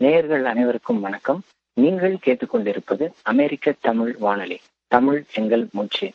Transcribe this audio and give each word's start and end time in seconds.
நேயர்கள் 0.00 0.44
அனைவருக்கும் 0.44 1.00
வணக்கம். 1.00 1.42
நீங்கள் 1.72 2.16
கேட்டுக்கொண்டிருப்பது 2.24 3.04
அமெரிக்க 3.22 3.74
தமிழ் 3.80 4.16
வானொலி. 4.18 4.60
தமிழ் 4.86 5.24
எங்கள் 5.32 5.68
மூச்சு. 5.72 6.12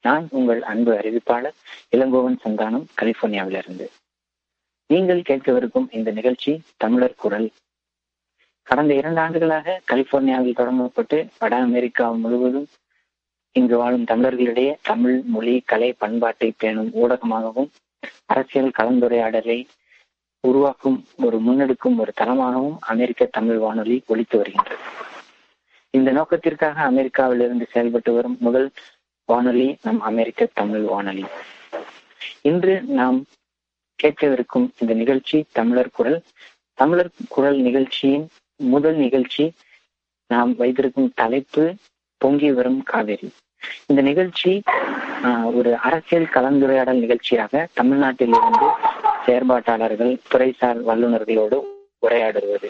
நான் 0.00 0.28
உங்கள் 0.30 0.62
அன்பு 0.62 0.92
அறிவிப்பாளர் 0.92 1.56
இளங்கோவன் 1.96 2.38
சந்தானம் 2.44 2.86
கலிபோர்னியாவிலிருந்து. 3.00 3.86
நீங்கள் 4.86 5.20
கேட்கவிருக்கும் 5.20 5.86
இந்த 5.90 6.10
நிகழ்ச்சி 6.10 6.62
தமிழர் 6.76 7.14
குரல். 7.14 7.50
கடந்த 8.62 8.94
இரண்டு 8.94 9.20
ஆண்டுகளாக 9.20 9.80
கலிபோர்னியாவில் 9.92 10.56
தொடங்கப்பட்டு 10.56 11.28
வட 11.38 11.56
அமெரிக்கா 11.56 12.10
முழுவதும் 12.10 12.68
இங்கு 13.52 13.76
வாழும் 13.76 14.04
தமிழர்களிடையே 14.04 14.74
தமிழ் 14.82 15.22
மொழி 15.26 15.62
கலை 15.64 15.92
பண்பாட்டை 15.92 16.52
பேணும் 16.56 16.90
ஊடகமாகவும் 16.94 17.70
அரசியல் 18.26 18.76
கலந்துரையாடலை 18.78 19.66
உருவாக்கும் 20.44 20.98
ஒரு 21.24 21.36
முன்னெடுக்கும் 21.46 21.96
ஒரு 21.98 22.12
தளமாகவும் 22.20 22.76
அமெரிக்க 22.92 23.28
தமிழ் 23.36 23.58
வானொலி 23.58 23.96
ஒழித்து 24.06 24.36
வருகின்றது. 24.38 24.76
இந்த 25.94 26.10
நோக்கத்திற்காக 26.10 26.82
அமெரிக்காவில் 26.82 27.40
இருந்து 27.40 27.66
செயல்பட்டு 27.72 28.12
வரும் 28.12 28.36
முதல் 28.40 28.68
வானொலி 29.28 29.66
நம் 29.82 30.00
அமெரிக்க 30.00 30.48
தமிழ் 30.54 30.84
வானொலி. 30.92 31.24
இன்று 32.42 32.74
நாம் 32.98 33.18
கேட்கவிருக்கும் 33.98 34.66
இந்த 34.78 34.94
நிகழ்ச்சி 34.94 35.38
தமிழர் 35.52 35.94
குரல். 35.96 36.18
தமிழர் 36.78 37.12
குரல் 37.28 37.58
நிகழ்ச்சியின் 37.58 38.26
முதல் 38.60 38.98
நிகழ்ச்சி 39.04 39.44
நாம் 40.30 40.56
வைத்திருக்கும் 40.56 41.12
தலைப்பு 41.14 41.64
பொங்கி 42.20 42.50
வரும் 42.52 42.82
காவேரி. 42.82 43.28
இந்த 43.86 44.00
நிகழ்ச்சி 44.02 44.50
ஒரு 45.58 45.70
அரசியல் 45.86 46.32
கலந்துரையாடல் 46.34 47.02
நிகழ்ச்சியாக 47.04 47.68
தமிழ்நாட்டில் 47.72 48.34
இருந்து 48.38 48.68
செயற்பாட்டாளர்கள் 49.26 50.12
துறைசார் 50.32 50.80
வல்லுநர்களோடு 50.88 51.58
உரையாடுவது. 52.06 52.68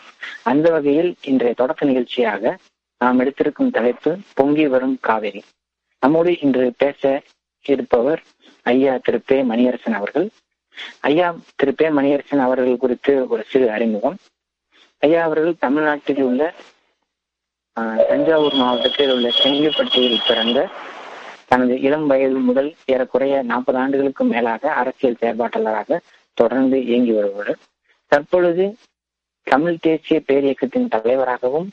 அந்த 0.51 0.67
வகையில் 0.71 1.11
இன்றைய 1.31 1.55
தொடக்க 1.55 1.87
நிகழ்ச்சியாக 1.91 2.53
நாம் 3.01 3.21
எடுத்திருக்கும் 3.21 3.75
தலைப்பு 3.77 4.11
பொங்கி 4.39 4.67
வரும் 4.75 4.97
காவிரி. 5.01 5.43
நம்மோடு 6.03 6.33
இன்று 6.45 6.65
பேச 6.83 7.23
இருப்பவர் 7.63 8.21
ஐயா 8.63 8.95
திரு 9.07 9.19
பே 9.27 9.37
மணியரசன் 9.43 9.97
அவர்கள். 9.99 10.27
ஐயா 11.01 11.29
திரு 11.57 11.73
பே 11.75 11.87
மணியரசன் 11.89 12.45
அவர்கள் 12.47 12.83
குறித்து 12.85 13.15
ஒரு 13.29 13.43
சிறு 13.53 13.67
அறிமுகம். 13.77 14.17
ஐயா 14.99 15.21
அவர்கள் 15.29 15.63
தமிழ்நாட்டில் 15.65 16.23
உள்ள 16.23 16.53
தஞ்சாவூர் 18.09 18.57
மாவட்டத்தில் 18.63 19.13
உள்ள 19.15 19.29
செங்கிப்பட்டியில் 19.43 20.25
பிறந்த 20.27 20.69
தனது 21.51 21.75
இளம் 21.81 22.07
வயது 22.07 22.41
முதல் 22.49 22.69
ஏறக்குறைய 22.93 23.37
நாற்பது 23.43 23.79
ஆண்டுகளுக்கும் 23.79 24.33
மேலாக 24.35 24.73
அரசியல் 24.81 25.21
செயற்பாட்டாளராக 25.21 25.99
தொடர்ந்து 26.43 26.79
இயங்கி 26.89 27.13
வருபவர். 27.19 27.53
தற்பொழுது 28.13 28.65
தமிழ் 29.51 29.83
தேசிய 29.87 30.17
பேரியக்கத்தின் 30.29 30.91
தலைவராகவும் 30.95 31.69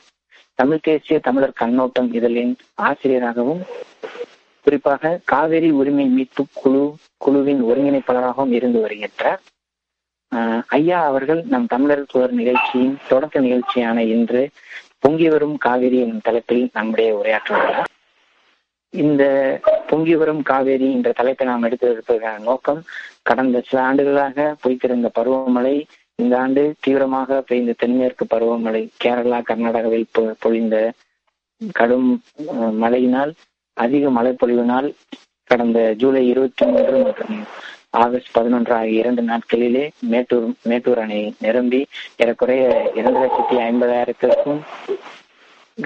தமிழ் 0.60 0.84
தேசிய 0.86 1.16
தமிழர் 1.26 1.60
கண்ணோட்டம் 1.60 2.08
இதழின் 2.18 2.52
ஆசிரியராகவும் 2.86 3.62
குறிப்பாக 4.64 5.12
காவிரி 5.32 5.68
உரிமை 5.80 6.06
மீட்பு 6.16 6.42
குழு 6.60 6.82
குழுவின் 7.24 7.60
ஒருங்கிணைப்பாளராகவும் 7.68 8.54
இருந்து 8.58 8.78
வருகின்றார். 8.84 9.40
ஐயா 10.76 10.98
அவர்கள் 11.10 11.40
நம் 11.52 11.70
தமிழர் 11.74 12.10
துவர் 12.12 12.34
நிகழ்ச்சியின் 12.40 12.96
தொடக்க 13.12 13.40
நிகழ்ச்சியான 13.46 13.98
இன்று 14.14 14.42
பொங்கி 15.04 15.28
வரும் 15.32 15.56
காவிரி 15.66 15.98
எனும் 16.04 16.24
தலைப்பில் 16.26 16.64
நம்முடைய 16.72 17.10
உரையாற்றுகிறார். 17.20 17.88
இந்த 18.94 19.22
பொங்கி 19.88 20.14
வரும் 20.14 20.42
காவேரி 20.42 20.88
என்ற 20.92 21.10
தலைப்பை 21.12 21.44
நாம் 21.46 21.66
எடுத்திருப்பதற்கான 21.68 22.42
நோக்கம் 22.42 22.80
கடந்த 23.22 23.62
சில 23.66 23.78
ஆண்டுகளாக 23.82 24.48
பொய்த்திருந்த 24.62 25.10
பருவமழை 25.14 25.76
இந்த 26.18 26.34
ஆண்டு 26.38 26.62
தீவிரமாக 26.80 27.40
பெய்ந்த 27.48 27.74
தென்மேற்கு 27.78 28.24
பருவமழை 28.26 28.82
கேரளா 29.04 29.38
கர்நாடகாவில் 29.42 30.08
பொழிந்த 30.40 30.76
கடும் 31.74 32.10
மழையினால் 32.78 33.32
அதிக 33.76 34.10
மழை 34.10 34.32
பொழிவினால் 34.34 34.88
கடந்த 35.50 35.80
ஜூலை 35.98 36.22
இருபத்தி 36.26 36.64
மூன்று 36.66 36.96
மற்றும் 37.02 37.36
ஆகஸ்ட் 37.96 38.32
பதினொன்று 38.32 38.72
ஆகிய 38.74 39.02
இரண்டு 39.02 39.22
நாட்களிலே 39.22 39.84
மேட்டூர் 40.10 40.48
மேட்டூர் 40.62 41.00
அணை 41.00 41.20
நிரம்பி 41.38 41.80
ஏறக்குறைய 42.16 42.64
இரண்டு 42.94 43.20
லட்சத்தி 43.20 43.56
ஐம்பதாயிரத்திற்கும் 43.64 44.60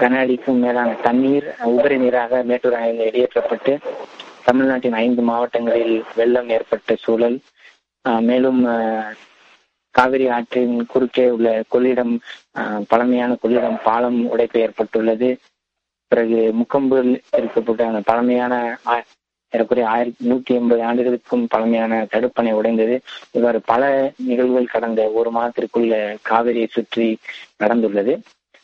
கன 0.01 0.19
அடிக்கும் 0.19 0.61
மேலான 0.63 0.91
தண்ணீர் 1.05 1.47
உபரி 1.71 1.97
நீராக 1.97 2.39
மேட்டூர் 2.49 2.75
அணையில் 2.77 3.03
வெளியேற்றப்பட்டு 3.07 3.73
தமிழ்நாட்டின் 4.47 4.97
ஐந்து 5.01 5.21
மாவட்டங்களில் 5.21 5.97
வெள்ளம் 6.15 6.49
ஏற்பட்ட 6.55 6.95
சூழல். 7.03 7.37
மேலும் 8.29 8.61
காவிரி 9.95 10.25
ஆற்றின் 10.37 10.75
குறுக்கே 10.91 11.25
உள்ள 11.35 11.49
கொள்ளிடம் 11.73 12.13
பழமையான 12.91 13.31
கொள்ளிடம் 13.43 13.77
பாலம் 13.87 14.19
உடைப்பு 14.33 14.59
ஏற்பட்டுள்ளது. 14.65 15.29
பிறகு 16.11 16.39
முக்கம்பில் 16.59 17.13
இருக்கப்பட்ட 17.39 17.81
அந்த 17.91 18.01
பழமையான 18.09 18.53
ஏறக்குறைய 19.53 19.87
ஆயிரத்தி 19.95 20.23
நூத்தி 20.29 20.51
எண்பது 20.59 20.81
ஆண்டுகளுக்கும் 20.89 21.47
பழமையான 21.53 21.93
தடுப்பணை 22.13 22.51
உடைந்தது. 22.59 22.95
இவ்வாறு 23.37 23.59
பல 23.71 23.81
நிகழ்வுகள் 24.29 24.73
கடந்த 24.75 25.01
ஒரு 25.19 25.31
மாதத்திற்குள்ள 25.37 25.95
காவிரியை 26.29 26.69
சுற்றி 26.77 27.07
நடந்துள்ளது. 27.63 28.15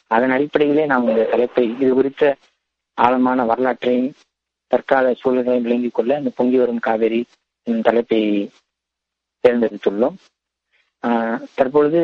அதன் 0.10 0.36
அடிப்படையிலே 0.36 0.86
நாம் 0.86 1.10
இந்த 1.10 1.24
தலைப்பை 1.24 1.66
இது 1.80 1.94
குறித்த 1.94 2.24
ஆழமான 2.98 3.46
வரலாற்றையும் 3.46 4.14
தற்கால 4.72 5.12
சூழல்களையும் 5.12 5.68
விளங்கிக் 5.68 5.94
கொள்ள 5.94 6.18
இந்த 6.18 6.32
பொங்கி 6.36 6.58
வரும் 6.58 6.80
காவேரி 6.80 7.22
தலைப்பை 7.82 8.22
தேர்ந்தெடுத்துள்ளோம். 9.44 10.18
தற்பொழுது 11.56 12.02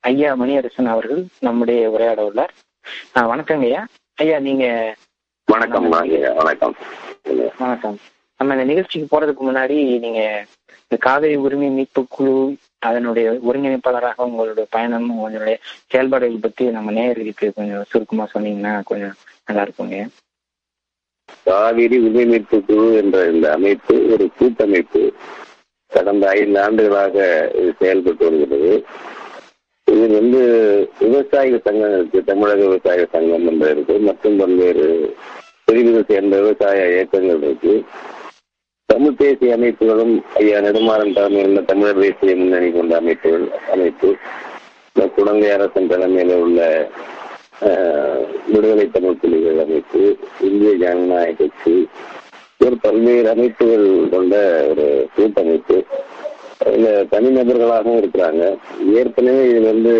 ஐயா 0.00 0.30
மணியரசன் 0.34 0.92
அவர்கள் 0.94 1.22
நம்முடைய 1.40 1.90
உரையாட 1.90 2.20
உள்ளார். 2.24 2.54
வணக்கங்க 3.14 3.66
ஐயா 3.68 3.82
ஐயா 4.14 4.38
நீங்க 4.38 4.66
வணக்கம் 5.44 5.88
வணக்கம். 5.88 6.74
வணக்கம். 7.58 7.98
நம்ம 8.44 8.56
இந்த 8.56 8.64
நிகழ்ச்சிக்கு 8.64 9.06
போறதுக்கு 9.12 9.42
முன்னாடி 9.44 9.76
நீங்க 9.98 10.22
இந்த 10.82 10.96
காவிரி 10.96 11.36
உரிமை 11.44 11.68
மீட்பு 11.68 12.06
குழு 12.08 12.34
அதனுடைய 12.78 13.26
ஒருங்கிணைப்பாளராக 13.48 14.26
உங்களுடைய 14.26 14.64
பயணம் 14.70 15.06
உங்களுடைய 15.14 15.54
செயல்பாடுகள் 15.92 16.42
பத்தி 16.42 16.64
நம்ம 16.70 16.92
நேயர்களுக்கு 16.92 17.46
கொஞ்சம் 17.54 17.86
சுருக்கமா 17.92 18.24
சொன்னீங்கன்னா 18.34 18.72
கொஞ்சம் 18.84 19.14
நல்லா 19.46 19.62
இருக்குங்க. 19.66 19.98
காவிரி 21.44 21.98
உரிமை 21.98 22.24
மீட்பு 22.24 22.58
குழு 22.66 22.86
என்ற 22.96 23.18
இந்த 23.30 23.52
அமைப்பு 23.52 23.96
ஒரு 24.12 24.26
கூட்டமைப்பு. 24.38 25.02
கடந்த 25.92 26.28
ஐந்து 26.28 26.60
ஆண்டுகளாக 26.60 27.16
இது 27.54 27.72
செயல்பட்டு 27.78 28.24
வருகிறது. 28.30 28.74
இது 29.86 30.06
வந்து 30.18 30.42
விவசாய 30.98 31.48
இருக்கு 31.48 32.24
தமிழக 32.24 32.60
விவசாய 32.66 33.06
சங்கம் 33.12 33.48
என்ற 33.52 33.70
இருக்கு. 33.70 33.98
மற்றும் 33.98 34.36
பல்வேறு 34.36 34.88
பிரிவுகள் 35.64 36.10
சேர்ந்த 36.12 36.36
விவசாய 36.40 36.78
இயக்கங்கள் 36.94 37.42
இருக்கு. 37.42 37.74
தமிழ் 38.94 39.14
தேசிய 39.14 39.56
அமைப்புகளும் 39.56 40.22
ஐயா 40.34 40.58
நெடுமாறன் 40.58 41.14
தலைமையில் 41.14 41.64
தமிழர் 41.64 42.00
தேசிய 42.00 42.36
முன்னணி 42.36 42.70
கொண்ட 42.72 42.96
அமைப்புகள் 42.96 43.46
அமைப்பு 43.72 44.16
குழந்தை 45.14 45.50
அரசன் 45.50 45.88
தலைமையில 45.90 46.34
உள்ள 46.34 46.60
விடுதலை 48.46 48.90
தமிழ் 48.90 49.18
புலிகள் 49.22 49.58
அமைப்பு 49.64 50.02
இந்திய 50.40 50.74
ஜனநாயக 50.74 51.32
கட்சி 51.38 51.88
ஒரு 52.64 52.76
பல்வேறு 52.82 53.28
அமைப்புகள் 53.28 54.08
கொண்ட 54.10 54.34
ஒரு 54.70 55.08
கூட்டமைப்பு. 55.16 55.84
அதுல 56.66 57.02
தனிநபர்களாகவும் 57.02 58.00
இருக்கிறாங்க. 58.02 58.44
ஏற்கனவே 58.94 59.42
இதுல 59.50 59.70
வந்து 59.72 59.94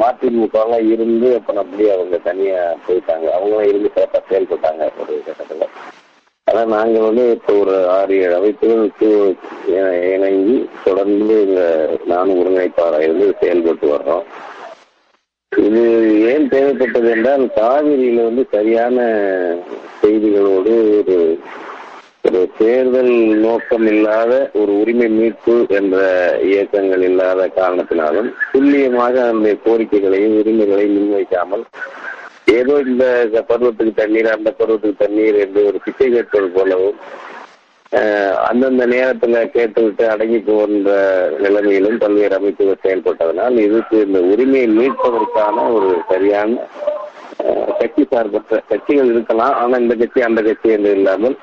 மதிமுகலாம் 0.00 0.90
இருந்து 0.90 1.34
அப்புறம் 1.36 1.64
அப்படியே 1.64 1.94
அவங்க 1.94 2.16
தனியா 2.16 2.62
போயிட்டாங்க. 2.88 3.28
அவங்களும் 3.38 3.68
இருந்து 3.68 3.90
சிறப்பாக 3.94 4.24
செயல்பட்டாங்க. 4.30 4.90
ஒரு 5.02 5.22
கட்டத்துல. 5.26 5.66
ஆனா 6.52 6.62
நாங்கள் 6.72 7.06
வந்து 7.06 7.24
இப்போ 7.30 7.52
ஒரு 7.60 7.74
ஆறு 7.90 8.14
ஏழு 8.18 8.34
அமைப்புகளுக்கு 8.38 9.08
இணங்கி 10.14 10.56
தொடர்ந்து 10.84 11.36
இந்த 11.42 11.62
நானும் 12.06 12.40
ஒருங்கிணைப்பாளர் 12.40 13.04
இருந்து 13.04 13.26
செயல்பட்டு 13.40 13.86
வர்றோம். 13.92 14.24
இது 15.52 15.82
ஏன் 16.30 16.46
தேவைப்பட்டது 16.50 17.08
என்றால் 17.14 17.44
காவிரியில 17.56 18.24
வந்து 18.24 18.44
சரியான 18.52 18.98
செய்திகளோடு 20.00 20.72
ஒரு 20.98 21.16
ஒரு 22.26 22.40
தேர்தல் 22.58 23.12
நோக்கம் 23.42 23.86
இல்லாத 23.86 24.32
ஒரு 24.54 24.72
உரிமை 24.80 25.08
மீட்பு 25.16 25.54
என்ற 25.78 25.96
இயக்கங்கள் 26.48 27.02
இல்லாத 27.08 27.48
காரணத்தினாலும் 27.56 28.28
துல்லியமாக 28.52 29.16
அந்த 29.28 29.48
கோரிக்கைகளையும் 29.64 30.36
உரிமைகளையும் 30.40 30.96
முன்வைக்காமல் 30.98 31.64
ஏதோ 32.46 32.74
இந்த 32.90 33.04
பருவத்துக்கு 33.50 33.92
தண்ணீர் 34.00 34.28
அந்த 34.36 34.50
பருவத்துக்கு 34.60 35.02
தண்ணீர் 35.04 35.36
என்று 35.44 35.60
ஒரு 35.68 35.78
பிச்சை 35.84 36.08
கேட்பது 36.10 36.48
போலவும் 36.56 36.98
அந்தந்த 38.48 38.84
நேரத்துல 38.86 39.40
கேட்டுவிட்டு 39.56 40.04
அடங்கி 40.10 40.38
போகின்ற 40.38 40.92
நிலைமையிலும் 41.44 41.98
பல்வேறு 42.02 42.34
அமைப்புகள் 42.38 42.82
செயல்பட்டதனால் 42.84 43.58
இதுக்கு 43.66 43.96
இந்த 44.06 44.20
உரிமையை 44.32 44.68
மீட்பதற்கான 44.78 45.66
ஒரு 45.76 45.90
சரியான 46.10 46.68
கட்சி 47.80 48.04
சார்பற்ற 48.12 48.60
கட்சிகள் 48.70 49.12
இருக்கலாம். 49.12 49.54
ஆனா 49.60 49.74
இந்த 49.84 49.94
கட்சி 50.00 50.20
அந்த 50.28 50.40
கட்சி 50.42 50.68
என்று 50.76 50.90
இல்லாமல் 50.98 51.36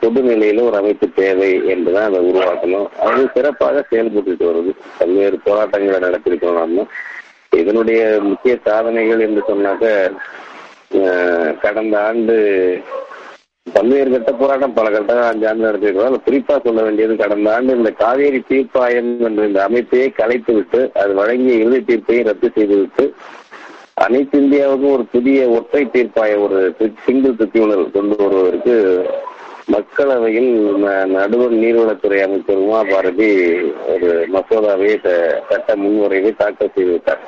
பொது 0.00 0.20
நிலையில 0.28 0.64
ஒரு 0.68 0.76
அமைப்பு 0.80 1.06
தேவை 1.20 1.50
என்றுதான் 1.72 2.08
அதை 2.08 2.20
உருவாக்கணும். 2.30 2.88
அது 3.06 3.22
சிறப்பாக 3.34 3.84
செயல்பட்டு 3.90 4.48
வருது. 4.50 4.72
பல்வேறு 4.98 5.38
போராட்டங்களை 5.46 6.00
நடத்திருக்கணும் 6.06 6.64
நம்ம 6.64 6.86
இதனுடைய 7.52 8.00
முக்கிய 8.22 8.54
சாதனைகள் 8.64 9.20
என்று 9.20 9.42
சொன்னாக்க 9.48 9.84
கடந்த 11.60 11.94
ஆண்டு 12.00 12.36
பல்வேறு 13.66 14.10
கட்ட 14.10 14.30
போராட்டம் 14.32 14.76
பல 14.76 14.88
கட்ட 14.90 15.14
அஞ்சாண்டு 15.24 15.66
நடத்திருக்கிறோம் 15.66 16.26
குறிப்பா 16.26 16.54
சொல்ல 16.58 16.82
வேண்டியது 16.82 17.14
கடந்த 17.16 17.48
ஆண்டு 17.54 17.76
இந்த 17.76 17.90
காவேரி 17.98 18.40
தீர்ப்பாயம் 18.48 19.10
என்ற 19.20 19.42
இந்த 19.46 19.60
அமைப்பையே 19.64 20.06
கலைத்து 20.16 20.52
விட்டு 20.54 20.80
அது 20.94 21.12
வழங்கிய 21.14 21.56
இறுதி 21.56 21.80
தீர்ப்பையும் 21.84 22.28
ரத்து 22.28 22.50
செய்துவிட்டு 22.50 23.06
அனைத்து 23.96 24.36
இந்தியாவுக்கும் 24.38 24.94
ஒரு 24.96 25.04
புதிய 25.12 25.38
ஒற்றை 25.50 25.82
தீர்ப்பாய 25.88 26.34
ஒரு 26.40 26.58
சிங்கிள் 27.06 27.36
ட்ரிபியூனல் 27.36 27.84
கொண்டு 27.90 28.16
வருவதற்கு 28.16 28.76
மக்களவையில் 29.72 30.52
நடுவர் 31.06 31.52
நீர்வளத்துறை 31.52 32.22
அமைச்சர் 32.22 32.56
உமா 32.56 32.82
பாரதி 32.82 33.60
ஒரு 33.88 34.28
மசோதாவை 34.32 35.00
த- 35.00 35.42
சட்ட 35.48 35.76
முன்வரைவை 35.76 36.36
தாக்கல் 36.36 36.70
செய்துவிட்டார். 36.76 37.22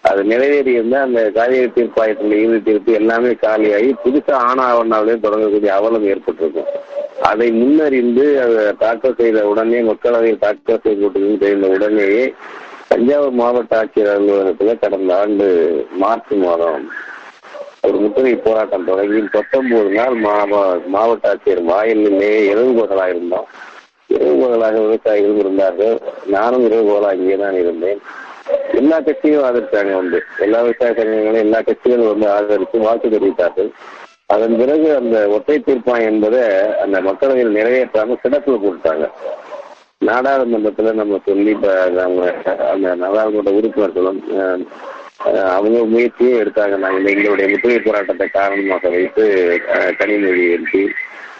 அது 0.00 0.22
நிறைவேறியிருந்தா 0.22 1.00
அந்த 1.00 1.30
காவிரி 1.30 1.64
தீர்ப்பாயத்தில் 1.66 2.32
இறுதி 2.32 2.62
தீர்ப்பு 2.62 2.92
எல்லாமே 2.92 3.28
காலியாகி 3.28 3.94
புதுசா 4.04 4.36
ஆனாவண்ணாவிலே 4.48 5.14
தொடங்கக்கூடிய 5.22 5.66
அவலம் 5.66 6.06
ஏற்பட்டிருக்கும். 6.06 6.70
அதை 7.22 7.50
முன்னறிந்து 7.50 8.40
அதை 8.40 8.72
தாக்கல் 8.78 9.14
செய்த 9.18 9.48
உடனே 9.48 9.80
மக்களவையில் 9.80 10.38
தாக்கல் 10.38 10.80
செய்யப்பட்டதுன்னு 10.84 11.38
தெரிந்த 11.38 11.66
உடனேயே 11.66 12.34
தஞ்சாவூர் 12.88 13.30
மாவட்ட 13.30 13.84
ஆட்சியர் 13.84 14.14
அலுவலகத்தில் 14.14 14.78
கடந்த 14.78 15.18
ஆண்டு 15.18 15.46
மார்ச் 15.92 16.32
மாதம் 16.32 16.90
ஒரு 17.82 17.96
முற்றுகை 17.98 18.34
போராட்டம் 18.38 18.84
தொடங்கி 18.84 19.20
பத்தொன்பது 19.32 19.88
நாள் 19.94 20.16
மாவட்ட 20.92 21.30
ஆட்சியர் 21.30 21.62
வாயிலே 21.68 22.30
இரவு 22.50 22.72
இருந்தோம் 23.10 23.48
இரவு 24.10 24.34
விவசாயிகளும் 24.80 25.40
இருந்தார்கள் 25.40 25.94
நானும் 26.30 26.64
இரவு 26.66 26.84
பகலாக 26.88 27.18
இங்கே 27.18 27.36
தான் 27.36 27.56
இருந்தேன். 27.56 28.00
எல்லா 28.72 28.96
கட்சியும் 29.00 29.44
ஆதரித்தாங்க 29.44 29.92
வந்து. 29.96 30.18
எல்லா 30.38 30.58
விவசாய 30.62 30.92
சங்கங்களும் 30.92 31.44
எல்லா 31.44 31.60
கட்சிகளும் 31.60 32.10
வந்து 32.10 32.26
ஆதரித்து 32.30 32.78
வாழ்த்து 32.78 33.08
தெரிவித்தார்கள். 33.08 33.70
அதன் 34.28 34.56
பிறகு 34.56 34.88
அந்த 34.96 35.16
ஒற்றை 35.28 35.56
தீர்ப்பாயம் 35.60 36.10
என்பதை 36.10 36.42
அந்த 36.82 36.96
மக்களவையில் 37.00 37.56
நிறைவேற்றாம 37.56 38.18
கிடப்புல 38.22 38.58
கொடுத்தாங்க. 38.60 39.06
நாடாளுமன்றத்துல 40.02 40.92
நம்ம 40.94 41.20
சொல்லி 41.26 41.50
இப்ப 41.50 41.68
அவங்க 41.98 42.22
அந்த 42.72 42.94
நாடாளுமன்ற 43.02 43.52
உறுப்பினர்களும் 43.58 44.20
அஹ், 44.38 44.62
அவங்க 45.30 45.84
முயற்சியும் 45.84 46.40
எடுத்தாங்க. 46.40 46.76
நாங்கள் 46.76 47.14
எங்களுடைய 47.14 47.50
முற்றுகை 47.50 47.78
போராட்டத்தை 47.78 48.28
காரணமாக 48.28 48.88
வைத்து 48.88 49.24
கனிமொழி 49.98 50.44
எம்பி 50.56 50.82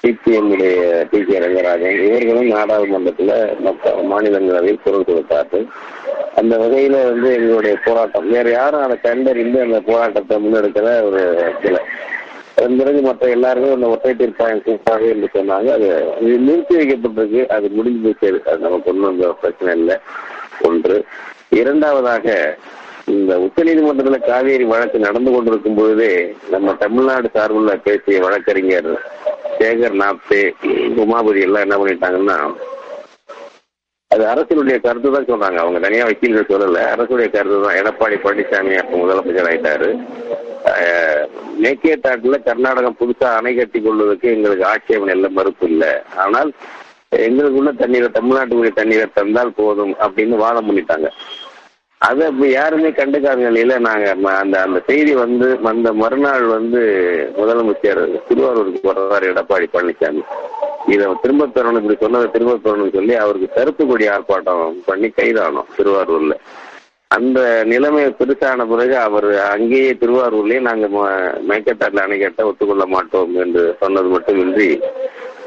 சிபிஎம்முடைய 0.05 0.77
பி 1.11 1.19
கே 1.25 1.39
ரங்கராஜன் 1.39 1.99
இவர்களும் 2.07 2.51
நாடாளுமன்றத்துல 2.51 3.33
மற்ற 3.61 3.91
மாநிலங்களவையில் 4.13 4.83
குரல் 4.85 5.05
கொடுத்தார்கள். 5.05 5.67
அந்த 6.35 6.57
வகையில 6.57 7.05
வந்து 7.11 7.35
எங்களுடைய 7.35 7.77
போராட்டம். 7.85 8.31
வேற 8.31 8.51
யாரும் 8.51 8.83
அதை 8.83 8.97
கண்டறிந்து 9.03 9.61
அந்த 9.61 9.81
போராட்டத்தை 9.81 10.39
முன்னெடுக்கிற 10.45 11.03
ஒரு 11.03 11.23
சில 11.63 11.83
அதன் 12.57 12.77
பிறகு 12.77 13.01
மற்ற 13.01 13.29
எல்லாருமே 13.29 13.73
அந்த 13.75 13.87
ஒற்றை 13.87 14.15
தீர்ப்பாயம் 14.15 14.63
கூட்டாக 14.63 15.05
என்று 15.05 15.29
சொன்னாங்க. 15.35 15.69
அது 15.79 15.89
இது 16.21 16.39
நிறுத்தி 16.39 16.77
வைக்கப்பட்டிருக்கு. 16.77 17.47
அது 17.47 17.69
முடிஞ்சு 17.69 18.15
போச்சு. 18.19 18.43
அது 18.47 18.59
நமக்கு 18.59 18.91
ஒன்றும் 18.91 19.11
அந்த 19.11 19.37
பிரச்சனை 19.41 19.79
இல்லை. 19.79 19.97
ஒன்று. 20.63 21.05
இரண்டாவதாக 21.51 22.57
இந்த 23.15 23.33
உச்ச 23.45 23.63
நீதிமன்றத்துல 23.67 24.19
காவேரி 24.27 24.65
வழக்கு 24.73 24.99
நடந்து 25.07 25.31
கொண்டிருக்கும் 25.33 25.79
பொழுதே 25.79 26.13
நம்ம 26.51 26.75
தமிழ்நாடு 26.83 27.29
சார்புள்ள 27.37 27.73
பேசிய 27.87 28.19
வழக்கறிஞர் 28.25 28.93
சேகர் 29.59 29.97
நாப்தே 30.03 30.43
உமாபதி 31.05 31.41
எல்லாம் 31.47 31.67
என்ன 31.67 31.77
பண்ணிட்டாங்கன்னா 31.81 32.39
அது 34.11 34.25
அரசினுடைய 34.31 34.77
கருத்து 34.85 35.11
தான் 35.13 35.29
சொல்றாங்க. 35.29 35.59
அவங்க 35.63 35.79
தனியா 35.85 36.07
வக்கீல்கள் 36.07 36.51
சொல்லல. 36.51 36.81
அரசுடைய 36.95 37.29
கருத்து 37.35 37.59
தான். 37.65 37.79
எடப்பாடி 37.81 38.17
பழனிசாமி 38.25 38.75
அப்ப 38.81 38.99
முதலமைச்சர் 39.03 39.49
ஆயிட்டாரு. 39.51 39.89
மேக்கே 41.63 41.95
தாட்டுல 42.05 42.39
கர்நாடகம் 42.49 42.99
புதுசா 43.01 43.29
அணை 43.39 43.53
கட்டி 43.55 43.81
கொள்வதற்கு 43.81 44.29
எங்களுக்கு 44.37 44.65
ஆட்சேபம் 44.73 45.13
எல்லாம் 45.15 45.39
மறுப்பு 45.39 45.67
இல்லை. 45.69 45.93
ஆனால் 46.25 46.51
எங்களுக்குள்ள 47.27 47.73
தண்ணீரை 47.81 48.11
தமிழ்நாட்டுக்குரிய 48.19 48.75
தண்ணீரை 48.81 49.07
தந்தால் 49.15 49.57
போதும் 49.61 49.95
அப்படின்னு 50.05 50.37
வாதம் 50.45 50.69
பண்ணிட்டாங்க. 50.69 51.09
அதை 52.03 52.29
இப்ப 52.29 52.47
யாருமே 52.49 52.89
கண்டுக்காத 52.91 53.37
நிலையில 53.41 53.79
நாங்க 53.79 54.15
ம- 54.15 54.39
அந்த 54.39 54.61
அந்த 54.63 54.83
செய்தி 54.87 55.15
வந்து 55.15 55.59
அந்த 55.65 55.93
மறுநாள் 55.93 56.43
வந்து 56.47 56.81
முதலமைச்சர் 57.37 58.23
திருவாரூருக்கு 58.29 58.93
வர்றாரு 58.93 59.31
எடப்பாடி 59.33 59.67
பழனிசாமி. 59.73 60.23
இதை 60.87 61.07
திரும்ப 61.23 61.47
பெறணும் 61.47 61.77
இப்படி 61.77 61.99
சொன்னதை 62.01 62.31
திரும்ப 62.31 62.55
பெறணும்னு 62.57 62.93
சொல்லி 62.93 63.15
அவருக்கு 63.15 63.49
கருப்பு 63.55 63.87
கொடி 63.87 64.09
ஆர்ப்பாட்டம் 64.09 64.75
பண்ணி 64.85 65.09
கைதானோம் 65.09 65.67
திருவாரூர்ல. 65.77 66.35
அந்த 67.11 67.65
நிலைமை 67.65 68.07
பெருசான 68.19 68.69
பிறகு 68.69 68.97
அவர் 68.99 69.39
அங்கேயே 69.49 69.93
திருவாரூர்லயே 69.93 70.61
நாங்க 70.61 70.87
ம- 70.89 71.09
மேக்கத்தாட்டில் 71.49 72.01
அணை 72.01 72.45
ஒத்துக்கொள்ள 72.45 72.87
மாட்டோம் 72.87 73.35
என்று 73.35 73.77
சொன்னது 73.81 74.09
மட்டுமின்றி 74.09 74.69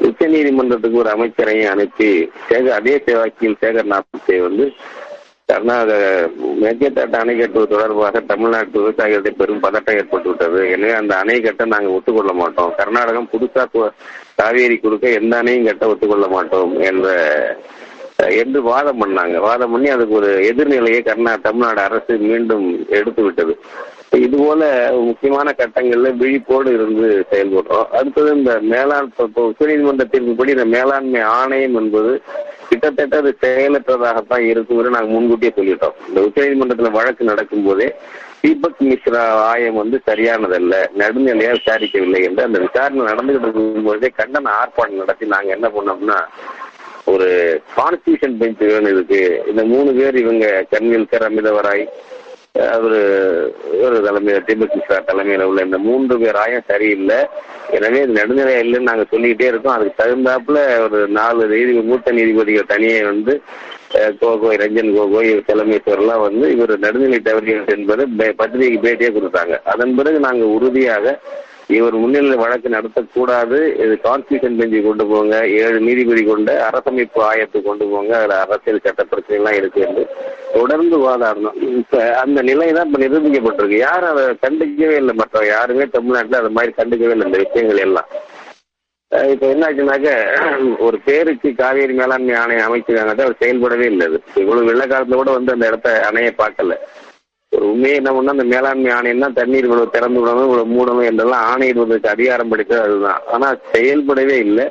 உச்ச 0.00 0.26
நீதிமன்றத்துக்கு 0.26 0.98
ஒரு 0.98 1.10
அமைச்சரையும் 1.10 1.70
அனுப்பி 1.70 2.08
சேகர் 2.48 2.70
அதே 2.70 3.02
சேவாக்கியில் 3.06 3.60
சேகர் 3.60 3.84
நாத்தை 3.84 4.40
வந்து 4.40 4.64
கர்நாடக 5.48 5.96
மேற்கேட்டாட்டு 6.60 7.16
அணை 7.16 7.38
கட்டுவது 7.38 7.68
தொடர்பாக 7.68 8.20
தமிழ்நாட்டு 8.20 8.80
விவசாயிகளுக்கு 8.80 9.32
பெரும் 9.36 9.62
பதட்டம் 9.62 9.96
ஏற்பட்டு 9.96 10.28
விட்டது 10.28 10.70
எனவே 10.70 10.92
அந்த 10.92 11.16
அணை 11.16 11.40
கட்ட 11.40 11.64
நாங்க 11.64 11.88
ஒத்துக்கொள்ள 11.90 12.32
மாட்டோம். 12.32 12.72
கர்நாடகம் 12.76 13.28
புதுசா 13.32 13.64
கு- 13.74 13.92
காவேரி 14.36 14.76
குறுக்க 14.78 15.08
எந்த 15.10 15.36
அணையும் 15.36 15.64
கட்ட 15.64 15.86
ஒத்துக்கொள்ள 15.86 16.28
மாட்டோம் 16.28 16.80
என்ற 16.80 17.06
என்று 18.32 18.62
வாதம் 18.62 19.00
பண்ணாங்க. 19.00 19.36
வாதம் 19.38 19.72
பண்ணி 19.72 19.88
அதுக்கு 19.88 20.14
ஒரு 20.14 20.30
எதிர்நிலையை 20.50 21.04
கர்நாடக 21.04 21.42
தமிழ்நாடு 21.42 21.80
அரசு 21.80 22.16
மீண்டும் 22.18 22.66
எடுத்து 22.88 23.22
விட்டது 23.22 23.54
இது 24.20 24.36
போல 24.36 24.90
முக்கியமான 24.96 25.54
கட்டங்கள்ல 25.58 26.16
விழிப்போடு 26.16 26.74
இருந்து 26.74 27.26
செயல்படுறோம். 27.30 27.88
அடுத்தது 27.88 28.36
இந்த 28.36 28.60
மேலாண் 28.70 29.08
இப்போ 29.24 29.42
உச்சநீதிமன்ற 29.42 30.04
தீர்ப்புப்படி 30.12 30.48
இந்த 30.48 30.64
மேலாண்மை 30.64 31.20
ஆணையம் 31.20 31.74
என்பது 31.74 32.22
கிட்டத்தட்ட 32.68 33.16
அது 33.16 33.36
செயலற்றதாகத்தான் 33.40 34.38
இருக்கும் 34.38 34.80
நாங்கள் 34.80 35.14
முன்கூட்டியே 35.16 35.52
சொல்லிட்டோம். 35.56 35.96
இந்த 36.08 36.20
உச்சநீதிமன்றத்துல 36.20 36.90
வழக்கு 36.90 37.24
நடக்கும் 37.24 37.64
போதே 37.64 37.94
தீபக் 38.40 38.80
மிஸ்ரா 38.80 39.22
ஆயம் 39.50 39.74
வந்து 39.74 40.00
சரியானதல்ல 40.06 40.74
நடுநிலையா 40.98 41.52
விசாரிக்கவில்லை 41.58 42.22
என்று 42.22 42.42
அந்த 42.42 42.58
விசாரணை 42.58 43.04
நடந்துகிட்டு 43.04 43.46
இருக்கும்போதே 43.48 44.12
கண்டன 44.18 44.50
ஆர்ப்பாட்டம் 44.60 45.02
நடத்தி 45.02 45.26
நாங்க 45.26 45.52
என்ன 45.52 45.68
பண்ணோம்னா 45.68 46.18
ஒரு 47.04 47.28
கான்ஸ்டியூஷன் 47.76 48.36
பெஞ்ச் 48.38 48.58
வேணும் 48.58 48.90
இதுக்கு. 48.90 49.42
இந்த 49.46 49.64
மூணு 49.64 49.92
பேர் 49.92 50.16
இவங்க 50.16 50.66
கன்வில்கர் 50.70 51.26
அமிதவராய் 51.28 51.86
அவரு 52.58 52.98
ஒரு 53.80 54.00
தலைமையில 54.00 54.40
திமுக 54.46 54.82
சார் 54.88 55.04
தலைமையில 55.06 55.42
உள்ள 55.42 55.62
இந்த 55.62 55.78
மூன்று 55.78 56.18
பேர் 56.18 56.34
ஆயம் 56.34 56.62
சரியில்லை. 56.66 57.16
எனவே 57.70 57.96
இது 57.96 58.06
நடுநிலை 58.06 58.54
இல்லைன்னு 58.54 58.80
நாங்க 58.80 59.04
சொல்லிக்கிட்டே 59.10 59.46
இருக்கோம். 59.46 59.72
அதுக்கு 59.72 60.04
தகுந்தாப்புல 60.04 60.80
ஒரு 60.80 61.08
நாலு 61.08 61.46
நீதி 61.46 61.72
மூத்த 61.72 62.10
நீதிபதிகள் 62.10 62.66
தனியே 62.66 63.02
வந்து 63.02 63.40
கோகோய் 63.94 64.56
ரஞ்சன் 64.56 64.94
கோகோய் 64.94 65.42
தலைமைத்துவரெல்லாம் 65.46 66.20
வந்து 66.20 66.50
இவர் 66.50 66.78
நடுநிலை 66.78 67.20
தவறியவர் 67.24 67.76
என்பது 67.76 68.06
பே- 68.18 68.32
பேட்டியே 68.82 69.08
கொடுத்தாங்க. 69.08 69.62
அதன் 69.64 69.94
பிறகு 69.94 70.20
நாங்க 70.20 70.44
உறுதியாக 70.44 71.18
இவர் 71.66 71.94
முன்னிலை 71.94 72.36
வழக்கு 72.36 72.68
நடத்தக்கூடாது. 72.68 73.74
இது 73.74 73.98
கான்ஸ்டியூஷன் 74.04 74.58
பெஞ்சு 74.58 74.82
கொண்டு 74.82 75.06
போங்க. 75.06 75.48
ஏழு 75.48 75.80
நீதிபதி 75.80 76.24
கொண்ட 76.24 76.70
அரசமைப்பு 76.70 77.16
ஆயத்தை 77.16 77.62
கொண்டு 77.62 77.86
போங்க. 77.86 78.16
அதுல 78.16 78.40
அரசியல் 78.40 78.80
சட்ட 78.82 79.04
பிரச்சனை 79.04 79.44
எல்லாம் 79.44 79.54
இருக்கு 79.54 79.80
என்று. 79.80 80.06
தொடர்ந்து 80.54 80.98
வாதாடணும். 80.98 81.62
இப்ப 81.62 82.18
அந்த 82.18 82.42
நிலை 82.42 82.72
தான் 82.72 82.86
இப்ப 82.86 82.98
நிரூபிக்கப்பட்டிருக்கு. 82.98 83.76
யாரும் 83.76 84.10
அதை 84.10 84.24
கண்டுக்கவே 84.24 84.96
இல்லை? 84.96 85.14
மற்ற 85.14 85.46
யாருமே 85.46 85.86
தமிழ்நாட்டுல 85.86 86.38
அது 86.38 86.50
மாதிரி 86.50 86.72
கண்டுக்கவே 86.76 87.10
இல்லை. 87.10 87.26
இந்த 87.26 87.38
விஷயங்கள் 87.38 87.76
எல்லாம். 87.76 88.06
இப்ப 89.30 89.46
என்ன 89.46 89.66
ஆச்சுனாக்க 89.66 90.08
ஒரு 90.78 91.00
பேருக்கு 91.04 91.54
காவேரி 91.54 91.92
மேலாண்மை 91.92 92.34
ஆணையம் 92.34 92.74
அமைச்சிருக்காங்க. 92.74 93.08
அது 93.08 93.34
செயல்படவே 93.40 93.84
இல்லை. 93.84 94.06
அது. 94.06 94.22
இவ்வளவு 94.34 94.66
வெள்ள 94.66 94.86
காலத்துல 94.86 95.14
கூட 95.14 95.30
வந்து 95.30 95.52
அந்த 95.52 95.66
இடத்த 95.66 96.08
அணைய 96.10 96.32
பார்க்கல. 96.38 96.74
ஒரு 97.56 97.66
உண்மையை 97.72 97.96
என்ன 97.98 98.10
பண்ணா 98.12 98.32
அந்த 98.34 98.44
மேலாண்மை 98.44 98.90
ஆணையம் 98.96 99.24
தான் 99.24 99.36
தண்ணீர் 99.38 99.66
இவ்வளவு 99.66 99.92
திறந்து 99.94 100.20
விடணும் 100.20 100.46
இவ்வளவு 100.48 100.72
மூடணும் 100.76 101.08
என்றெல்லாம் 101.10 101.44
ஆணையிடுவதற்கு 101.52 102.08
அதிகாரம் 102.14 102.48
படித்தது 102.48 102.82
அதுதான். 102.82 103.20
ஆனா 103.32 103.48
செயல்படவே 103.74 104.36
இல்லை. 104.46 104.66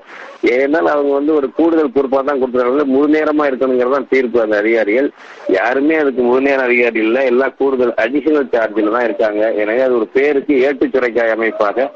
ஏன்னால் 0.55 0.91
அவங்க 0.93 1.11
வந்து 1.13 1.33
ஒரு 1.35 1.47
கூடுதல் 1.51 1.95
பொறுப்பா 1.95 2.19
தான் 2.21 2.41
கொடுத்துருக்காங்க. 2.41 2.85
முழு 2.95 3.07
நேரமா 3.15 3.45
இருக்கணுங்கிறதான் 3.49 4.09
தீர்ப்பு 4.09 4.41
அந்த 4.41 4.57
அதிகாரிகள். 4.57 5.09
யாருமே 5.47 5.95
அதுக்கு 5.95 6.21
முழு 6.21 6.41
நேர 6.41 6.61
அதிகாரி 6.61 6.99
இல்லை. 6.99 7.23
எல்லா 7.25 7.49
கூடுதல் 7.61 7.93
அடிஷனல் 8.05 8.51
சார்ஜில் 8.55 8.95
தான் 8.97 9.07
இருக்காங்க. 9.09 9.53
எனவே 9.53 9.81
அது 9.81 9.97
ஒரு 10.01 10.07
பேருக்கு 10.17 10.55
ஏட்டுச்சுரைக்காய் 10.67 11.35
அமைப்பாக 11.37 11.91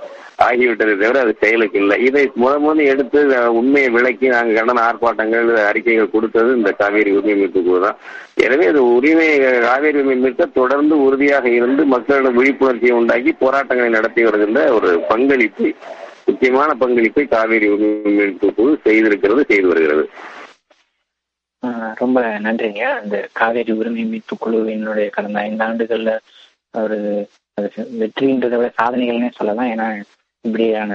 ஆகிவிட்டதை 0.46 0.94
தவிர 1.02 1.22
அது 1.26 1.34
செயலுக்கு 1.44 1.78
இல்லை. 1.82 1.96
இதை 2.08 2.24
முத 2.42 2.54
முதல்ல 2.66 2.86
எடுத்து 2.94 3.20
உண்மையை 3.60 3.90
விளக்கி 3.96 4.28
நாங்கள் 4.34 4.58
கண்டன 4.58 4.84
ஆர்ப்பாட்டங்கள் 4.90 5.50
அறிக்கைகள் 5.70 6.14
கொடுத்தது 6.16 6.50
இந்த 6.60 6.72
காவேரி 6.82 7.12
உரிமை 7.18 7.36
மீட்பு 7.42 7.62
குழு 7.68 7.80
தான். 7.86 8.00
எனவே 8.46 8.66
அது 8.72 8.82
உரிமை 8.98 9.30
காவேரி 9.68 9.98
உரிமை 10.02 10.18
மீட்க 10.26 10.46
தொடர்ந்து 10.60 10.98
உறுதியாக 11.06 11.48
இருந்து 11.60 11.86
மக்களிடம் 11.94 12.38
விழிப்புணர்ச்சியை 12.40 12.96
உண்டாக்கி 13.00 13.34
போராட்டங்களை 13.44 13.92
நடத்தி 13.98 14.24
வருகின்ற 14.28 14.62
ஒரு 14.78 14.92
பங்களிப்பை 15.12 15.72
முக்கியமான 16.30 16.70
பங்களிப்பை 16.84 17.26
காவேரி 17.36 17.70
உரிமை 17.76 18.14
மீட்பு 18.20 18.50
குழு 18.60 18.74
செய்திருக்கிறது 18.88 19.44
செய்து 19.52 19.70
வருகிறது. 19.72 20.06
ரொம்ப 22.02 22.20
நன்றிங்க. 22.46 22.84
அந்த 23.02 23.16
காவேரி 23.40 23.72
உரிமை 23.80 24.04
மீட்பு 24.12 24.36
குழுவினுடைய 24.44 25.08
கடந்த 25.16 25.40
ஐந்து 25.48 25.66
ஆண்டுகள்ல 25.68 26.14
ஒரு 26.84 26.98
அது 27.58 27.70
வெற்றின்றதை 28.02 28.58
விட 28.60 28.70
சாதனைகள்னே 28.80 29.30
சொல்லலாம். 29.38 29.72
ஏன்னா 29.74 29.88
இப்படியான 30.46 30.94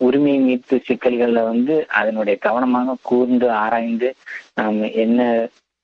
உரிமை 0.00 0.34
மீட்பு 0.38 0.76
சிக்கல்கள்ல 0.86 1.40
வந்து 1.46 1.74
அதனுடைய 1.98 2.36
கவனமாக 2.40 2.96
கூர்ந்து 3.02 3.48
ஆராய்ந்து 3.58 4.08
நாம் 4.54 4.78
என்ன 5.02 5.20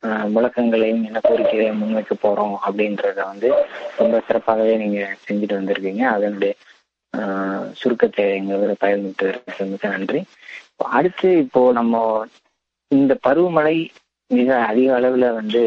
ஆஹ், 0.02 0.26
முழக்கங்களையும் 0.28 1.04
என்ன 1.06 1.18
கோரிக்கைகளையும் 1.20 1.80
முன்வைக்க 1.80 2.14
போறோம் 2.18 2.56
அப்படின்றத 2.66 3.20
வந்து 3.24 3.48
ரொம்ப 3.96 4.16
சிறப்பாகவே 4.26 4.74
நீங்க 4.76 4.98
செஞ்சுட்டு 5.24 5.56
வந்திருக்கீங்க. 5.56 6.02
அதனுடைய 6.10 6.52
ஆஹ், 7.14 7.66
சுருக்கத்தை 7.74 8.24
எங்களோட 8.36 8.72
பயன்பட்டு 8.78 9.28
மிக 9.70 9.88
நன்றி. 9.88 10.20
அடுத்து 10.92 11.28
இப்போ 11.38 11.60
நம்ம 11.72 11.94
இந்த 12.90 13.12
பருவமழை 13.24 13.76
மிக 14.30 14.48
அதிக 14.66 14.88
அளவுல 14.96 15.26
வந்து 15.34 15.62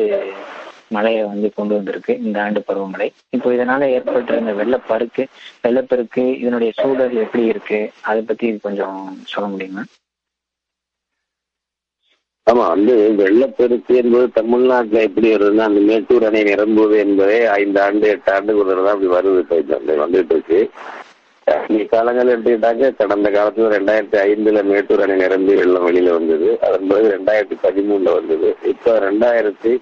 மழையை 0.96 1.24
வந்து 1.32 1.48
கொண்டு 1.58 1.74
வந்திருக்கு 1.78 2.14
இந்த 2.26 2.38
ஆண்டு 2.44 2.62
பருவமழை. 2.68 3.08
இப்போ 3.38 3.50
இதனால 3.56 3.90
ஏற்பட்டிருந்த 3.96 4.54
வெள்ளப்பெருக்கு 4.62 5.26
வெள்ளப்பெருக்கு 5.66 6.24
இதனுடைய 6.44 6.72
சூழல் 6.82 7.18
எப்படி 7.26 7.44
இருக்கு? 7.54 7.80
அதை 8.10 8.22
பத்தி 8.30 8.48
கொஞ்சம் 8.68 8.98
சொல்ல 9.34 9.48
முடியுமா? 9.54 9.84
ஆமா 12.48 12.64
வந்து 12.74 12.94
வெள்ளப்பெருக்கு 13.20 13.94
என்பது 14.02 14.28
தமிழ்நாட்டுல 14.38 15.02
எப்படி 15.08 15.28
வருதுன்னா 15.34 15.66
அந்த 15.70 15.82
மேட்டூர் 15.90 16.26
அணை 16.30 16.42
நிரம்புவது 16.44 16.96
என்பதே 17.06 17.38
ஐந்து 17.60 17.80
ஆண்டு 17.82 18.08
எட்டு 18.14 18.32
ஆண்டுக்கு 18.36 18.64
ஒரு 18.64 18.84
தான் 18.88 18.94
அப்படி 18.96 19.12
வருது 19.16 19.42
இப்போ 19.42 19.96
வந்துட்டு 20.04 20.36
இருக்கு. 20.38 20.60
நீ 21.74 21.80
காலங்கள் 21.92 22.32
எடுத்துக்கிட்டாக்க 22.34 22.90
கடந்த 23.00 23.28
காலத்துல 23.36 23.70
ரெண்டாயிரத்தி 23.76 24.18
ஐந்துல 24.30 24.60
மேட்டூர் 24.70 25.04
அணை 25.06 25.16
நிரம்பி 25.16 25.54
வெள்ளம் 25.62 25.86
வெளியில 25.88 26.12
வந்தது. 26.18 26.50
அதன் 26.68 26.88
பிறகு 26.90 27.14
ரெண்டாயிரத்தி 27.16 27.58
பதிமூணுல 27.66 28.14
வந்தது. 28.20 28.50
இப்ப 28.74 28.98
ரெண்டாயிரத்தி 29.08 29.74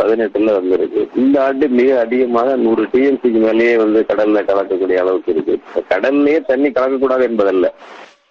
பதினெட்டுல 0.00 0.44
வந்திருக்கு. 0.44 1.08
இந்த 1.16 1.42
ஆண்டு 1.42 1.68
மிக 1.68 2.00
அதிகமாக 2.00 2.56
நூறு 2.56 2.82
டிஎம்சிக்கு 2.82 3.40
மேலேயே 3.40 3.76
வந்து 3.76 4.04
கடல்ல 4.08 4.44
கலக்கக்கூடிய 4.44 4.94
அளவுக்கு 4.94 5.32
இருக்கு. 5.32 5.52
இப்ப 5.52 5.96
கடல்லயே 5.96 6.40
தண்ணி 6.40 6.68
கலக்கக்கூடாது 6.68 7.22
என்பதல்ல. 7.22 7.72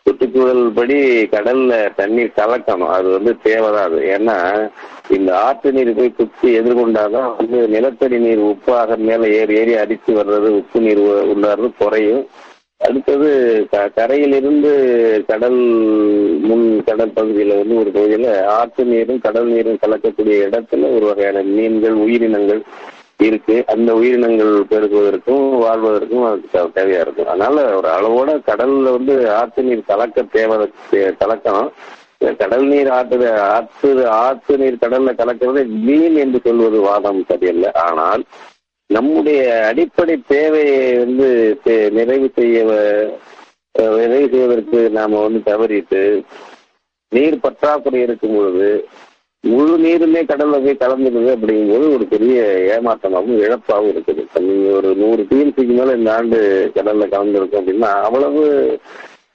சுற்றுச்சூழல் 0.04 0.72
படி 0.76 0.96
கடல்ல 1.24 1.96
தண்ணீர் 1.96 2.32
கலக்கணும். 2.36 2.88
அது 2.88 3.10
வந்து 3.10 3.38
தேவைதான் 3.44 3.84
அது. 3.84 3.98
ஏன்னா 3.98 4.70
இந்த 5.10 5.40
ஆற்று 5.40 5.72
நீர் 5.72 5.96
போய் 5.96 6.14
குத்தி 6.18 6.60
எதிர்கொண்டாதான் 6.60 7.36
வந்து 7.38 7.68
நிலத்தடி 7.68 8.18
நீர் 8.18 8.40
உப்பாக 8.40 8.98
மேல 8.98 9.28
ஏறி 9.28 9.56
ஏறி 9.56 9.76
அடித்து 9.76 10.14
வர்றது 10.14 10.48
உப்பு 10.48 10.80
நீர் 10.80 10.98
உ- 10.98 11.72
குறையும். 11.78 12.28
அடுத்தது 12.82 13.28
க- 13.72 13.90
கரையிலிருந்து 13.96 14.72
கடல் 15.28 15.60
முன் 16.42 16.84
கடல் 16.86 17.14
பகுதியில 17.16 17.58
வந்து 17.58 17.76
ஒரு 17.76 17.90
பகுதியில 17.90 18.44
ஆற்று 18.46 18.86
நீரும் 18.86 19.20
கடல் 19.20 19.46
நீரும் 19.46 19.80
கலக்கக்கூடிய 19.88 20.48
இடத்துல 20.48 20.96
ஒரு 20.96 21.06
வகையான 21.06 21.42
மீன்கள் 21.42 21.94
உயிரினங்கள் 21.94 22.62
இருக்கு. 23.20 23.64
அந்த 23.68 23.96
உயிரினங்கள் 23.96 24.66
பெருகுவதற்கும் 24.70 25.44
வாழ்வதற்கும் 25.60 26.26
அதுக்கு 26.26 26.82
தேவையா 26.82 27.00
இருக்கும். 27.00 27.28
அதனால 27.28 27.76
ஒரு 27.76 27.88
அளவோட 27.88 28.42
கடல்ல 28.48 28.92
வந்து 28.92 29.32
ஆற்று 29.32 29.64
நீர் 29.64 29.84
கலக்க 29.88 30.22
தேவை 30.32 30.58
கலக்கம் 30.58 31.20
கலக்கணும் 31.20 31.72
கடல் 32.38 32.68
நீர் 32.68 32.90
ஆற்று 32.90 33.32
ஆற்று 33.52 34.08
ஆற்று 34.08 34.58
நீர் 34.58 34.82
கடல்ல 34.82 35.14
கலக்கிறது 35.16 35.66
மீன் 35.68 36.16
என்று 36.16 36.40
சொல்வது 36.44 36.80
வாதம் 36.80 37.26
சரியல்ல. 37.28 37.72
ஆனால் 37.86 38.24
நம்முடைய 38.92 39.66
அடிப்படை 39.66 40.22
தேவையை 40.28 40.98
வந்து 40.98 41.60
தே- 41.66 41.92
நிறைவு 41.92 42.32
செய்ய 42.36 42.64
நிறைவு 43.80 44.30
செய்வதற்கு 44.32 44.90
நாம 44.90 45.22
வந்து 45.22 45.42
தவறிட்டு 45.46 46.22
நீர் 47.10 47.40
பற்றாக்குறை 47.40 48.02
இருக்கும் 48.02 48.36
பொழுது 48.36 48.88
முழு 49.44 49.78
நீருமே 49.78 50.24
கடல்ல 50.24 50.64
போய் 50.64 50.78
கலந்துடுது 50.80 51.36
அப்படிங்கும்போது 51.36 51.94
ஒரு 51.94 52.06
பெரிய 52.10 52.42
ஏமாற்றமாகவும் 52.78 53.42
இழப்பாகவும் 53.42 53.92
இருக்குது. 53.92 54.40
நீங்க 54.40 54.76
ஒரு 54.76 54.96
நூறு 54.96 55.24
டிஎம்சிக்கு 55.30 55.74
மேல 55.78 55.94
இந்த 55.94 56.16
ஆண்டு 56.16 56.72
கடல்ல 56.76 57.08
கலந்துருக்கும் 57.08 57.62
அப்படின்னா 57.62 57.90
அவ்வளவு 58.02 58.44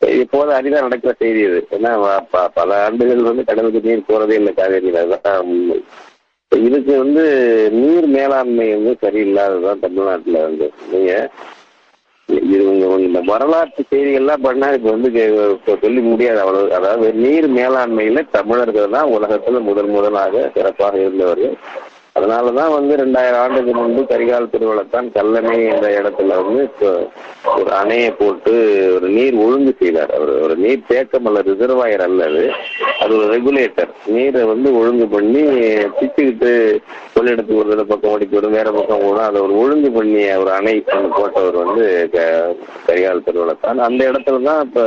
இப்போது 0.00 0.52
அரிதா 0.52 0.80
நடக்கிற 0.80 1.14
செய்தி 1.18 1.38
இது. 1.38 1.66
ஏன்னா 1.70 2.20
ப- 2.30 2.48
பல 2.48 2.84
ஆண்டுகள் 2.84 3.22
வந்து 3.22 3.44
கடலுக்கு 3.44 3.80
நீர் 3.82 4.02
போறதே 4.08 4.32
இல்லை 4.32 4.52
காவேரியில். 4.56 4.96
அதுதான் 4.96 5.40
உண்மை. 5.40 5.84
இதுக்கு 6.53 6.93
வந்து 6.99 7.23
நீர் 7.73 8.07
மேலாண்மை 8.07 8.67
வந்து 8.75 8.93
சரியில்லாததான் 9.05 9.83
தமிழ்நாட்டுல 9.85 10.41
வந்து. 10.43 10.67
நீங்க 10.93 11.12
இது 12.29 12.62
உங்க 12.71 12.87
இந்த 12.99 13.21
வரலாற்று 13.26 13.83
செய்திகள்லாம் 13.91 14.45
பண்ணா 14.47 14.69
இப்ப 14.73 14.91
வந்து 14.91 15.11
சொல்லி 15.83 16.00
முடியாது. 16.00 16.38
அவ்வளவு 16.41 16.73
அதாவது 16.75 17.09
நீர் 17.25 17.49
மேலாண்மையில 17.50 18.23
தமிழர்கள் 18.31 18.95
தான் 18.97 19.12
உலகத்துல 19.19 19.61
முதல் 19.61 19.91
முதலாக 19.97 20.50
சிறப்பாக 20.55 20.97
இருந்தவர்கள். 20.99 21.57
அதனாலதான் 22.16 22.73
வந்து 22.73 22.94
ரெண்டாயிரம் 22.96 23.40
ஆண்டுக்கு 23.40 23.73
முன்பு 23.75 24.02
கரிகால் 24.04 24.52
திருவிழத்தான் 24.52 25.08
கல்லணை 25.14 25.56
என்ற 25.66 25.87
இடத்துல 25.99 26.37
வந்து 26.40 26.62
இப்போ 26.62 26.90
ஒரு 27.56 27.70
அணையை 27.76 28.11
போட்டு 28.16 28.52
ஒரு 28.94 29.08
நீர் 29.08 29.37
ஒழுங்கு 29.37 29.73
செய்தார். 29.78 30.12
அவர் 30.16 30.32
ஒரு 30.40 30.56
நீர் 30.56 30.87
தேக்கம் 30.88 31.26
அல்ல 31.26 31.42
ரிசர்வாயர் 31.42 32.00
அல்ல 32.00 32.25
அது. 32.25 32.44
அது 33.00 33.12
ஒரு 33.16 33.26
ரெகுலேட்டர். 33.35 33.92
நீரை 34.06 34.42
வந்து 34.44 34.68
ஒழுங்கு 34.78 35.06
பண்ணி 35.08 35.42
பிச்சுக்கிட்டு 35.96 36.52
கொள்ளிடத்துக்கு 37.14 37.61
ஒரு 37.61 37.68
தடவை 37.68 37.87
பக்கம் 37.87 38.12
ஓடிக்கு 38.12 38.38
வரும் 38.38 38.52
வேற 38.52 38.70
பக்கம் 38.70 39.04
ஓடும் 39.04 39.26
அதை 39.26 39.40
ஒரு 39.40 39.54
ஒழுங்கு 39.58 39.90
பண்ணி 39.92 40.23
ஒரு 40.37 40.52
அணை 40.52 40.75
ஒன்று 40.90 41.11
போட்டவர் 41.16 41.62
வந்து 41.64 41.85
க- 42.14 42.54
கரிகால் 42.88 43.25
திருவிழத்தான் 43.26 43.87
அந்த 43.87 44.02
இடத்துல 44.11 44.42
தான் 44.42 44.62
இப்ப 44.66 44.82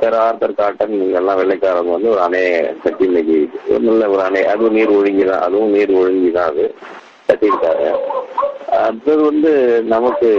சார் 0.00 0.16
ஆர்த்தர் 0.20 0.52
காட்டன் 0.54 0.94
எல்லாம் 1.14 1.38
வெள்ளைக்காரங்க 1.40 1.92
வந்து 1.92 2.10
ஒரு 2.10 2.20
அணையை 2.20 2.54
கட்டி 2.82 3.04
இன்னைக்கு 3.04 3.36
நல்ல 3.80 4.08
ஒரு 4.08 4.22
அணை. 4.22 4.42
அதுவும் 4.44 4.74
நீர் 4.74 4.96
ஒழுங்கி 4.96 5.24
தான் 5.24 5.42
அதுவும் 5.42 5.70
நீர் 5.70 5.92
ஒழுங்கி 5.94 6.30
தான் 6.34 6.50
அது 6.50 6.64
கட்டியிருக்காரு 7.28 7.88
அடுத்தது 8.80 9.20
வந்து 9.24 9.52
நமக்கு 9.92 10.30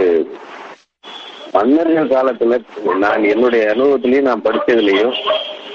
மன்னர்கள் 1.54 2.12
காலத்துல 2.12 2.56
நான் 3.00 3.30
என்னுடைய 3.32 3.64
அனுபவத்திலையும் 3.72 4.28
நான் 4.28 4.46
படிச்சதுலயும் 4.46 5.14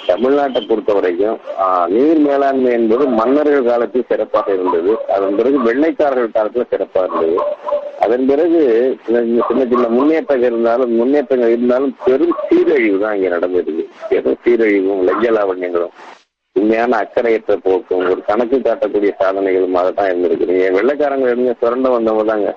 தமிழ்நாட்டை 0.08 0.62
பொறுத்த 0.62 0.92
வரைக்கும் 0.94 1.36
ஆஹ், 1.64 1.88
நீர் 1.92 2.20
மேலாண்மை 2.24 2.72
என்பது 2.78 3.04
மன்னர்கள் 3.18 3.68
காலத்தில் 3.68 4.08
சிறப்பாக 4.10 4.48
இருந்தது. 4.54 4.92
அதன் 5.16 5.38
பிறகு 5.38 5.58
வெள்ளைக்காரர்கள் 5.68 6.36
காலத்துல 6.36 6.66
சிறப்பாக 6.72 7.06
இருந்தது. 7.08 7.38
அதன் 8.02 8.26
பிறகு 8.28 8.62
சின்ன 9.06 9.22
சின்ன 9.68 9.88
முன்னேற்றங்கள் 9.96 10.50
இருந்தாலும் 10.50 10.94
முன்னேற்றங்கள் 10.98 11.54
இருந்தாலும் 11.56 11.94
பெரும் 12.06 12.36
சீரழிவு 12.44 12.98
தான் 13.04 13.16
இங்க 13.18 13.30
நடந்திருக்கு 13.36 13.84
பெரும் 14.10 14.40
சீரழிவும் 14.44 15.04
லஜ்ஜலாவண்யங்களும் 15.10 15.94
உண்மையான 16.56 16.98
அக்கறையற்ற 16.98 17.54
போக்கும் 17.64 18.08
ஒரு 18.08 18.22
கணக்கு 18.22 18.58
காட்டக்கூடிய 18.60 19.12
சாதனைகளும் 19.20 19.78
அதை 19.78 19.92
தான் 19.92 20.10
இருந்திருக்கு 20.10 20.50
நீங்க 20.50 20.66
வெள்ளைக்காரங்க 20.72 21.28
இருந்து 21.30 21.54
சுரண்ட 21.62 21.90
வந்தவங்க 21.90 22.26
தாங்க 22.26 22.50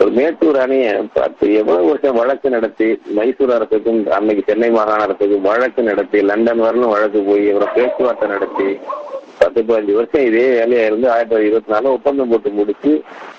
ஒரு 0.00 0.10
மேட்டூர் 0.10 0.58
அணியை 0.58 0.90
பார்த்து 1.14 1.46
எவ்வளவு 1.52 1.86
வருஷம் 1.86 2.18
வழக்கு 2.18 2.48
நடத்தி 2.50 2.88
மைசூர் 3.14 3.52
அரசுக்கும் 3.52 4.00
அன்னைக்கு 4.16 4.42
சென்னை 4.44 4.68
மாகாண 4.70 4.98
அரசுக்கும் 5.02 5.46
வழக்கு 5.46 5.82
நடத்தி 5.82 6.18
லண்டன் 6.22 6.60
வரலும் 6.60 6.92
வழக்கு 6.94 7.20
போய் 7.22 7.44
இவரை 7.46 7.68
பேச்சுவார்த்தை 7.74 8.28
நடத்தி 8.28 8.68
பத்து 9.40 9.60
பதினஞ்சு 9.68 9.96
வருஷம் 9.98 10.26
இதே 10.28 10.44
வேலையா 10.58 10.84
இருந்து 10.88 11.06
ஆயிரத்தி 11.14 11.32
தொள்ளாயிரத்தி 11.32 11.50
இருபத்தி 11.50 11.72
நாலு 11.74 11.92
ஒப்பந்தம் 11.96 12.30
போட்டு 12.32 12.50
முடிச்சு 12.58 12.92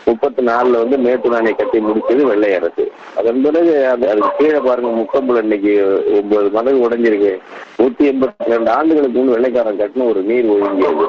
முப்பத்தி 0.07 0.41
நாலுல 0.49 0.81
வந்து 0.83 0.97
மேட்டூர் 1.05 1.55
கட்டி 1.61 1.79
முடிச்சது 1.87 2.21
வெள்ளை 2.29 2.49
அரசு. 2.57 2.83
அதன் 3.19 3.41
பிறகு 3.45 3.73
அது 3.93 4.05
அதுக்கு 4.11 4.31
கீழே 4.39 4.59
பாருங்க 4.67 4.91
முக்கம்புல 4.99 5.41
இன்னைக்கு 5.45 5.73
ஒன்பது 6.19 6.49
மதகு 6.57 6.83
உடைஞ்சிருக்கு. 6.85 7.33
நூத்தி 7.79 8.05
எண்பத்தி 8.11 8.53
ரெண்டு 8.53 8.71
ஆண்டுகளுக்கு 8.77 9.17
முன் 9.19 9.33
வெள்ளைக்காரன் 9.35 9.81
கட்டின 9.81 10.07
ஒரு 10.11 10.21
நீர் 10.29 10.51
ஒழுங்கியது. 10.55 11.07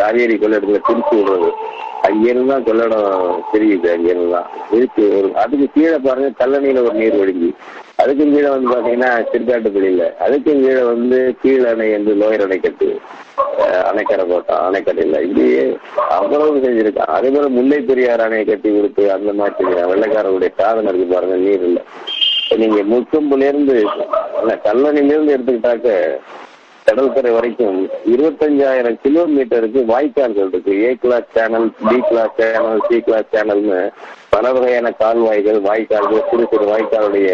காவேரி 0.00 0.36
கொள்ளிடத்துல 0.44 0.80
திருச்சி 0.88 1.14
விடுறது. 1.18 1.50
அங்கிருந்து 2.08 2.52
தான் 2.52 2.66
கொள்ளிடம் 2.68 3.42
தெரியுது 3.52 3.88
அங்கிருந்து 3.96 4.30
தான். 4.36 4.48
இருக்கு 4.78 5.04
ஒரு 5.18 5.30
அதுக்கு 5.44 5.68
கீழே 5.76 5.98
பாருங்க 6.06 6.30
கல்லணையில 6.42 6.84
ஒரு 6.88 6.96
நீர் 7.02 7.20
ஒழுங்கி. 7.22 7.50
அதுக்கும் 8.02 8.32
கீழே 8.34 8.50
வந்து 8.54 8.68
பாத்தீங்கன்னா 8.72 9.10
திருக்காட்டுப்பள்ளியில 9.30 10.04
அதுக்கும் 10.24 10.60
கீழே 10.64 10.82
வந்து 10.90 11.18
கீழ் 11.42 11.64
அணை 11.70 11.86
என்று 11.96 12.12
லோயர் 12.20 12.44
அணைக்கட்டு 12.46 12.88
கட்டு 13.38 13.76
அணைக்கரை 13.88 14.24
போட்டான். 14.32 14.62
அணைக்கரையில் 14.68 15.16
இப்படியே 15.26 15.62
அவ்வளவு 16.16 16.62
செஞ்சிருக்கான். 16.64 17.12
அதே 17.16 17.28
போல 17.34 17.48
முல்லை 17.56 17.78
பெரியார் 17.88 18.24
அணையை 18.26 18.44
கட்டி 18.50 18.70
கொடுத்து 18.76 19.04
அந்த 19.16 19.32
மாதிரி 19.38 19.56
செஞ்சிருக்கான் 19.58 19.92
வெள்ளைக்காரருடைய 19.92 20.50
சாதனை 20.60 20.90
இருக்கு 20.90 21.14
பாருங்க 21.14 21.36
நீர் 21.46 21.64
இல்லை. 21.70 21.82
நீங்க 22.60 22.80
முக்கம்புல 22.92 23.48
இருந்து 23.52 23.78
அல்ல 24.40 24.52
கல்லணையில 24.66 25.14
இருந்து 25.16 25.34
எடுத்துக்கிட்டாக்க 25.36 25.88
கடற்கரை 26.86 27.30
வரைக்கும் 27.36 27.80
இருபத்தஞ்சாயிரம் 28.12 29.00
கிலோமீட்டருக்கு 29.02 29.80
வாய்க்கால்கள் 29.90 30.50
இருக்கு. 30.52 30.74
A 30.84 30.90
class 31.02 31.28
channel 31.34 31.68
B 31.88 31.96
class 32.10 32.38
channel 32.38 32.80
C 32.86 32.98
class 33.08 33.32
சேனல்னு 33.34 33.80
பல 34.34 34.52
வகையான 34.54 34.92
கால்வாய்கள் 35.02 35.60
வாய்க்கால்கள் 35.68 36.26
சிறு 36.30 36.46
சிறு 36.52 36.66
வாய்க்காலுடைய 36.72 37.30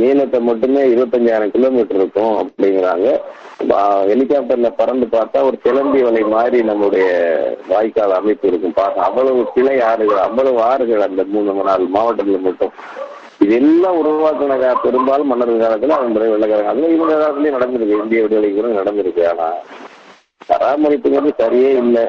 நீளத்தை 0.00 0.40
மட்டுமே 0.48 0.82
இருபத்தஞ்சாயிரம் 0.94 1.54
கிலோமீட்டர் 1.56 1.98
இருக்கும் 2.00 2.34
அப்படிங்கிறாங்க. 2.40 3.08
ஹெலிகாப்டர்ல 4.10 4.68
பறந்து 4.76 5.06
பார்த்தா 5.12 5.38
ஒரு 5.48 5.56
சிலந்தி 5.64 6.00
வலை 6.02 6.22
மாதிரி 6.34 6.58
நம்முடைய 6.70 7.08
வாய்க்கால் 7.68 8.18
அமைப்பு 8.18 8.48
இருக்கும். 8.48 8.76
பார்த்தா 8.76 9.04
அவ்வளவு 9.08 9.40
கிளை 9.54 9.76
ஆறுகள் 9.90 10.22
அவ்வளவு 10.28 10.60
ஆறுகள் 10.70 11.06
அந்த 11.08 11.24
மூணு 11.34 11.52
நாலு 11.70 11.86
மாவட்டத்தில் 11.96 12.46
மட்டும். 12.48 12.72
இதெல்லாம் 13.44 13.98
உருவாக்கின 14.00 14.74
பெரும்பாலும் 14.84 15.30
மன்னர் 15.32 15.52
காலத்துல 15.62 15.98
அதன் 15.98 16.16
பிறகு 16.16 16.34
வெள்ளக்காரங்க. 16.34 16.72
அதுல 16.72 16.92
இவங்க 16.96 17.14
காலத்துலயும் 17.20 17.56
நடந்திருக்கு. 17.56 18.00
இந்திய 18.02 18.22
விடுதலை 18.22 18.50
கூட 18.54 18.68
நடந்திருக்கு. 18.80 19.22
ஆனா 19.32 19.46
பராமரிப்புங்கிறது 20.50 21.32
சரியே 21.42 21.70
இல்லை. 21.84 22.04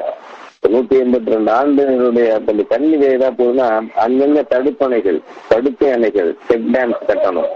நூத்தி 0.70 0.96
எண்பத்தி 1.02 1.32
ரெண்டு 1.34 1.50
ஆண்டுகளுடைய 1.52 2.26
அந்த 2.38 2.64
தண்ணி 2.72 2.96
வேதா 2.96 3.28
போகுதுன்னா 3.38 3.66
அங்கங்க 4.04 4.42
தடுப்பணைகள் 4.52 5.18
தடுப்பு 5.48 5.86
அணைகள் 5.94 6.30
செக் 6.48 6.68
டேம்ஸ் 6.74 7.02
கட்டணும். 7.08 7.48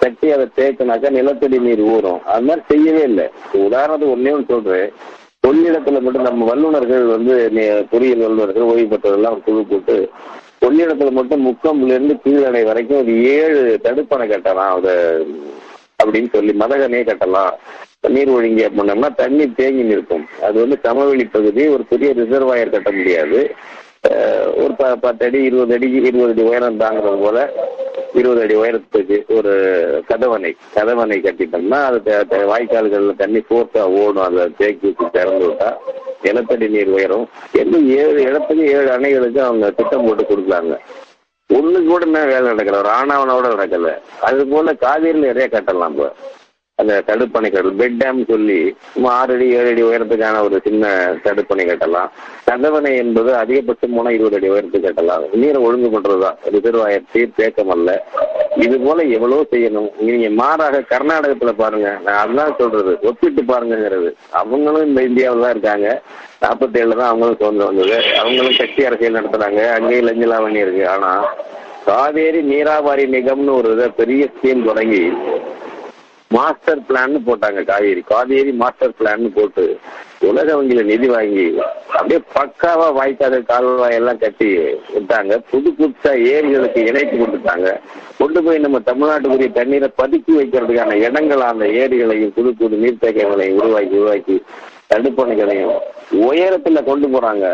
கட்டி 0.00 0.28
அதை 0.34 0.46
தேக்கினாக்கா 0.56 1.10
நிலத்தடி 1.16 1.58
நீர் 1.66 1.82
ஊறும். 1.94 2.20
அது 2.32 2.44
மாதிரி 2.46 2.62
செய்யவே 2.68 3.02
இல்லை. 3.10 3.26
உதாரணத்துக்கு 3.66 4.14
ஒன்னே 4.16 4.32
ஒன்று 4.36 4.52
சொல்றேன். 4.54 4.90
கொள்ளிடத்துல 5.46 6.00
மட்டும் 6.06 6.28
நம்ம 6.28 6.46
வல்லுநர்கள் 6.50 7.04
வந்து 7.14 7.34
பொறியியல் 7.90 8.24
வல்லுநர்கள் 8.24 8.68
ஓய்வு 8.72 8.88
பெற்றவர்கள்லாம் 8.92 9.36
ஒரு 9.36 9.42
குழு 9.46 9.64
போட்டு 9.70 9.96
கொள்ளிடத்துல 10.64 11.10
மட்டும் 11.18 11.44
முக்கம்புல 11.46 11.94
இருந்து 11.96 12.14
கீழடை 12.24 12.62
வரைக்கும் 12.64 13.00
ஒரு 13.02 13.12
ஏழு 13.36 13.62
தடுப்பணை 13.84 14.26
கட்டலாம். 14.32 14.74
அதை 14.78 14.94
அப்படின்னு 16.02 16.30
சொல்லி 16.36 16.54
மதகனே 16.62 17.02
கட்டலாம். 17.10 17.54
நீர் 18.14 18.32
ஒழுங்கி 18.36 18.62
பண்ணோம்னா 18.76 19.08
தண்ணி 19.22 19.44
தேங்கி 19.58 19.82
நிற்கும். 19.88 20.24
அது 20.46 20.56
வந்து 20.62 20.76
சமவெளி 20.86 21.24
பகுதி 21.34 21.64
ஒரு 21.74 21.84
பெரிய 21.90 22.10
ரிசர்வாயர் 22.20 22.74
கட்ட 22.74 22.90
முடியாது. 22.98 23.40
ஒரு 24.62 24.72
ப 24.78 24.84
பத்து 25.02 25.24
அடி 25.26 25.38
இருபது 25.48 25.74
அடி 25.76 25.88
இருபது 26.10 26.32
அடி 26.34 26.42
உயரம் 26.50 26.78
தாங்குறது 26.82 27.18
போல 27.24 27.38
இருபது 28.18 28.40
அடி 28.44 28.54
உயரத்துக்கு 28.60 29.16
ஒரு 29.36 29.52
கதவணை 30.10 30.50
கதவணை 30.76 31.18
கட்டிட்டோம்னா 31.26 31.80
அது 31.88 32.38
வாய்க்கால்கள்ல 32.52 33.14
தண்ணி 33.22 33.42
ஃபோர்ஸா 33.48 33.82
ஓடும். 34.00 34.24
அதை 34.28 34.46
தேக்கி 34.60 34.86
வச்சு 34.88 35.14
திறந்து 35.16 35.44
விட்டா 35.48 35.68
நிலத்தடி 36.24 36.68
நீர் 36.76 36.94
உயரும். 36.96 37.26
எல்லாம் 37.60 37.86
ஏழு 38.00 38.18
இடத்துக்கு 38.28 38.64
ஏழு 38.78 38.90
அணைகளுக்கு 38.96 39.40
அவங்க 39.48 39.68
திட்டம் 39.78 40.06
போட்டு 40.06 40.24
கொடுக்குறாங்க 40.30 40.74
ஒண்ணு 41.50 41.78
கூட 41.84 42.02
என்ன 42.04 42.18
வேலை 42.24 42.44
நடக்கல 42.52 42.82
ராணாவனோட 42.88 43.46
நடக்கல 43.54 43.92
அது 44.20 44.42
போல 44.46 44.72
காவேரியில் 44.82 45.26
நிறைய 45.26 45.46
கட்டலாம் 45.48 45.94
இப்போ 45.94 46.08
அந்த 46.80 46.94
தடுப்பணை 47.06 47.48
கட்டல் 47.52 47.78
பெட் 47.80 47.98
டேம் 48.00 48.20
சொல்லி 48.28 48.58
ஆறு 49.02 49.34
அடி 49.34 49.46
ஏழு 49.58 49.70
அடி 49.70 49.82
உயரத்துக்கான 49.82 50.42
ஒரு 50.42 50.60
சின்ன 50.64 50.92
தடுப்பணை 51.24 51.64
கட்டலாம். 51.70 52.10
கதவணை 52.50 52.92
என்பது 52.96 53.30
அதிகபட்சம் 53.34 53.94
போனா 53.96 54.10
இருபது 54.10 54.36
அடி 54.36 54.50
உயரத்துக்கு 54.50 54.88
கட்டலாம். 54.88 55.24
நீரை 55.32 55.62
ஒழுங்கு 55.62 55.90
பண்றதுதான் 55.94 56.38
ரிசர்வாயர் 56.54 57.08
சீர் 57.12 57.36
தேக்கம் 57.36 57.68
அல்ல. 57.68 58.06
இது 58.56 58.78
போல 58.78 59.02
எவ்வளவு 59.02 59.46
செய்யணும். 59.50 59.90
நீங்க 59.98 60.30
மாறாக 60.30 60.82
கர்நாடகத்துல 60.90 61.52
பாருங்க. 61.52 61.90
நான் 62.04 62.22
அதுதான் 62.22 62.56
சொல்றது. 62.58 62.98
ஒப்பிட்டு 63.02 63.42
பாருங்கங்கிறது. 63.42 64.10
அவங்களும் 64.30 64.86
இந்த 64.86 65.02
இந்தியாவில் 65.02 65.42
தான் 65.42 65.50
இருக்காங்க. 65.50 65.88
நாற்பத்தி 66.42 66.78
ஏழுல 66.82 66.96
தான் 66.96 67.10
அவங்களும் 67.10 67.38
சுதந்திரம் 67.40 67.70
வந்தது. 67.70 67.96
அவங்களும் 68.18 68.58
கட்சி 68.58 68.84
அரசியல் 68.84 69.18
நடத்துறாங்க. 69.18 69.62
அங்கேயும் 69.76 70.08
லஞ்சலாவணி 70.08 70.60
இருக்கு. 70.64 70.88
ஆனா 70.88 71.12
காவேரி 71.84 72.40
நீராவாரி 72.52 73.04
நிகம்னு 73.14 73.52
ஒரு 73.54 73.68
இதை 73.72 73.86
பெரிய 73.96 74.28
ஸ்கீம் 74.34 74.64
தொடங்கி 74.64 75.04
மாஸ்டர் 76.30 76.80
பிளான் 76.88 77.14
போட்டாங்க 77.28 77.60
காவேரி 77.64 78.02
காவேரி 78.10 78.52
மாஸ்டர் 78.52 78.96
பிளான் 78.98 79.32
போட்டு 79.34 79.64
உலக 80.28 80.48
வங்கியில 80.56 80.82
நிதி 80.84 81.06
வாங்கி 81.06 81.44
அப்படியே 81.96 82.20
பக்காவா 82.34 82.86
வாய்க்காத 82.98 83.36
கால்வாய் 83.40 83.96
எல்லாம் 83.98 84.18
கட்டி 84.18 84.48
விட்டாங்க. 84.94 85.36
புது 85.50 85.70
புதுசா 85.78 86.12
ஏரிகளுக்கு 86.32 86.80
இணைப்பு 86.90 87.16
கொடுத்துட்டாங்க. 87.16 87.68
கொண்டு 88.18 88.42
போய் 88.42 88.58
நம்ம 88.58 88.78
தமிழ்நாட்டுக்குரிய 88.78 89.50
தண்ணீரை 89.52 89.88
பதுக்கி 89.98 90.32
வைக்கிறதுக்கான 90.38 90.98
இடங்கள் 91.06 91.40
அந்த 91.40 91.66
ஏரிகளையும் 91.82 92.34
புது 92.38 92.52
புது 92.54 92.82
நீர்த்தேக்கங்களையும் 92.84 93.60
உருவாக்கி 93.62 93.96
உருவாக்கி 94.02 94.36
தடுப்பணைகளையும் 94.92 95.74
உயரத்துல 96.28 96.78
கொண்டு 96.84 97.08
போறாங்க. 97.08 97.46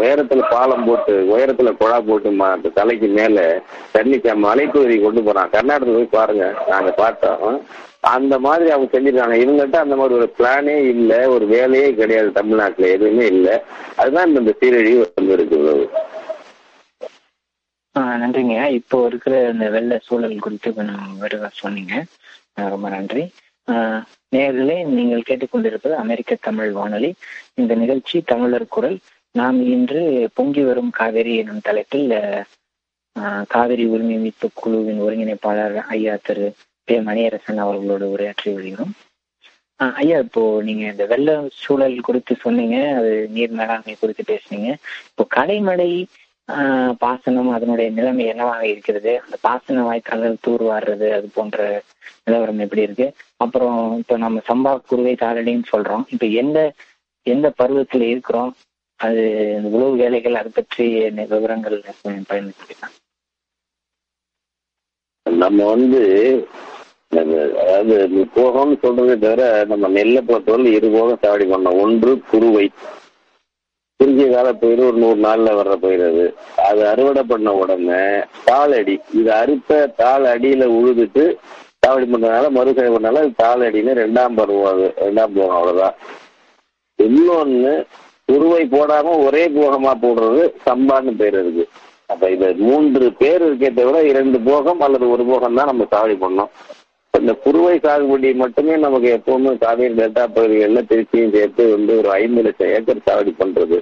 உயரத்துல 0.00 0.40
பாலம் 0.50 0.84
போட்டு 0.84 1.12
உயரத்துல 1.34 1.72
குழா 1.80 1.98
போட்டு 2.08 2.30
அந்த 2.54 2.68
தலைக்கு 2.68 3.06
மேல 3.18 3.62
தண்ணி 3.92 4.18
மலைக்குவரி 4.46 4.96
கொண்டு 5.00 5.20
போறாங்க. 5.20 5.54
கர்நாடகத்துக்கு 5.56 6.00
போய் 6.00 6.16
பாருங்க 6.18 6.46
நாங்க 6.68 6.90
பார்த்தோம். 6.90 7.60
அந்த 8.00 8.38
மாதிரி 8.38 8.70
அவங்க 8.70 9.00
செஞ்சிருக்காங்க. 9.00 9.36
இவங்கள்ட்ட 9.44 9.76
அந்த 9.76 9.96
மாதிரி 9.96 10.14
ஒரு 10.14 10.32
பிளானே 10.38 10.88
இல்ல 10.88 11.28
ஒரு 11.28 11.46
வேலையே 11.46 11.94
கிடையாது 11.94 12.32
தமிழ்நாட்டுல 12.32 12.88
எதுவுமே 12.88 13.26
இல்ல. 13.26 13.64
அதுதான் 13.96 14.34
இந்த 14.34 14.54
சீரழிவு 14.58 15.12
வந்திருக்கு 15.14 15.90
ஆஹ் 17.98 18.18
நன்றிங்க. 18.22 18.70
இப்போ 18.70 19.06
இருக்கிற 19.06 19.48
இந்த 19.48 19.68
வெள்ள 19.68 19.98
சூழல் 20.02 20.38
குறித்து 20.38 20.74
கொஞ்சம் 20.74 21.18
விரிவாக 21.18 21.50
சொன்னீங்க. 21.54 22.04
ரொம்ப 22.54 22.88
நன்றி. 22.88 23.30
ஆஹ் 23.70 24.02
நீங்கள் 24.84 25.22
கேட்டுக்கொண்டிருப்பது 25.28 25.94
அமெரிக்க 25.94 26.36
தமிழ் 26.40 26.70
வானொலி. 26.70 27.14
இந்த 27.54 27.74
நிகழ்ச்சி 27.74 28.22
தமிழர் 28.26 28.68
குரல். 28.68 28.98
நாம் 29.30 29.64
இன்று 29.66 30.28
பொங்கி 30.34 30.62
வரும் 30.62 30.90
காவேரி 30.90 31.36
எனும் 31.36 31.60
தலைப்பில் 31.62 32.10
ஆஹ் 33.20 33.44
காவிரி 33.48 33.84
உரிமை 33.86 34.16
மீட்பு 34.16 34.48
குழுவின் 34.54 35.00
ஒருங்கிணைப்பாளர் 35.00 35.74
ஐயா 35.74 36.16
திரு 36.22 36.52
பே 36.90 36.96
மணியரசன் 37.00 37.64
அவர்களோடு 37.64 38.06
உரையாற்றி 38.14 38.50
வருகிறோம். 38.54 38.92
ஆஹ் 39.80 39.92
ஐயா 40.02 40.18
இப்போ 40.18 40.42
நீங்க 40.62 40.84
இந்த 40.90 41.04
வெள்ள 41.06 41.28
சூழல் 41.52 42.00
குறித்து 42.00 42.34
சொன்னீங்க 42.36 42.78
அது 42.96 43.12
நீர் 43.30 43.50
மேலாண்மை 43.50 43.94
குறித்து 44.00 44.24
பேசுனீங்க. 44.30 44.70
இப்போ 45.10 45.24
கலைமடை 45.36 45.90
ஆஹ் 46.48 46.92
பாசனம் 47.00 47.50
அதனுடைய 47.50 47.88
நிலைமை 47.90 48.24
என்னவாக 48.26 48.62
இருக்கிறது? 48.66 49.12
அந்த 49.24 49.36
பாசன 49.40 49.82
வாய்க்கால்கள் 49.88 50.42
தூர்வாடுறது 50.46 51.08
அது 51.10 51.28
போன்ற 51.34 51.82
நிலவரம் 52.24 52.58
எப்படி 52.58 52.82
இருக்கு? 52.82 53.06
அப்புறம் 53.36 53.98
இப்ப 53.98 54.16
நம்ம 54.16 54.40
சம்பா 54.48 54.72
குருவை 54.86 55.14
காலடின்னு 55.14 55.70
சொல்றோம். 55.72 56.04
இப்ப 56.08 56.26
எந்த 56.42 56.58
எந்த 57.26 57.46
பருவத்துல 57.58 58.08
இருக்கிறோம்? 58.14 58.50
அது 59.00 59.22
இந்த 59.56 59.68
உழவு 59.76 59.94
வேலைகள் 59.96 60.40
அதை 60.40 60.50
பற்றி 60.54 60.86
விவரங்கள் 61.34 61.76
பயன்படுத்திக்கலாம். 62.04 62.96
நம்ம 65.26 65.60
வந்து 65.74 66.02
அதாவது 67.12 68.08
நீ 68.08 68.20
போகம்னு 68.36 68.76
சொல்றதை 68.82 69.14
தவிர 69.18 69.42
நம்ம 69.70 69.88
நெல்லை 69.88 70.20
பொறுத்தவரை 70.22 70.72
இரு 70.72 70.88
போகம் 70.90 71.22
சாவடி 71.22 71.46
பண்ணோம். 71.52 71.78
ஒன்று 71.84 72.12
குருவை. 72.30 72.66
குறுகிய 74.00 74.26
கால 74.34 74.48
பயிர் 74.60 74.82
ஒரு 74.88 74.98
நூறு 75.02 75.18
நாள்ல 75.24 75.54
வர்ற 75.58 75.74
பயிர் 75.76 76.04
அது. 76.10 76.24
அது 76.68 76.82
அறுவடை 76.86 77.22
பண்ண 77.22 77.54
உடனே 77.54 78.02
தாள் 78.44 78.74
அடி. 78.80 78.94
இது 79.20 79.30
அறுத்த 79.32 79.80
தாள் 80.02 80.26
அடியில 80.34 80.68
உழுதுட்டு 80.78 81.24
சாவடி 81.82 82.06
பண்ணதுனால 82.06 82.48
மறுசடை 82.58 82.90
பண்ணால 82.94 83.22
அது 83.24 83.32
தாள் 83.44 83.64
அடின்னு 83.68 83.98
ரெண்டாம் 84.02 84.38
பருவம் 84.40 84.70
அது. 84.72 84.86
ரெண்டாம் 85.06 85.36
போகம் 85.36 85.58
அவ்வளவுதான். 85.58 85.96
இன்னொன்னு 86.98 87.74
குருவை 88.28 88.64
போடாம 88.74 89.14
ஒரே 89.26 89.44
போகமா 89.58 89.92
போடுறது 90.02 90.42
சம்பான்னு 90.66 91.12
பேர் 91.20 91.38
இருக்கு. 91.42 91.64
அப்ப 92.06 92.30
இது 92.30 92.46
மூன்று 92.68 93.06
பேர் 93.22 93.42
இருக்கே 93.46 93.68
தவிர 93.74 93.96
இரண்டு 94.02 94.38
போகம் 94.40 94.80
அல்லது 94.80 95.10
ஒரு 95.10 95.24
போகம் 95.24 95.58
தான் 95.58 95.70
நம்ம 95.72 95.86
சாவடி 95.92 96.16
பண்ணோம். 96.24 96.52
இந்த 97.20 97.32
குருவை 97.44 97.74
சாகுபடி 97.84 98.28
மட்டுமே 98.42 98.74
நமக்கு 98.84 99.08
எப்பவுமே 99.16 99.52
காவேரி 99.62 99.94
டெல்டா 99.94 100.24
பகுதிகளில் 100.36 100.88
திருச்சியும் 100.90 101.34
சேர்த்து 101.34 101.64
வந்து 101.74 101.92
ஒரு 102.00 102.08
ஐந்து 102.20 102.44
லட்சம் 102.46 102.72
ஏக்கர் 102.76 103.06
சாகுபடி 103.06 103.32
பண்றது. 103.40 103.78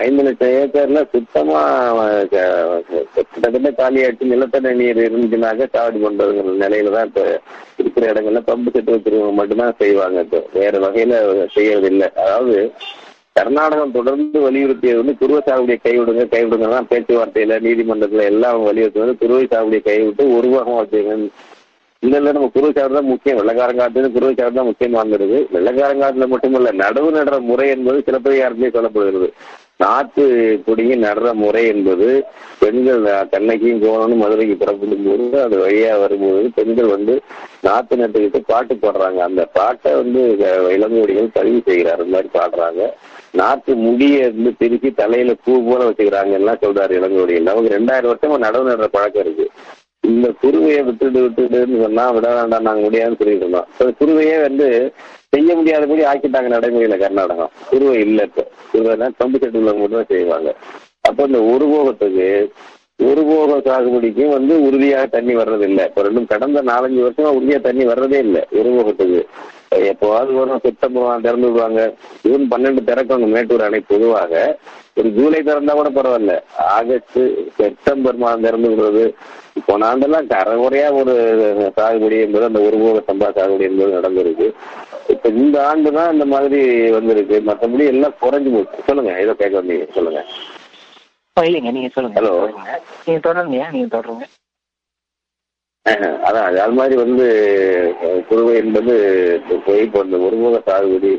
ஐந்து 0.00 0.22
லட்சம் 0.26 0.54
ஏக்கர்ல 0.60 1.00
சுத்தமா 1.12 1.60
கிட்டத்தட்ட 2.32 3.70
காலியாச்சு 3.80 4.30
நிலத்தடி 4.32 4.72
நீர் 4.80 5.04
இருந்துச்சுனாக்க 5.04 5.68
சாவடி 5.74 6.00
பண்றதுங்கிற 6.04 6.54
நிலையில 6.64 6.94
தான் 6.96 7.08
இப்ப 7.08 7.22
இருக்கிற 7.82 8.10
இடங்கள்ல 8.12 8.42
பம்பு 8.48 8.72
செட்டு 8.74 8.94
வச்சிருக்கவங்க 8.94 9.38
மட்டும்தான் 9.40 9.78
செய்வாங்க 9.82 10.24
இப்போ. 10.26 10.40
வேற 10.56 10.74
வகையில 10.86 11.14
செய்யறதில்லை. 11.56 12.08
அதாவது 12.22 12.56
கர்நாடகம் 13.38 13.96
தொடர்ந்து 13.96 14.38
வலியுறுத்தியது 14.44 15.00
வந்து 15.00 15.16
குருவை 15.20 15.40
சாகுபடியை 15.46 15.78
கைவிடுங்க 15.80 16.24
கைவிடுங்க 16.34 16.66
தான் 16.74 16.90
பேச்சுவார்த்தையில 16.90 17.56
நீதிமன்றத்துல 17.64 18.26
எல்லாம் 18.32 18.58
வலியுறுத்தி 18.68 19.02
வந்து 19.02 19.20
குருவை 19.22 19.46
சாகுபடியை 19.46 19.82
கைவிட்டு 19.88 20.24
ஒரு 20.36 20.48
வச்சுக்கணும் 20.50 20.82
வச்சுங்க 20.82 21.16
இல்ல 22.02 22.16
இல்ல 22.20 22.32
நம்ம 22.36 22.48
குருவை 22.54 22.72
தான் 22.76 23.10
முக்கியம். 23.12 23.38
வெள்ளக்காரங்காட்டு 23.40 24.14
குருவை 24.14 24.32
தான் 24.36 24.68
முக்கியம் 24.70 24.96
இருந்தது 25.00 25.36
வெள்ளக்காரங்காட்டுல 25.54 26.26
மட்டுமல்ல 26.32 26.72
நடவு 26.84 27.10
நடுற 27.18 27.36
முறை 27.50 27.66
என்பது 27.74 27.98
சிலப்பதிகாரத்திலே 28.08 28.74
சொல்லப்படுகிறது. 28.76 29.28
நாட்டு 29.82 30.24
பிடுங்கி 30.66 30.96
நடுற 31.04 31.28
முறை 31.42 31.62
என்பது 31.72 32.08
பெண்கள் 32.58 33.06
தென்னைக்கும் 33.32 33.80
கோவனும் 33.84 34.22
மதுரைக்கு 34.24 34.54
புறப்படும் 34.60 35.06
போது 35.06 35.38
அது 35.44 35.56
வழியா 35.62 35.94
வரும்போது 36.02 36.50
பெண்கள் 36.58 36.92
வந்து 36.94 37.14
நாத்து 37.66 37.94
நட்டுக்கிட்டு 38.02 38.40
பாட்டு 38.50 38.74
பாடுறாங்க. 38.84 39.20
அந்த 39.28 39.44
பாட்டை 39.58 39.92
வந்து 40.00 40.20
இளங்கோடிகள் 40.76 41.34
பதிவு 41.38 41.60
செய்கிறார். 41.68 42.02
இந்த 42.04 42.16
மாதிரி 42.16 42.30
பாடுறாங்க. 42.38 42.82
நாட்டு 43.40 43.72
முடிய 43.86 44.18
வந்து 44.34 44.50
பிரிச்சு 44.60 44.90
தலையில 45.00 45.32
பூ 45.44 45.52
போல 45.68 45.88
வச்சுக்கிறாங்க 45.88 46.38
எல்லாம் 46.40 46.62
சொல்றாரு 46.64 46.92
இளங்கோடிகள் 47.00 47.48
நமக்கு 47.50 47.74
ரெண்டாயிரம் 47.76 48.12
வருஷமா 48.12 48.36
நடவு 48.46 48.70
நடுற 48.72 48.88
பழக்கம் 48.96 49.24
இருக்கு. 49.26 49.46
இந்த 50.04 50.28
குருவையை 50.42 50.80
விட்டுட்டு 50.84 51.20
விட்டுட்டுன்னு 51.24 51.82
சொன்னா 51.82 52.10
விட 52.10 52.28
வேண்டாம் 52.34 52.66
நாங்க 52.68 52.80
முடியாதுன்னு 52.80 53.18
சொல்லிட்டு 53.20 53.46
இருந்தோம். 53.46 53.68
குருவையே 54.00 54.36
வந்து 54.40 54.66
செய்ய 55.28 55.50
முடியாதபடி 55.56 56.02
ஆக்கிட்டாங்க 56.02 56.50
நடைமுறையில 56.54 56.98
கர்நாடகம். 56.98 57.52
குருவை 57.70 57.96
இல்ல 58.00 58.22
இப்ப. 58.22 58.42
தான் 59.02 59.16
கம்பு 59.18 59.38
செட்டுல 59.42 59.72
மட்டும் 59.78 60.10
செய்வாங்க. 60.12 60.50
அப்ப 61.00 61.24
இந்த 61.24 61.40
ஒரு 61.52 61.66
போகத்துக்கு 61.66 62.28
ஒரு 62.98 63.22
போக 63.28 63.54
சாகுபடிக்கும் 63.66 64.34
வந்து 64.34 64.54
உறுதியாக 64.66 65.06
தண்ணி 65.14 65.34
வர்றதில்லை. 65.40 65.84
இப்போ 65.88 66.02
ரெண்டும் 66.06 66.30
கடந்த 66.32 66.60
நாலஞ்சு 66.70 67.00
வருஷமா 67.04 67.30
உறுதியா 67.36 67.58
தண்ணி 67.66 67.84
வர்றதே 67.90 68.18
இல்லை 68.26 68.42
ஒரு 68.58 68.70
போகத்துக்கு 68.76 69.20
எப்போவாது 69.90 70.32
வரும் 70.38 70.62
செப்டம்பர் 70.64 71.24
திறந்து 71.26 71.48
விடுவாங்க 71.48 71.80
ஜூன் 72.24 72.44
பன்னெண்டு 72.52 72.82
திறக்கணும் 72.90 73.34
மேட்டூர் 73.36 73.64
அணை 73.66 73.80
பொதுவாக. 73.92 74.32
ஒரு 74.98 75.08
ஜூலை 75.16 75.40
திறந்தா 75.48 75.74
கூட 75.78 75.90
பரவாயில்ல. 75.96 76.34
ஆகஸ்ட் 76.76 77.20
செப்டம்பர் 77.58 78.20
மாதம் 78.22 78.46
திறந்து 78.46 78.70
விடுறது. 78.72 79.04
போன 79.66 79.86
ஆண்டெல்லாம் 79.90 80.30
கரைகுறையா 80.32 80.88
ஒரு 81.00 81.14
சாகுபடி 81.78 82.16
என்பது 82.26 82.48
அந்த 82.50 82.60
ஒரு 82.68 82.76
போக 82.84 83.02
சம்பா 83.08 83.28
சாகுபடி 83.38 83.68
என்பது 83.70 83.96
நடந்திருக்கு. 83.98 84.48
இப்ப 85.14 85.28
இந்த 85.42 85.56
ஆண்டு 85.70 85.90
தான் 85.98 86.12
இந்த 86.14 86.26
மாதிரி 86.34 86.60
வந்திருக்கு. 86.98 87.38
மற்றபடி 87.50 87.86
எல்லாம் 87.94 88.18
குறைஞ்சு 88.24 88.52
போச்சு. 88.56 88.86
சொல்லுங்க 88.88 89.12
ஏதோ 89.24 89.34
கேட்க 89.42 89.54
வந்தீங்க. 89.60 89.86
சொல்லுங்க. 89.98 90.22
இல்லைங்க 91.36 91.70
நீங்க 91.76 91.88
சொல்லுங்க. 91.94 92.18
சொல்லுங்க. 92.24 92.74
நீங்க 93.04 93.20
தொடருங்கய்யா 93.26 93.68
நீங்க 93.74 93.88
தொடருங்க. 93.94 94.24
அதான் 96.26 96.44
அது 96.48 96.58
அது 96.64 96.74
மாதிரி 96.76 96.94
வந்து 97.00 97.24
குறுவை 98.28 98.52
என்பது 98.60 98.92
இப்ப 99.38 99.58
போய் 99.64 99.82
இப்போ 99.86 100.02
இந்த 100.04 100.18
ஒருமுக 100.26 100.58
சாகுபடி 100.68 101.10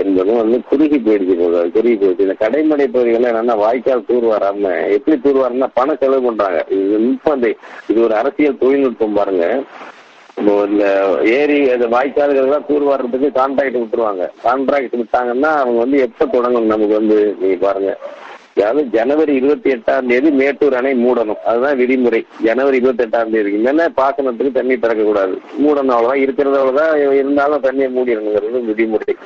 என்பதும் 0.00 0.40
வந்து 0.40 0.58
குறுகி 0.70 0.98
போயிடுச்சு 1.04 1.34
இப்போ 1.36 1.48
குறுகி 1.76 1.96
போயிடுச்சு. 2.00 2.26
இந்த 2.26 2.36
கடைமடை 2.42 2.86
பகுதிகள்லாம் 2.94 3.32
என்னன்னா 3.32 3.56
வாய்க்கால் 3.64 4.08
தூர் 4.08 4.26
வராம 4.32 4.72
எப்படி 4.96 5.16
தூர் 5.26 5.40
வராமன்னா 5.42 5.68
பணம் 5.78 6.00
செலவு 6.02 6.26
பண்றாங்க. 6.28 6.60
இது 6.78 6.98
இந்த 7.04 7.52
இது 7.92 7.98
ஒரு 8.06 8.16
அரசியல் 8.20 8.60
தொழில்நுட்பம் 8.62 9.18
பாருங்க. 9.20 9.46
இப்போ 10.38 10.54
இந்த 10.70 10.84
ஏரி 11.38 11.58
அந்த 11.76 11.86
வாய்க்கால்கள்லாம் 11.96 12.68
தூர் 12.70 12.90
வர்றதுக்கு 12.92 13.30
கான்ட்ராக்ட் 13.40 13.80
விட்டுருவாங்க. 13.80 14.26
கான்ட்ராக்ட் 14.46 14.98
விட்டாங்கன்னா 15.02 15.52
அவங்க 15.62 15.78
வந்து 15.84 16.00
எப்போ 16.08 16.26
தொடங்கணும் 16.36 16.72
நமக்கு 16.74 16.94
வந்து 17.00 17.18
நீங்க 17.42 17.58
பாருங்க. 17.66 17.92
அதாவது 18.60 18.88
ஜனவரி 18.88 19.34
இருபத்தி 19.34 19.70
எட்டாம் 19.70 20.06
தேதி 20.06 20.30
மேட்டூர் 20.30 20.74
அணை 20.74 21.04
மூடணும். 21.04 21.34
அதுதான் 21.34 21.78
விதிமுறை. 21.78 22.26
ஜனவரி 22.42 22.76
இருபத்தி 22.76 23.04
எட்டாம் 23.04 23.30
தேதிக்கு. 23.30 23.58
மேல 23.58 23.88
பாசனத்துக்கு 23.96 24.52
தண்ணி 24.52 24.78
திறக்க 24.78 25.04
கூடாது 25.04 25.40
மூடணும் 25.58 25.88
அவ்வளவுதான். 25.88 26.18
இருக்கிறது 26.18 26.58
அவ்வளவுதான். 26.58 27.14
இருந்தாலும் 27.14 27.62
தண்ணியை 27.62 27.98
மூடிடணுங்கிறது 27.98 28.60
விதிமுறை. 28.60 29.16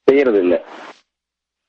செய்யறது 0.02 0.38
இல்ல. 0.38 0.62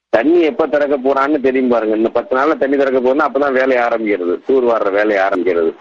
தண்ணி 0.10 0.42
எப்ப 0.42 0.68
திறக்க 0.68 0.98
போறான்னு 0.98 1.42
தெரியும் 1.42 1.68
பாருங்க. 1.68 1.96
இந்த 1.96 2.10
பத்து 2.10 2.36
நாள்ல 2.36 2.58
தண்ணி 2.58 2.78
திறக்க 2.78 3.00
போறதுன்னா 3.00 3.28
அப்பதான் 3.30 3.52
வேலையை 3.52 3.86
ஆரம்பிக்கிறது. 3.86 4.40
டூர் 4.48 4.68
வர்ற 4.72 4.92
வேலையை 4.92 5.26
ஆரம்பிக்கிறது. 5.26 5.74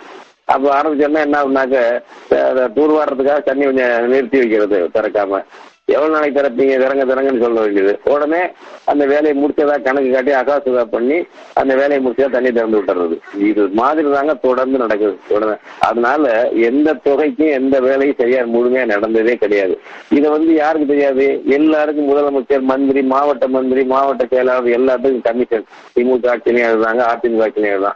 அப்ப 0.45 0.83
ஆரம்பிச்சோன்னா 0.83 1.21
என்ன 1.21 1.43
ஆகுனாக்க 1.45 2.03
அஹ் 2.31 2.69
டூர் 2.77 3.43
தண்ணி 3.43 3.65
கொஞ்சம் 3.65 4.07
நிறுத்தி 4.07 4.39
வைக்கிறது 4.39 4.91
திறக்காம. 4.95 5.45
எவ்வளவு 5.87 6.15
நாளைக்கு 6.15 6.41
திறப்பீங்க? 6.41 6.79
திறங்க 6.79 7.05
திறங்கன்னு 7.05 7.41
சொல்ல 7.41 7.61
வேண்டியது. 7.61 8.01
உடனே 8.05 8.53
அந்த 8.85 9.07
வேலையை 9.07 9.45
முடிச்சதா 9.45 9.83
கணக்கு 9.83 10.11
காட்டி 10.11 10.33
அகாசுதா 10.33 10.85
பண்ணி 10.85 11.25
அந்த 11.55 11.75
வேலையை 11.75 12.07
முடிச்சதா 12.07 12.31
தண்ணி 12.31 12.53
திறந்து 12.53 12.83
விட்டுறது. 12.83 13.19
இது 13.39 13.69
மாதிரி 13.69 14.11
தாங்க 14.11 14.35
தொடர்ந்து 14.35 14.79
நடக்குது. 14.79 15.19
உடனே 15.29 15.53
அதனால 15.81 16.49
எந்த 16.49 16.95
தொகைக்கும் 16.95 17.51
எந்த 17.51 17.81
வேலையும் 17.81 18.17
சரியா 18.19 18.43
முழுமையா 18.43 18.85
நடந்ததே 18.85 19.37
கிடையாது. 19.37 19.81
இதை 20.11 20.31
வந்து 20.31 20.55
யாருக்கு 20.55 20.87
தெரியாது? 20.87 21.43
எல்லாருக்கும் 21.47 22.09
முதலமைச்சர் 22.09 22.61
மந்திரி 22.61 23.03
மாவட்ட 23.03 23.49
மந்திரி 23.49 23.85
மாவட்ட 23.85 24.27
செயலாளர் 24.27 24.81
எல்லாத்துக்கும் 24.81 25.23
கமிஷன். 25.23 25.65
திமுக 25.95 26.27
ஆட்சியிலையும் 26.27 26.73
அதுதாங்க 26.73 27.05
அதிமுக 27.05 27.43
ஆட்சியிலையும் 27.43 27.77
எழுதுறாங்க 27.77 27.93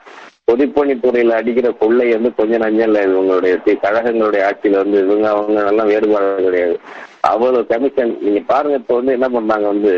பொதுப்பணித்துறையில 0.49 1.37
அடிக்கிற 1.41 1.71
கொள்ளை 1.71 2.13
வந்து 2.13 2.35
கொஞ்சம் 2.35 2.63
நஞ்சம் 2.63 2.87
இல்ல. 2.89 3.07
இவங்களுடைய 3.07 3.55
கழகங்களுடைய 3.85 4.43
ஆட்சியில 4.51 4.81
வந்து 4.83 5.05
இவங்க 5.05 5.29
அவங்க 5.31 5.67
எல்லாம் 5.67 5.87
வேறுபாடு 5.87 6.45
கிடையாது. 6.45 6.77
அவ்வளவு 7.21 7.67
கமிஷன் 7.67 8.19
நீங்க 8.21 8.41
பாருங்க 8.47 8.77
இப்ப 8.77 8.95
வந்து 8.95 9.13
என்ன 9.13 9.29
பண்றாங்க 9.29 9.67
வந்து 9.67 9.93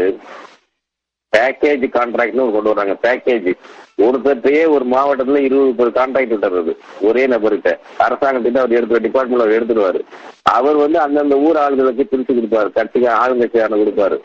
பேக்கேஜ் 1.32 1.84
கான்ட்ராக்ட்னு 1.96 2.44
ஒரு 2.44 2.52
கொண்டு 2.52 2.70
வர்றாங்க. 2.70 2.94
பேக்கேஜ் 3.02 3.48
ஒருத்தர்கிட்டயே 3.98 4.62
ஒரு 4.68 4.84
மாவட்டத்துல 4.84 5.40
இருபது 5.46 5.72
பேர் 5.78 5.96
கான்ட்ராக்ட் 5.98 6.32
விட்டுறது. 6.32 6.72
ஒரே 7.00 7.26
நபர்கிட்ட. 7.26 7.70
அரசாங்கத்திட்ட 7.98 8.60
அவர் 8.62 8.76
எடுத்து 8.78 9.00
டிபார்ட்மெண்ட் 9.00 9.44
அவர் 9.44 9.56
எடுத்துருவாரு 9.58 10.00
அவர் 10.42 10.76
வந்து 10.76 10.98
அந்தந்த 10.98 11.36
ஊர் 11.36 11.56
ஆளுகளுக்கு 11.56 12.04
பிரிச்சு 12.10 12.36
கொடுப்பாரு. 12.36 12.70
கட்சிக்கு 12.72 13.08
ஆளுங்கட்சியான 13.08 13.78
கொடுப்பாரு. 13.82 14.18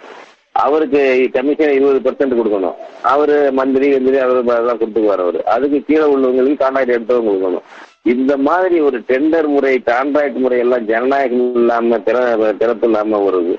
அவருக்கு 0.64 1.02
கமிஷன் 1.34 1.76
இருபது 1.78 2.00
பர்சன்ட் 2.06 2.38
கொடுக்கணும். 2.40 2.78
அவரு 3.14 3.36
மந்திரி 3.60 3.88
எந்திரி 3.98 4.20
அவர் 4.26 4.40
அதெல்லாம் 4.56 4.80
கொடுத்துக்குவார் 4.82 5.24
அவரு. 5.26 5.40
அதுக்கு 5.56 5.80
கீழே 5.88 6.06
உள்ளவங்களுக்கு 6.14 6.62
கான்ட்ராக்ட் 6.64 6.96
எடுத்தவங்க 6.98 7.32
கொடுக்கணும். 7.32 7.66
இந்த 8.14 8.34
மாதிரி 8.48 8.78
ஒரு 8.88 8.98
டெண்டர் 9.10 9.48
முறை 9.56 9.74
கான்ட்ராக்ட் 9.92 10.40
முறை 10.44 10.58
எல்லாம் 10.66 10.88
ஜனநாயகம் 10.92 11.56
இல்லாம 11.62 12.00
திற 12.08 12.18
திறப்பு 12.62 12.88
இல்லாம 12.90 13.22
வருது 13.28 13.56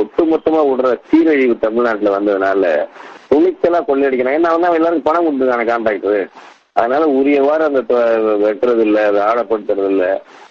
ஒட்டுமொத்தமா 0.00 0.62
விடுற 0.70 0.88
சீரழிவு 1.10 1.56
தமிழ்நாட்டுல 1.66 2.14
வந்ததுனால 2.16 2.72
துணிச்சலா 3.30 3.80
கொள்ளையடிக்கணும். 3.88 4.36
ஏன்னா 4.38 4.50
வந்து 4.54 4.68
அவன் 4.68 4.80
எல்லாருக்கும் 4.80 5.08
பணம் 5.10 5.26
கொடுத்துருக்கான 5.26 5.66
கான்ட்ராக்டர் 5.72 6.28
அதனால 6.76 7.04
உரியவாறு 7.18 7.64
அந்த 7.66 7.80
வெட்டுறது 8.44 8.82
இல்ல 8.86 8.98
அதை 9.08 9.20
ஆழப்படுத்துறது 9.26 9.90
இல்ல 9.92 10.06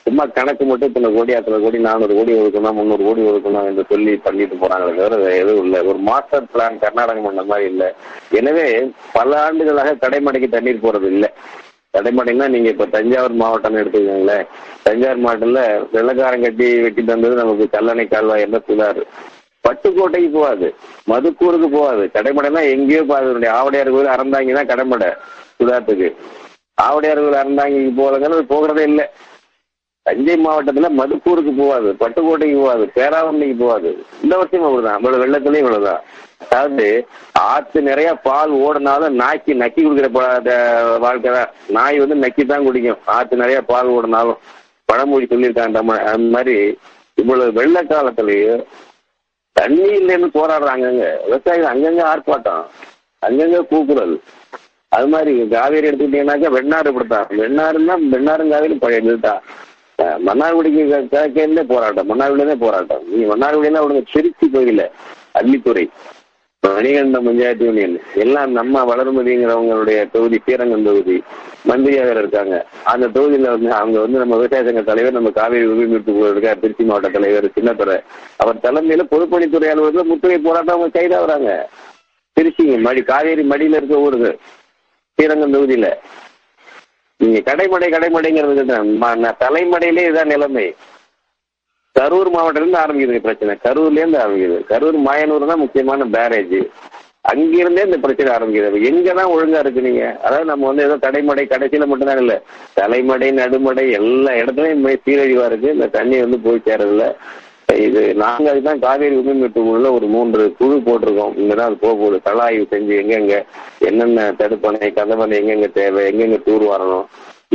சும்மா 0.06 0.24
கணக்கு 0.38 0.64
மட்டும் 0.70 0.90
இத்தனை 0.90 1.10
கோடி 1.16 1.34
அத்தனை 1.38 1.58
கோடி 1.64 1.78
நானூறு 1.88 2.14
கோடி 2.20 2.32
ஒதுக்கணும் 2.40 2.78
முந்நூறு 2.80 3.04
கோடி 3.08 3.22
ஒதுக்கணும் 3.30 3.68
என்று 3.70 3.84
சொல்லி 3.92 4.14
பண்ணிட்டு 4.26 4.56
போறாங்களே 4.62 4.96
தவிர 5.00 5.34
எதுவும் 5.42 5.66
இல்லை. 5.66 5.80
ஒரு 5.90 6.00
மாஸ்டர் 6.10 6.48
பிளான் 6.54 6.80
கர்நாடகம் 6.84 7.28
பண்ண 7.28 7.44
மாதிரி 7.52 7.68
இல்லை. 7.74 7.90
எனவே 8.40 8.66
பல 9.18 9.30
ஆண்டுகளாக 9.44 9.98
கடைமடைக்கு 10.04 10.50
தண்ணீர் 10.56 10.86
போறது 10.86 11.10
இல்லை. 11.16 11.30
கடைமடைன்னா 11.98 12.48
நீங்க 12.56 12.70
இப்ப 12.74 12.90
தஞ்சாவூர் 12.98 13.40
மாவட்டம்னு 13.44 13.82
எடுத்துக்கோங்களேன். 13.84 14.48
தஞ்சாவூர் 14.88 15.24
மாவட்டத்துல 15.26 15.64
வெள்ளக்காரம் 15.96 16.46
கட்டி 16.48 16.68
வெட்டி 16.86 17.04
தந்தது 17.12 17.44
நமக்கு 17.44 17.68
கல்லணை 17.78 18.08
கால்வாய் 18.08 18.46
என்ன 18.48 18.60
புதாரு 18.70 19.04
பட்டுக்கோட்டைக்கு 19.66 20.30
போகாது. 20.40 20.68
மதுக்கூருக்கு 21.12 21.68
போகாது. 21.78 22.06
கடைமடைனா 22.16 22.62
எங்கேயோ 22.76 23.04
போகாது. 23.12 23.48
ஆவடையார் 23.60 23.96
கோயில் 23.96 24.16
அறந்தாங்கி 24.16 24.54
கடைமடை. 24.72 25.12
சுதாத்துக்கு 25.60 26.10
ஆவடியார்கள் 26.86 27.26
கோயில் 27.26 27.42
அறந்தாங்கிக்கு 27.42 27.92
போகிறதுங்கிறது 28.00 28.52
போகிறதே 28.54 28.84
இல்லை. 28.92 29.06
தஞ்சை 30.06 30.36
மாவட்டத்துல 30.46 30.88
மதுக்கூருக்கு 31.00 31.52
போகாது 31.60 31.90
பட்டுக்கோட்டைக்கு 32.00 32.58
போகாது 32.62 32.86
பேராவண்ணிக்கு 32.96 33.56
போகாது. 33.62 33.90
இந்த 34.24 34.34
வருஷம் 34.40 34.60
இவ்வளவுதான் 34.60 34.98
இவ்வளவு 35.00 35.24
வெள்ளத்துலயும் 35.24 35.64
இவ்வளவுதான். 35.66 36.02
அதாவது 36.46 36.88
ஆத்து 37.52 37.80
நிறைய 37.90 38.10
பால் 38.26 38.54
ஓடினாலும் 38.64 39.16
நாய்க்கு 39.22 39.54
நக்கி 39.62 39.82
குடிக்கிற 39.84 40.10
வாழ்க்கை 41.06 41.30
தான். 41.38 41.52
நாய் 41.78 42.02
வந்து 42.02 42.18
நக்கி 42.24 42.44
தான் 42.46 42.66
குடிக்கும். 42.68 43.00
ஆத்து 43.18 43.42
நிறைய 43.44 43.60
பால் 43.72 43.94
ஓடினாலும் 43.96 44.42
பழமொழி 44.90 45.28
சொல்லியிருக்காங்க 45.32 45.78
தமிழ் 45.80 46.04
அந்த 46.14 46.28
மாதிரி. 46.36 46.58
இவ்வளவு 47.22 47.58
வெள்ள 47.60 47.78
காலத்திலயும் 47.92 48.66
தண்ணி 49.56 49.90
இல்லைன்னு 50.00 50.30
போராடுறாங்க 50.38 50.86
அங்கங்க 50.88 51.08
விவசாயிகள் 51.26 51.74
அங்கங்க 51.74 52.04
ஆர்ப்பாட்டம். 52.12 52.64
அங்கங்க 53.22 53.60
கூக்குரல். 53.72 54.16
அது 54.94 55.08
மாதிரி 55.08 55.48
காவேரி 55.48 55.90
எடுத்துக்கிட்டீங்கன்னாக்கா 55.90 56.50
வெண்ணாறு 56.50 56.88
இப்படித்தான். 56.88 57.28
வெண்ணாறுன்னா 57.30 57.94
வெண்ணாறும் 58.12 58.50
காவேரி 58.50 58.74
பழைய 58.74 59.02
இதுதான். 59.04 59.42
மன்னார்குடிக்கு 60.02 61.08
க- 61.10 61.28
கிழக்கேருந்தே 61.28 61.64
போராட்டம். 61.68 62.10
மன்னார்குடியிலே 62.10 62.56
போராட்டம். 62.60 63.04
நீங்க 63.08 63.38
மன்னார்குடியில 63.38 63.82
அவனுங்க 63.82 64.04
திருச்சி 64.12 64.50
கோயில 64.54 64.90
அள்ளித்துறை. 65.40 65.88
மணிகண்ட 66.68 67.20
பஞ்சாயத்து 67.20 67.66
யூனியன். 67.66 68.02
எல்லாம் 68.16 68.52
நம்ம 68.52 68.96
வளர்மதிங்கிறவங்களுடைய 68.96 70.12
தொகுதி 70.12 70.40
ஸ்ரீரங்கம் 70.44 70.84
தொகுதி 70.84 71.24
மந்திரியாக 71.64 72.12
இருக்காங்க. 72.12 72.66
அந்த 72.84 73.08
தொகுதியில 73.08 73.50
வந்து 73.50 73.74
அவங்க 73.74 74.00
வந்து 74.00 74.20
நம்ம 74.20 74.36
விவசாய 74.36 74.64
சங்க 74.64 74.82
தலைவர் 74.82 75.12
நம்ம 75.12 75.30
காவேரி 75.30 75.66
உரிமைப்பு 75.66 76.30
இருக்கார் 76.30 76.60
திருச்சி 76.60 76.84
மாவட்ட 76.84 77.10
தலைவர் 77.10 77.46
சின்னத்துறை. 77.46 78.04
அவர் 78.38 78.56
தலைமையில 78.56 79.02
பொதுப்பணித்துறை 79.12 79.68
அலுவலகத்தில் 79.68 80.06
முற்றுகை 80.06 80.38
போராட்டம் 80.38 80.76
அவங்க 80.76 81.02
கைதாகிறாங்க 81.02 81.66
திருச்சிங்க 82.40 82.80
மடி 82.80 83.02
காவேரி 83.02 83.42
மடியில 83.42 83.76
இருக்க 83.76 83.96
ஊருங்க. 83.96 84.36
ஸ்ரீரங்கம் 85.16 85.54
தொகுதியில. 85.54 85.88
நீங்க 87.18 87.40
கடைமடை 87.40 87.88
கடைமடைங்கிறது 87.96 88.64
தலைமடையிலே 89.40 90.04
இதான் 90.10 90.32
நிலைமை. 90.34 90.76
கரூர் 92.00 92.30
மாவட்டத்திலிருந்து 92.30 92.80
ஆரம்பிக்குது 92.84 93.20
பிரச்சனை. 93.20 93.56
கரூர்ல 93.64 94.02
இருந்து 94.02 94.20
ஆரம்பிக்குது. 94.20 94.58
கரூர் 94.72 94.98
மாயனூர் 95.08 95.48
தான் 95.48 95.64
முக்கியமான 95.64 96.06
பேரேஜ். 96.06 96.68
அங்கிருந்தே 97.22 97.84
இந்த 97.84 97.98
பிரச்சனை 97.98 98.32
ஆரம்பிக்குது. 98.36 98.80
எங்கதான் 98.90 99.32
ஒழுங்கா 99.34 99.60
இருக்கு 99.60 99.82
நீங்க? 99.82 100.20
அதாவது 100.24 100.46
நம்ம 100.46 100.68
வந்து 100.70 100.84
ஏதோ 100.84 100.96
கடைமடை 100.96 101.44
கடைசியில 101.46 101.86
மட்டும்தான் 101.88 102.18
இல்ல. 102.18 102.42
தலைமடை 102.80 103.30
நடுமடை 103.42 103.92
எல்லா 103.92 104.32
இடத்துலயும் 104.32 104.98
சீரழிவா 105.06 105.46
இருக்கு. 105.46 105.74
இந்த 105.74 105.88
தண்ணி 105.88 106.20
வந்து 106.20 106.40
போய் 106.40 106.66
சேரதில்லை. 106.66 107.10
இது 107.78 108.14
நாங்க 108.14 108.50
அதுதான் 108.50 108.80
காவேரி 108.80 109.16
உரிமை 109.16 109.34
மீட்பு 109.34 109.62
குழுல 109.64 109.92
ஒரு 109.92 110.08
மூன்று 110.08 110.54
குழு 110.58 110.76
போட்டிருக்கோம். 110.76 111.34
இங்கதான் 111.38 111.60
அது 111.60 111.76
போக 111.76 111.96
போகுது. 111.96 112.22
கள 112.22 112.42
ஆய்வு 112.42 112.68
செஞ்சு 112.70 113.04
எங்கெங்க 113.04 113.44
என்னென்ன 113.80 114.32
தடுப்பணை 114.32 114.94
கதவணை 114.94 115.40
எங்கெங்க 115.40 115.72
தேவை 115.72 116.12
எங்கெங்க 116.12 116.44
தூர் 116.44 116.62
வரணும். 116.62 117.06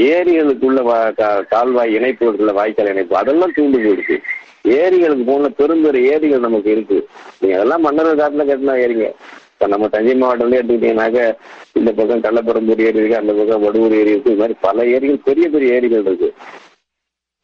ஏரிகளுக்குள்ள 0.00 0.83
வா- 0.83 1.46
கால்வாய் 1.46 1.96
இணைப்புகளுக்குள்ள 1.96 2.52
வாய்க்கால் 2.52 2.87
இணைப்பு 2.87 3.16
அதெல்லாம் 3.16 3.52
தூண்டு 3.52 3.76
போயிடுச்சு. 3.76 4.18
ஏரிகளுக்கு 4.62 5.24
போன 5.24 5.48
பெருந்தொரு 5.48 6.04
ஏரிகள் 6.04 6.40
நமக்கு 6.40 6.70
இருக்கு. 6.70 7.09
நீங்க 7.38 7.57
அதெல்லாம் 7.57 7.81
மன்னர் 7.81 8.16
காட்டுல 8.16 8.48
கட்டினா 8.48 8.74
ஏரிங்க. 8.74 9.12
இப்ப 9.52 9.66
நம்ம 9.66 9.88
தஞ்சை 9.88 10.20
மாவட்டம்ல 10.20 10.61
எடுத்துக்கிட்டீங்கன்னாக்க 10.61 11.35
இந்த 11.72 11.92
பக்கம் 11.96 12.20
கள்ளப்பரம்பூர் 12.20 12.81
ஏரி 12.81 12.98
இருக்கு 12.98 13.16
அந்த 13.16 13.33
பக்கம் 13.33 13.62
வடுவூர் 13.62 13.98
ஏரி 13.98 14.11
இருக்கு. 14.11 14.31
இது 14.31 14.40
மாதிரி 14.40 14.59
பல 14.61 14.87
ஏரிகள் 14.87 15.18
பெரிய 15.24 15.48
பெரிய 15.48 15.74
ஏரிகள் 15.74 16.00
இருக்கு. 16.00 16.33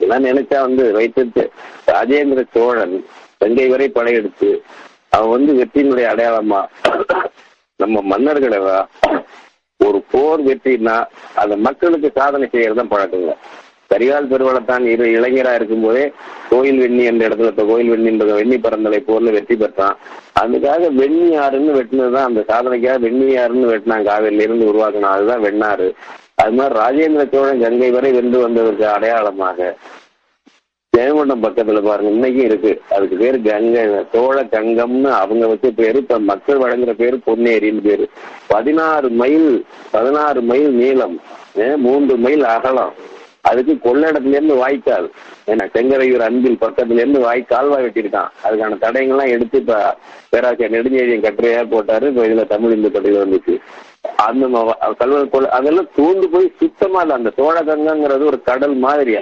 இதெல்லாம் 0.01 0.25
நினைச்சா 0.25 0.61
வந்து 0.61 0.93
வைத்திருத்து 0.93 1.51
ராஜேந்திர 1.87 2.45
சோழன் 2.53 3.05
கங்கை 3.39 3.69
வரை 3.69 3.89
படையெடுத்து 3.89 4.63
அவன் 5.11 5.31
வந்து 5.31 5.53
வெற்றியினுடைய 5.53 6.07
அடையாளமா? 6.13 6.61
நம்ம 7.77 8.03
மன்னர்களை 8.13 8.59
ஒரு 9.81 10.03
போர் 10.11 10.43
வெற்றினா 10.43 11.05
அந்த 11.35 11.57
மக்களுக்கு 11.57 12.11
சாதனை 12.15 12.49
செய்யறதுதான் 12.53 12.93
பழக்கங்க. 12.93 13.33
கரிகால் 13.93 14.31
பெருவளத்தான் 14.31 14.85
இரு 14.93 15.07
இளைஞரா 15.07 15.55
இருக்கும்போதே 15.55 16.13
கோயில் 16.51 16.81
வெண்ணி 16.83 17.05
என்ற 17.05 17.29
இடத்துல 17.29 17.53
இப்ப 17.53 17.65
கோயில் 17.65 17.91
வெண்ணின்ற 17.93 18.27
வெண்ணி 18.41 18.59
பரந்தலை 18.59 19.05
போர்ல 19.07 19.33
வெற்றி 19.33 19.57
பெற்றான். 19.57 19.97
அதுக்காக 20.41 20.89
வெண்ணி 21.01 21.29
ஆறுன்னு 21.45 21.77
வெட்டினதுதான் 21.79 22.29
அந்த 22.31 22.45
சாதனைக்காக 22.49 22.99
வெண்ணி 23.07 23.29
ஆறுன்னு 23.45 23.73
வெட்டினான் 23.75 24.07
காவிரில 24.11 24.47
இருந்து 24.47 25.07
அதுதான் 25.07 25.41
வெண்ணாறு. 25.41 25.95
அது 26.35 26.53
மாதிரி 26.53 26.81
ராஜேந்திர 26.81 27.25
சோழன் 27.33 27.61
கங்கை 27.61 27.91
வரை 27.91 28.13
வென்று 28.13 28.39
வந்ததற்கு 28.41 28.87
அடையாளமாக 28.89 29.77
ஜெயங்கொண்டம் 30.97 31.45
பக்கத்துல 31.45 31.83
பாருங்க 31.83 32.11
இன்னைக்கும் 32.15 32.49
இருக்கு. 32.49 32.73
அதுக்கு 32.91 33.17
பேரு 33.17 33.39
கங்கை. 33.43 33.85
சோழ 34.13 34.43
கங்கம்னு 34.43 35.11
அவங்க 35.23 35.47
வச்ச 35.47 35.71
பேரு 35.71 35.99
இப்ப 35.99 36.19
மக்கள் 36.19 36.59
வழங்குற 36.59 36.93
பேரு 36.93 37.17
பொன்னேரின்னு 37.27 37.81
பேரு. 37.81 38.05
பதினாறு 38.47 39.09
மைல் 39.21 39.49
பதினாறு 39.91 40.43
மைல் 40.43 40.71
நீளம் 40.83 41.21
மூன்று 41.77 42.17
மைல் 42.17 42.45
அகலம். 42.45 42.95
அதுக்கு 43.51 43.75
கொள்ளிடத்துல 43.85 44.35
இருந்து 44.37 44.55
வாய்க்கால். 44.55 45.09
ஏன்னா 45.47 45.65
செங்கரையூர் 45.75 46.27
அன்பில் 46.29 46.61
பக்கத்துல 46.61 47.01
இருந்து 47.03 47.21
வாய் 47.21 47.43
கால்வாய் 47.49 47.85
வெட்டியிருக்கான். 47.85 48.31
அதுக்கான 48.45 48.79
தடயங்கள்லாம் 48.85 49.35
எடுத்து 49.37 49.59
இப்ப 49.59 49.97
பேராசிரியர் 50.29 50.77
நெடுஞ்செழியன் 50.77 51.27
கட்டுரையா 51.27 51.65
போட்டாரு. 51.75 52.07
இப்ப 52.13 52.27
இதுல 52.29 52.47
தமிழ் 52.47 52.73
இந்து 52.73 52.91
கட்டுரை 52.91 53.19
வந்துச்சு. 53.25 53.57
அந்த 54.17 54.49
ம- 54.49 55.25
போல 55.25 55.49
அதெல்லாம் 55.49 55.89
தூண்டு 55.97 56.27
போய் 56.33 56.53
சுத்தமா 56.59 57.01
இல்ல. 57.01 57.15
அந்த 57.15 57.33
சோழகங்கிறது 57.37 58.25
ஒரு 58.25 58.43
கடல் 58.43 58.75
மாதிரியா 58.75 59.21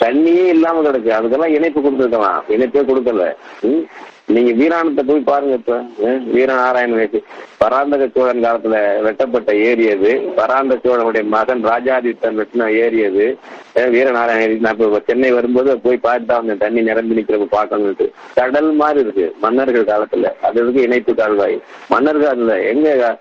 தண்ணியே 0.00 0.44
இல்லாம 0.44 0.82
கிடக்கு. 0.82 1.10
அதுக்கெல்லாம் 1.10 1.46
இணைப்பு 1.46 1.80
கொடுத்துருக்கலாம். 1.80 2.42
இணைப்பே 2.48 2.80
கொடுக்கல. 2.80 3.34
நீங்க 4.30 4.50
வீராணத்தை 4.52 5.04
போய் 5.04 5.20
பாருங்க 5.20 5.54
இப்ப. 5.54 5.76
ம்? 5.98 6.36
வீரநாராயண 6.36 6.94
வேசி. 6.94 7.22
பராந்தக 7.58 8.08
சோழன் 8.14 8.44
காலத்துல 8.44 9.02
வெட்டப்பட்ட 9.02 9.54
ஏரி 9.54 9.90
அது. 9.90 10.10
பராந்த 10.36 10.78
சோழனுடைய 10.84 11.24
மகன் 11.24 11.64
ராஜாதித்தன் 11.64 12.38
வெட்டின 12.38 12.68
ஏரி 12.72 13.04
அது. 13.04 13.38
அஹ் 13.74 13.90
வீரநாராயண 13.94 14.58
நான் 14.58 14.78
இப்ப 14.78 15.02
சென்னை 15.06 15.32
வரும்போது 15.32 15.78
போய் 15.78 16.00
பார்த்துட்டு 16.02 16.26
வந்தேன். 16.26 16.58
தண்ணி 16.58 16.80
நிரம்பி 16.80 17.14
நிக்கிறப்ப 17.14 17.46
பார்க்கணும்ட்டு 17.50 18.12
கடல் 18.34 18.72
மாதிரி 18.72 19.00
இருக்கு 19.00 19.36
மன்னர்கள் 19.40 19.84
காலத்துல. 19.84 20.32
அது 20.42 20.62
இருக்கு 20.62 20.82
இணைப்பு 20.82 21.14
கால்வாய். 21.14 21.60
மன்னர்கள் 21.88 22.28
அதுல 22.28 22.60
எங்க 22.62 23.18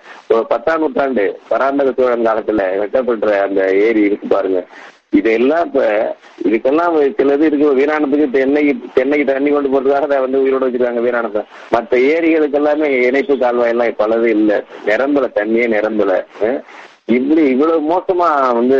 பத்தாம் 0.47 0.79
நூற்றாண்டு 0.79 1.39
பராந்தக 1.47 1.91
சோழன் 1.97 2.25
காலத்துல 2.25 2.77
வெட்டப்பட்ட 2.77 3.41
அந்த 3.41 3.73
ஏரி 3.73 4.01
இருக்கு 4.01 4.27
பாருங்க. 4.27 4.65
இதெல்லாம் 5.11 5.65
இப்ப 5.65 6.15
இதுக்கெல்லாம் 6.43 6.97
சிலது 6.97 7.41
இருக்கு. 7.41 7.75
வீராணத்துக்கு 7.75 8.29
தென்னைக்கு 8.29 8.75
தென்னைக்கு 8.93 9.33
தண்ணி 9.33 9.49
கொண்டு 9.49 9.69
போறதுக்காக 9.69 10.01
அதை 10.01 10.19
வந்து 10.19 10.45
உயிரோட 10.45 10.61
வச்சிருக்காங்க 10.61 11.01
வீராணத்தை. 11.01 11.41
மற்ற 11.69 11.99
ஏரிகளுக்கு 11.99 12.57
எல்லாமே 12.57 13.01
இணைப்பு 13.01 13.37
கால்வாய் 13.37 13.69
எல்லாம் 13.69 13.87
பலது 13.87 14.25
இல்ல. 14.25 14.63
நிரம்பல 14.85 15.31
தண்ணியே 15.35 15.67
நிரம்பல. 15.67 16.23
இப்படி 17.05 17.41
இவ்வளவு 17.41 17.89
மோசமா 17.89 18.53
வந்து 18.53 18.75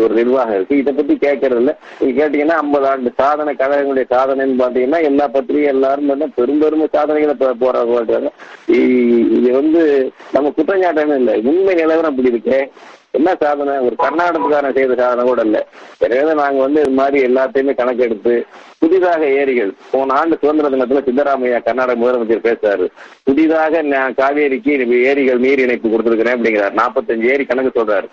ஒரு 0.00 0.14
நிர்வாகம் 0.14 0.54
இருக்கு. 0.54 0.76
இதை 0.76 0.92
பத்தி 0.92 1.14
கேட்கறது 1.14 1.56
இல்ல. 1.56 1.78
நீங்க 2.00 2.28
கேட்டீங்கன்னா 2.28 2.48
ஐம்பது 2.48 2.86
ஆண்டு 2.86 3.12
சாதனை 3.16 3.54
கழகங்களுடைய 3.54 4.04
சாதனைன்னு 4.10 4.62
பாத்தீங்கன்னா 4.62 5.02
எல்லா 5.02 5.28
பத்திரிகை 5.28 5.68
எல்லாரும் 5.68 6.06
வந்து 6.06 6.28
பெரும் 6.34 6.58
பெரும் 6.58 6.88
சாதனைகளை 6.92 7.34
போ- 7.38 7.62
போறாங்க 7.62 8.28
இ- 8.68 9.32
இது 9.32 9.52
வந்து 9.52 10.12
நம்ம 10.32 10.52
குற்றஞ்சாட்டமே 10.56 11.16
இல்லை. 11.16 11.40
உண்மை 11.44 11.74
நிலவரம் 11.74 12.10
அப்படி 12.10 12.28
இருக்கு. 12.28 12.70
என்ன 13.18 13.36
சாதனை? 13.40 13.74
ஒரு 13.86 13.94
கர்நாடகத்துக்காரன் 13.98 14.76
செய்த 14.78 14.94
சாதனை 14.94 15.22
கூட 15.24 15.42
இல்ல. 15.42 15.58
எனவே 15.98 16.34
நாங்க 16.40 16.60
வந்து 16.60 16.80
இது 16.80 16.90
மாதிரி 16.90 17.18
எல்லாத்தையுமே 17.28 17.72
கணக்கெடுத்து 17.80 18.34
புதிதாக 18.78 19.22
ஏரிகள் 19.40 19.72
போன 19.90 20.14
ஆண்டு 20.14 20.38
சுதந்திர 20.40 20.70
தினத்துல 20.74 21.02
சித்தராமையா 21.06 21.58
கர்நாடக 21.62 21.96
முதலமைச்சர் 22.02 22.46
பேசுறாரு. 22.48 22.86
புதிதாக 23.24 23.82
நான் 23.82 24.14
காவேரிக்கு 24.14 24.98
ஏரிகள் 25.10 25.38
நீர் 25.38 25.58
இணைப்பு 25.58 25.88
கொடுத்துருக்கிறேன் 25.88 26.36
அப்படிங்கிறார். 26.36 26.78
நாற்பத்தஞ்சு 26.82 27.30
ஏரி 27.32 27.44
கணக்கு 27.44 27.72
சொல்றாரு. 27.80 28.08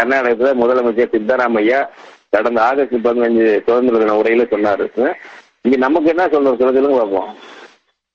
கர்நாடகத்துல 0.00 0.52
முதலமைச்சர் 0.62 1.14
சித்தராமையா 1.16 1.80
கடந்த 2.30 2.60
ஆகஸ்ட் 2.62 3.04
பதினஞ்சு 3.06 3.44
சுதந்திர 3.66 3.98
தின 3.98 4.16
உரையில 4.20 4.46
சொன்னாரு. 4.54 4.86
இங்க 5.62 5.76
நமக்கு 5.76 6.08
என்ன 6.08 6.24
சொல்றோம் 6.26 6.58
சொல்ல 6.60 6.72
சொல்லுங்க 6.76 6.98
பார்ப்போம். 6.98 7.34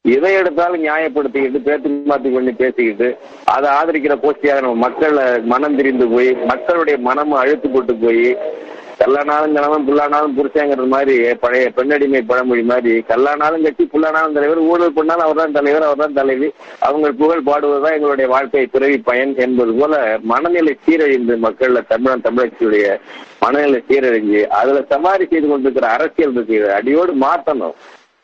எதை 0.05 0.29
எடுத்தாலும் 0.39 0.83
நியாயப்படுத்திக்கிட்டு 0.83 1.59
பேத்து 1.65 1.89
மாத்தி 2.09 2.29
பண்ணி 2.35 2.51
பேசிக்கிட்டு 2.59 3.07
அதை 3.53 3.67
ஆதரிக்கிற 3.79 4.13
கோஷ்டியாக 4.23 4.63
நம்ம 4.65 4.79
மக்களை 4.85 5.23
மனம் 5.51 5.75
திரிந்து 5.79 6.05
போய் 6.13 6.29
மக்களுடைய 6.51 6.97
மனமும் 7.07 7.41
அழுத்து 7.41 7.69
போட்டு 7.69 7.93
போய் 8.03 8.23
கல்லானாலும் 9.01 9.53
கணவன் 9.57 9.85
புல்லானாலும் 9.87 10.33
புருஷங்கிறது 10.37 10.87
மாதிரி 10.93 11.13
பழைய 11.43 11.65
பெண்ணடிமை 11.75 12.21
பழமொழி 12.21 12.63
மாதிரி 12.71 12.93
கல்லானாலும் 13.11 13.65
கட்சி 13.65 13.83
புல்லானாலும் 13.93 14.35
தலைவர் 14.37 14.65
ஊழல் 14.71 14.95
பண்ணாலும் 14.97 15.25
அவர் 15.25 15.39
தான் 15.41 15.55
தலைவர் 15.59 15.85
அவர் 15.87 16.01
தான் 16.03 16.17
தலைவி. 16.19 16.49
அவங்க 16.87 17.11
புகழ் 17.21 17.45
பாடுவதுதான் 17.49 17.95
எங்களுடைய 17.97 18.27
வாழ்க்கை 18.33 18.65
பிறவி 18.73 18.97
பயன் 19.09 19.31
என்பது 19.45 19.73
போல 19.79 19.93
மனநிலை 20.31 20.73
சீரழிந்து 20.85 21.37
மக்கள்ல 21.45 21.85
தமிழன் 21.93 22.25
தமிழச்சியுடைய 22.27 22.87
மனநிலை 23.43 23.79
சீரழிஞ்சு 23.89 24.41
அதுல 24.59 24.81
சமாரி 24.93 25.25
செய்து 25.31 25.47
கொண்டிருக்கிற 25.47 25.87
அரசியல் 25.97 26.35
இருக்கு 26.35 26.59
அடியோடு 26.79 27.13
மாற்றணும். 27.25 27.77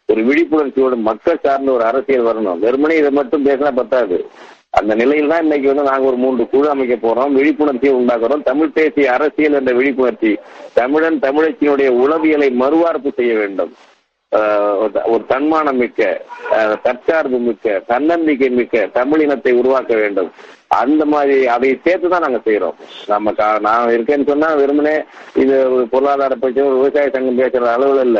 ஒரு 0.08 0.22
விழிப்புணர்ச்சியோடு 0.22 0.96
மக்கள் 0.96 1.40
சார்ந்த 1.44 1.72
ஒரு 1.72 1.84
அரசியல் 1.84 2.26
வரணும். 2.26 2.60
வெறுமனே 2.60 2.98
இதை 2.98 3.10
மட்டும் 3.10 3.46
பேசினா 3.46 3.72
பத்தாது. 3.72 4.26
அந்த 4.70 4.96
நிலையில் 4.96 5.28
தான் 5.28 5.42
இன்னைக்கு 5.42 5.68
வந்து 5.68 5.92
நாங்க 5.92 6.08
ஒரு 6.08 6.16
மூன்று 6.16 6.50
குழு 6.50 6.70
அமைக்க 6.70 7.08
போறோம். 7.08 7.36
விழிப்புணர்ச்சியை 7.36 7.94
உண்டாக்குறோம். 7.94 8.44
தமிழ் 8.44 8.70
பேசிய 8.70 9.14
அரசியல் 9.14 9.54
என்ற 9.54 9.74
விழிப்புணர்ச்சி 9.74 10.38
தமிழன் 10.74 11.20
தமிழச்சியினுடைய 11.20 11.88
உளவியலை 11.88 12.52
மறுவார்ப்பு 12.52 13.12
செய்ய 13.16 13.34
வேண்டும். 13.34 13.74
ஆஹ் 14.36 14.78
ஒரு- 14.80 15.04
ஒரு 15.06 15.26
தன்மானம் 15.28 15.78
மிக்க 15.78 16.22
தற்சார்பு 16.84 17.38
மிக்க 17.38 17.82
தன்னம்பிக்கை 17.88 18.50
மிக்க 18.50 18.90
தமிழினத்தை 18.94 19.52
உருவாக்க 19.52 19.96
வேண்டும். 19.96 20.32
அந்த 20.72 21.04
மாதிரி 21.06 21.36
அதை 21.48 21.68
சேர்த்து 21.84 22.08
தான் 22.08 22.24
நாங்க 22.24 22.40
செய்யறோம் 22.46 22.78
நம்ம 23.08 23.34
நான் 23.66 23.94
இருக்கேன்னு 23.94 24.30
சொன்னா 24.30 24.48
வெறுமனே 24.60 24.96
இது 25.42 25.56
ஒரு 25.70 25.86
பொருளாதார 25.88 26.36
பிரச்சனை 26.36 26.66
ஒரு 26.70 26.80
விவசாய 26.80 27.10
சங்கம் 27.10 27.40
பேசுற 27.42 27.70
அளவுல 27.74 28.06
இல்ல. 28.08 28.20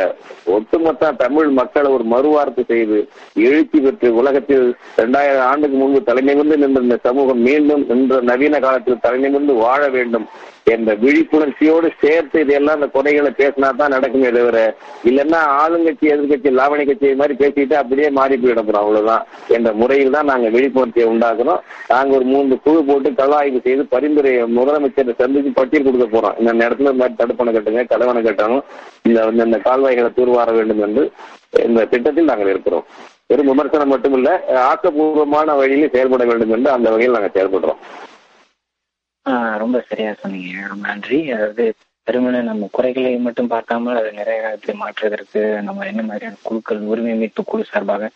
ஒட்டுமொத்த 0.56 1.12
தமிழ் 1.20 1.50
மக்களை 1.58 1.90
ஒரு 1.90 2.04
மறுவார்ப்பு 2.06 2.64
செய்து 2.64 2.98
எழுச்சி 3.46 3.78
பெற்று 3.80 4.10
உலகத்தில் 4.20 4.66
இரண்டாயிரம் 4.98 5.48
ஆண்டுக்கு 5.48 5.78
முன்பு 5.78 6.00
தலைநிமிர்ந்து 6.08 6.58
நின்ற 6.76 6.98
சமூகம் 7.04 7.42
மீண்டும் 7.46 7.86
இன்ற 7.94 8.20
நவீன 8.30 8.60
காலத்தில் 8.60 9.04
தலைநிமிர்ந்து 9.06 9.56
வாழ 9.62 9.82
வேண்டும் 9.90 10.28
என்ற 10.66 10.92
விழிப்புணர்ச்சியோடு 11.02 11.88
சேர்த்து 12.00 12.38
இதெல்லாம் 12.44 12.76
அந்த 12.76 12.86
குறைகளை 12.94 13.30
பேசினா 13.36 13.68
தான் 13.76 13.92
நடக்குமே 13.94 14.30
தவிர 14.32 14.60
இல்லைன்னா 15.08 15.40
ஆளுங்கட்சி 15.60 16.06
எதிர்கட்சி 16.14 16.50
லாவணி 16.56 16.84
கட்சி 16.84 17.12
மாதிரி 17.20 17.34
பேசிட்டு 17.42 17.74
அப்படியே 17.80 18.08
மாறி 18.16 18.36
போயிடப்படும் 18.36 18.82
அவ்வளவுதான். 18.82 19.22
என்ற 19.56 19.68
முறையில் 19.74 20.16
தான் 20.16 20.30
நாங்க 20.30 20.48
விழிப்புணர்ச்சியை 20.48 21.06
உண்டாக்குறோம். 21.12 21.60
நாங்க 21.88 22.10
ஒரு 22.18 22.26
மூன்று 22.36 22.60
குழு 22.60 22.84
போட்டு 22.84 23.10
கலாய்வு 23.10 23.60
செய்து 23.60 23.86
பரிந்துரை 23.86 24.42
முதலமைச்சர் 24.42 25.14
சந்திச்சு 25.18 25.50
பட்டியல் 25.54 25.84
கொடுக்க 25.84 26.20
போறோம் 26.20 26.38
இந்த 26.38 26.52
நேரத்துல 26.52 26.78
இந்த 26.78 26.92
மாதிரி 26.92 27.16
தடுப்பணை 27.18 27.54
கட்டுங்க 27.54 27.88
கலவணை 27.88 28.22
கட்டணும். 28.22 28.62
இந்த 29.02 29.28
இந்த- 29.30 29.44
இந்த 29.44 29.58
கால்வாய்களை 29.58 30.14
தூர்வார 30.14 30.52
வேண்டும் 30.52 30.82
என்று 30.82 31.12
இந்த 31.64 31.84
திட்டத்தில் 31.84 32.24
நாங்கள் 32.24 32.48
இருக்கிறோம். 32.48 32.84
வெறும் 33.26 33.46
விமர்சனம் 33.46 33.96
மட்டுமில்ல 33.96 34.40
ஆக்கப்பூர்வமான 34.48 35.56
வழியில் 35.56 35.90
செயல்பட 35.90 36.24
வேண்டும் 36.24 36.50
என்று 36.50 36.70
அந்த 36.70 36.90
வகையில் 36.90 37.14
நாங்கள் 37.14 37.30
செயல்படுறோம். 37.30 37.76
ஆஹ் 39.28 39.58
ரொம்ப 39.58 39.84
சரியா 39.88 40.12
சொன்னீங்க. 40.20 40.66
ரொம்ப 40.68 40.88
நன்றி. 40.88 41.30
அதாவது 41.30 41.74
வெறுமனே 42.04 42.40
நம்ம 42.40 42.68
குறைகளை 42.72 43.16
மட்டும் 43.16 43.46
பார்க்காமல் 43.46 43.96
அதை 43.96 44.10
நிறைய 44.10 44.58
மாற்றுவதற்கு 44.72 45.62
நம்ம 45.62 45.86
என்ன 45.86 46.02
மாதிரியான 46.02 46.36
குழுக்கள் 46.42 46.78
உரிமை 46.78 47.14
மீட்பு 47.14 47.44
குழு 47.44 47.64
சார்பாக 47.64 48.10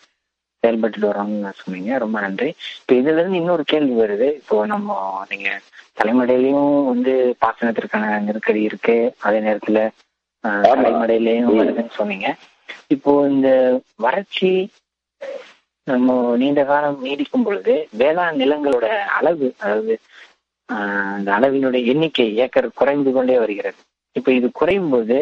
செயல்பட்டு 0.63 1.07
வரோம்னு 1.09 1.51
சொன்னீங்க. 1.61 1.91
ரொம்ப 1.97 2.17
நன்றி. 2.19 2.49
இப்போ 2.81 2.93
இதுல 3.01 3.21
இருந்து 3.21 3.39
இன்னொரு 3.41 3.63
கேள்வி 3.71 3.95
வருது. 4.01 4.27
இப்போ 4.41 4.57
நம்ம 4.65 4.97
நீங்க 5.31 5.49
தலைமடையிலயும் 5.99 6.73
வந்து 6.91 7.13
பாசனத்திற்கான 7.43 8.11
நெருக்கடி 8.27 8.61
இருக்கு. 8.69 8.97
அதே 9.19 9.39
நேரத்துல. 9.47 9.81
தலைமடையிலயும் 10.43 11.57
வருதுன்னு 11.61 11.97
சொன்னீங்க. 11.99 12.27
இப்போ 12.95 13.11
இந்த 13.29 13.49
வறட்சி 14.05 14.53
நம்ம 15.87 16.15
நீண்ட 16.41 16.61
காலம் 16.63 16.97
நீடிக்கும் 17.05 17.45
பொழுது 17.45 17.73
வேளாண் 17.99 18.39
நிலங்களோட 18.41 18.87
அளவு 19.19 19.47
அதாவது 19.59 19.93
அந்த 21.15 21.29
அளவினுடைய 21.37 21.81
எண்ணிக்கை 21.91 22.25
ஏக்கர் 22.43 22.67
குறைந்து 22.79 23.11
கொண்டே 23.11 23.35
வருகிறது. 23.43 23.79
இப்ப 24.15 24.31
இது 24.39 24.47
குறையும் 24.59 24.91
போது 24.93 25.17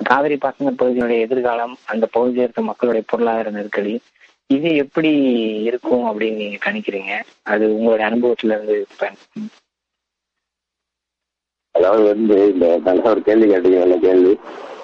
காவிரி 0.00 0.36
பாசன 0.36 0.72
பகுதியினுடைய 0.80 1.18
எதிர்காலம் 1.26 1.74
அந்த 1.92 2.04
பகுதியில் 2.14 2.44
இருக்க 2.44 2.62
மக்களுடைய 2.62 3.02
பொருளாதார 3.10 3.50
நெருக்கடி 3.50 3.94
இது 4.50 4.74
எப்படி 4.74 5.10
இருக்கும் 5.62 6.04
அப்படின்னு 6.08 6.40
நீங்க 6.42 6.58
கணிக்கிறீங்க? 6.64 7.12
அது 7.44 7.64
உங்களோட 7.76 8.02
அனுபவத்துல 8.08 8.56
இருந்து 8.56 8.76
அதாவது 11.74 12.02
வந்து 12.04 12.36
இந்த 12.50 12.66
நல்ல 12.78 13.10
ஒரு 13.10 13.22
கேள்வி 13.22 13.46
கேட்டீங்க 13.46 13.78
நல்ல 13.78 13.96
கேள்வி. 13.98 14.32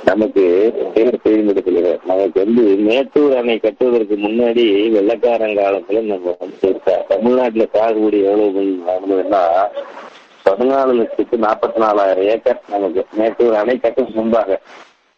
நமக்கு 0.04 0.42
பேர் 0.94 1.16
செய்திடத்துல 1.24 1.80
நமக்கு 2.04 2.38
வந்து 2.44 2.62
மேட்டூர் 2.86 3.36
அணை 3.36 3.58
கட்டுவதற்கு 3.58 4.16
முன்னாடி 4.16 4.64
வெள்ளக்காரன் 4.90 5.58
காலத்துல 5.58 6.02
நம்ம 6.02 6.34
வந்து 6.40 6.68
தமிழ்நாட்டுல 7.08 7.66
சாகுபடி 7.74 8.20
எவ்வளவு 8.24 8.62
நடந்ததுன்னா 8.88 9.42
பதினாலு 10.44 10.92
லட்சத்து 10.92 11.36
நாற்பத்தி 11.38 11.78
நாலாயிரம் 11.78 12.24
ஏக்கர் 12.26 12.62
நமக்கு 12.68 13.04
மேட்டூர் 13.18 13.54
அணை 13.54 13.76
கட்டுறதுக்கு 13.76 14.20
முன்பாக 14.20 14.58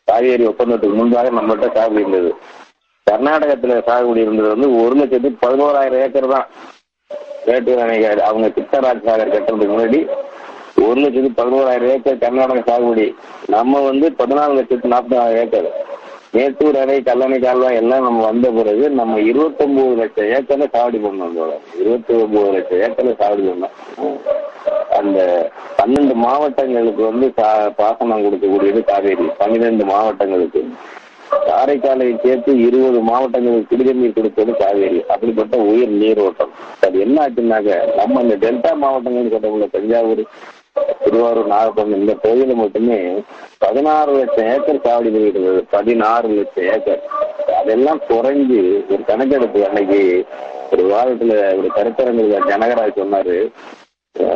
காவேரி 0.09 0.47
ஒப்பந்தத்துக்கு 0.47 0.95
முன்பாக 0.95 1.31
நம்மகிட்ட 1.31 1.69
சாகுபடி 1.75 2.05
இருந்தது. 2.05 2.33
கர்நாடகத்துல 3.07 3.77
சாகுபடி 3.87 4.21
இருந்தது 4.25 4.49
வந்து 4.55 4.69
ஒரு 4.83 4.95
லட்சத்தி 5.01 5.31
பதினோராயிரம் 5.45 6.03
ஏக்கர் 6.05 6.35
தான். 6.35 6.47
மேட்டூர் 7.47 7.81
அணை 7.85 7.97
அவங்க 8.29 8.49
கிருஷ்ணராஜ் 8.57 9.07
சாகர் 9.09 9.33
கட்டுறதுக்கு 9.35 9.75
முன்னாடி 9.75 10.01
ஒரு 10.85 10.99
லட்சத்தி 11.05 11.31
பதினோராயிரம் 11.41 11.93
ஏக்கர் 11.95 12.23
கர்நாடக 12.25 12.61
சாகுபடி. 12.69 13.07
நம்ம 13.55 13.81
வந்து 13.89 14.09
பதினாலு 14.21 14.59
லட்சத்தி 14.59 14.93
நாற்பதாயிரம் 14.95 15.41
ஏக்கர். 15.43 15.71
மேட்டூர் 16.37 16.77
அணை 16.83 16.95
கல்லணை 17.07 17.39
கால்வாய் 17.41 17.79
எல்லாம் 17.81 18.05
நம்ம 18.07 18.21
வந்த 18.29 18.47
பிறகு 18.59 18.85
நம்ம 19.01 19.19
இருபத்தொன்பது 19.31 19.97
லட்சம் 20.01 20.31
ஏக்கர்ல 20.37 20.67
சாவடி 20.77 20.99
பண்ணோம் 21.07 21.35
இருபத்தி 21.83 22.13
ஒன்பது 22.23 22.53
லட்சம் 22.55 22.81
ஏக்கர்ல 22.87 23.13
சாவடி 23.23 23.45
பண்ணோம். 23.51 23.75
அந்த 25.01 25.19
பன்னெண்டு 25.79 26.15
மாவட்டங்களுக்கு 26.25 27.03
வந்து 27.11 27.29
பாசனம் 27.83 28.25
கொடுக்கக்கூடியது 28.25 28.83
காவேரி. 28.91 29.27
பன்னிரெண்டு 29.43 29.85
மாவட்டங்களுக்கு. 29.93 30.63
காரைக்காலை 31.49 32.07
சேர்த்து 32.25 32.53
இருபது 32.67 32.99
மாவட்டங்களுக்கு 33.11 33.71
குடிநீர் 33.71 34.17
கொடுத்தது 34.17 34.53
காவேரி. 34.57 35.01
அப்படிப்பட்ட 35.09 35.57
உயிர் 35.71 35.95
நீரோட்டம். 36.03 36.53
அது 36.87 36.97
என்ன 37.01 37.17
ஆச்சுன்னாக்க 37.25 37.95
நம்ம 38.01 38.23
இந்த 38.25 38.37
டெல்டா 38.45 38.73
மாவட்டங்கள் 38.85 39.33
சொல்றோம்ல 39.35 39.69
தஞ்சாவூர் 39.77 40.25
திருவாரூர் 41.05 41.53
நாகப்பட்டினம் 41.53 42.03
இந்த 42.03 42.15
பகுதியில் 42.23 42.61
மட்டுமே 42.63 42.99
பதினாறு 43.65 44.13
லட்சம் 44.19 44.49
ஏக்கர் 44.53 44.85
சாவடி 44.87 45.11
போயிருந்தது 45.17 45.61
பதினாறு 45.71 46.29
லட்சம் 46.39 46.69
ஏக்கர். 46.75 47.03
அதெல்லாம் 47.61 48.01
குறைஞ்சு 48.09 48.61
ஒரு 48.93 49.03
கணக்கெடுப்பு 49.11 49.61
அன்னைக்கு 49.69 50.01
ஒரு 50.73 50.85
வாரத்துல 50.93 51.33
ஒரு 51.59 51.69
கருத்தரங்கில் 51.77 52.47
ஜனகராஜ் 52.51 53.01
சொன்னாரு. 53.03 53.37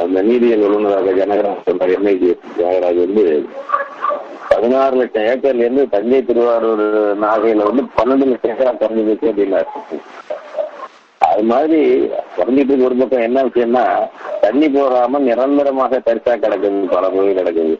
அந்த 0.04 0.18
நீதியியல் 0.28 0.62
வல்லுநராக 0.64 1.12
ஜனகராஜ் 1.18 1.66
சொன்னார் 1.66 1.92
என்ஐஜி 1.94 2.28
தியாகராஜ் 2.56 3.00
வந்து 3.02 3.24
பதினாறு 4.50 4.94
லட்சம் 5.00 5.26
ஏக்கர்ல 5.30 5.64
இருந்து 5.64 5.82
தஞ்சை 5.94 6.20
திருவாரூர் 6.28 6.84
நாகையில 7.24 7.66
வந்து 7.68 7.82
பன்னெண்டு 7.96 8.28
லட்சம் 8.30 8.52
ஏக்கரா 8.52 8.72
குறைஞ்சு 8.82 9.16
அப்படின்னாரு 9.30 9.68
அது 11.28 11.42
மாதிரி 11.50 11.80
குறைஞ்சிட்டு 12.36 12.86
ஒரு 12.88 12.96
பக்கம் 13.00 13.26
என்ன 13.26 13.42
விஷயம்னா 13.48 13.84
தண்ணி 14.44 14.66
போகாம 14.76 15.20
நிரந்தரமாக 15.26 16.00
தரிசா 16.06 16.34
கிடக்குது 16.36 16.80
பல 16.94 17.04
பகுதி 17.14 17.32
கிடக்குது. 17.38 17.74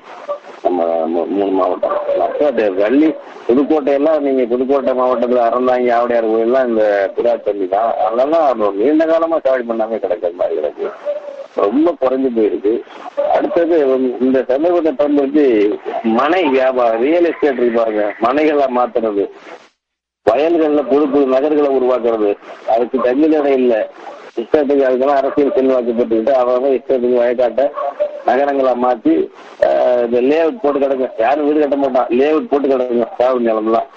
நம்ம 0.64 0.84
மூணு 1.34 1.50
மாவட்டம். 1.58 1.96
அப்போ 2.24 2.44
அது 2.50 2.64
வள்ளி 2.80 3.08
புதுக்கோட்டையெல்லாம் 3.48 4.24
நீங்க 4.26 4.44
புதுக்கோட்டை 4.52 4.92
மாவட்டத்துல 5.00 5.44
அறந்தாங்கி 5.48 5.90
கோயில் 5.92 6.30
கோயில்லாம் 6.32 6.68
இந்த 6.70 6.84
புறா 7.16 7.34
தண்ணி 7.46 7.68
தான் 7.74 7.90
அதெல்லாம் 8.06 8.64
நீண்ட 8.80 9.04
காலமா 9.12 9.38
சாவடி 9.46 9.66
பண்ணாம 9.70 10.00
கிடக்கிற 10.04 10.32
மாதிரி 10.40 10.58
கிடக்கு. 10.58 10.88
ரொம்ப 11.56 11.90
குறைஞ்சு 12.00 12.30
போயிருக்கு 12.30 12.72
அடுத்தது 13.34 13.76
இந்த 14.20 14.38
சமூகத்தை 14.50 14.92
பயன்படுத்தி 14.92 15.46
மனை 16.18 16.42
வியாபாரம் 16.48 17.02
ரியல் 17.02 17.28
எஸ்டேட் 17.30 17.62
இருப்பாங்க 17.62 18.00
மனைகளை 18.20 18.66
மாத்துறது. 18.76 19.24
வயல்கள்ல 20.26 20.82
புது 20.86 21.04
புது 21.06 21.26
நகர்களை 21.26 21.70
உருவாக்குறது. 21.76 22.30
அதுக்கு 22.74 22.98
தகுதியிட 22.98 23.48
இல்ல. 23.58 23.74
இஷ்டத்துக்கு 24.36 24.86
அதுக்கெல்லாம் 24.86 25.20
அரசியல் 25.20 25.54
செல்வாக்கப்பட்டுக்கிட்டு 25.54 26.32
அவங்க 26.40 26.68
இஷ்டத்துக்கு 26.70 27.20
வயக்காட்ட 27.20 27.62
நகரங்களை 28.26 28.72
மாத்தி 28.82 29.14
ஆஹ், 29.66 30.02
இந்த 30.06 30.18
லேஅவுட் 30.30 30.62
போட்டு 30.62 30.78
கிடக்கும் 30.78 31.14
யாரும் 31.18 31.46
வீடு 31.46 31.60
கட்ட 31.60 31.76
மாட்டான். 31.76 32.10
லேஅவுட் 32.18 32.50
போட்டு 32.50 32.68
கிடக்குங்க. 32.68 33.06
சாவு 33.18 33.40
நிலம்லாம். 33.40 33.88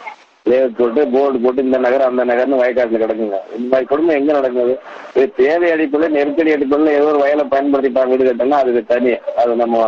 லேஅவுட் 0.45 0.77
போட்டு 0.79 1.01
போர்டு 1.13 1.37
போட்டு 1.43 1.65
இந்த 1.67 1.77
நகரம் 1.85 2.09
அந்த 2.11 2.23
நகர்னு 2.29 2.61
வயக்காட்டுல 2.61 3.01
கிடக்குங்க. 3.03 3.39
இந்த 3.57 3.67
மாதிரி 3.71 3.89
குடும்பம் 3.91 4.17
எங்க 4.19 4.31
நடக்குது? 4.37 4.75
இது 5.15 5.25
தேவை 5.41 5.67
அடிப்படையில் 5.71 6.17
நெருக்கடி 6.17 6.53
அடிப்படையில் 6.55 6.97
ஏதோ 6.99 7.09
ஒரு 7.13 7.21
வயலை 7.23 7.45
பயன்படுத்திட்டாங்க 7.53 8.13
வீடு 8.13 8.29
கட்டணும் 8.29 8.61
அதுக்கு 8.61 8.83
தனி. 8.93 9.13
அது 9.41 9.55
நம்ம 9.63 9.83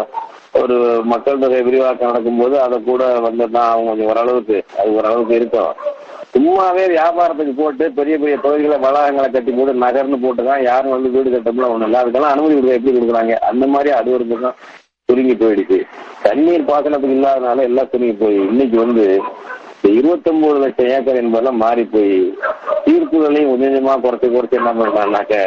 ஒரு 0.61 0.77
மக்கள் 1.11 1.41
தொகை 1.41 1.59
விரிவாக்கம் 1.67 2.09
நடக்கும்போது 2.11 2.55
அதை 2.63 2.77
கூட 2.89 3.03
வந்ததுதான் 3.27 3.69
அவங்க 3.73 3.89
கொஞ்சம் 3.91 4.09
ஓரளவுக்கு 4.13 4.57
அது 4.79 4.95
ஓரளவுக்கு 4.99 5.35
இருக்கும். 5.39 5.73
சும்மாவே 6.33 6.83
வியாபாரத்துக்கு 6.95 7.53
போட்டு 7.61 7.85
பெரிய 7.99 8.15
பெரிய 8.19 8.35
தொழில்களை 8.43 8.77
வளாகங்களை 8.83 9.29
கட்டி 9.31 9.51
போட்டு 9.51 9.73
நகர்னு 9.85 10.19
போட்டு 10.25 10.43
தான் 10.49 10.61
யாரும் 10.69 10.95
வந்து 10.95 11.09
வீடு 11.15 11.29
கட்டப்பல 11.33 11.71
ஒண்ணும் 11.73 11.87
இல்லை. 11.87 12.01
அதுக்கெல்லாம் 12.01 12.33
அனுமதி 12.35 12.53
கொடுக்க 12.53 12.79
எப்படி 12.79 12.93
கொடுக்குறாங்க? 12.97 13.35
அந்த 13.49 13.65
மாதிரி 13.73 13.91
அது 13.99 14.11
ஒரு 14.17 14.27
பக்கம் 14.31 14.57
சுருங்கி 15.09 15.35
போயிடுச்சு. 15.35 15.79
தண்ணீர் 16.25 16.69
பாசனத்துக்கு 16.69 17.17
இல்லாதனால 17.17 17.63
எல்லாம் 17.69 17.89
சுருங்கி 17.93 18.15
போய். 18.23 18.39
இன்னைக்கு 18.51 18.77
வந்து 18.85 19.05
இருபத்தொன்பது 19.99 20.59
லட்சம் 20.63 20.91
ஏக்கர் 20.95 21.21
என்பதெல்லாம் 21.21 21.61
மாறி 21.63 21.83
போய் 21.93 22.11
தீர்ப்புகளையும் 22.85 23.51
கொஞ்சம் 23.51 23.71
கொஞ்சமா 23.71 23.95
குறைச்சு 24.05 24.27
குறைச்சு 24.35 24.59
என்ன 24.61 24.73
பண்றாங்கனாக்க 24.81 25.37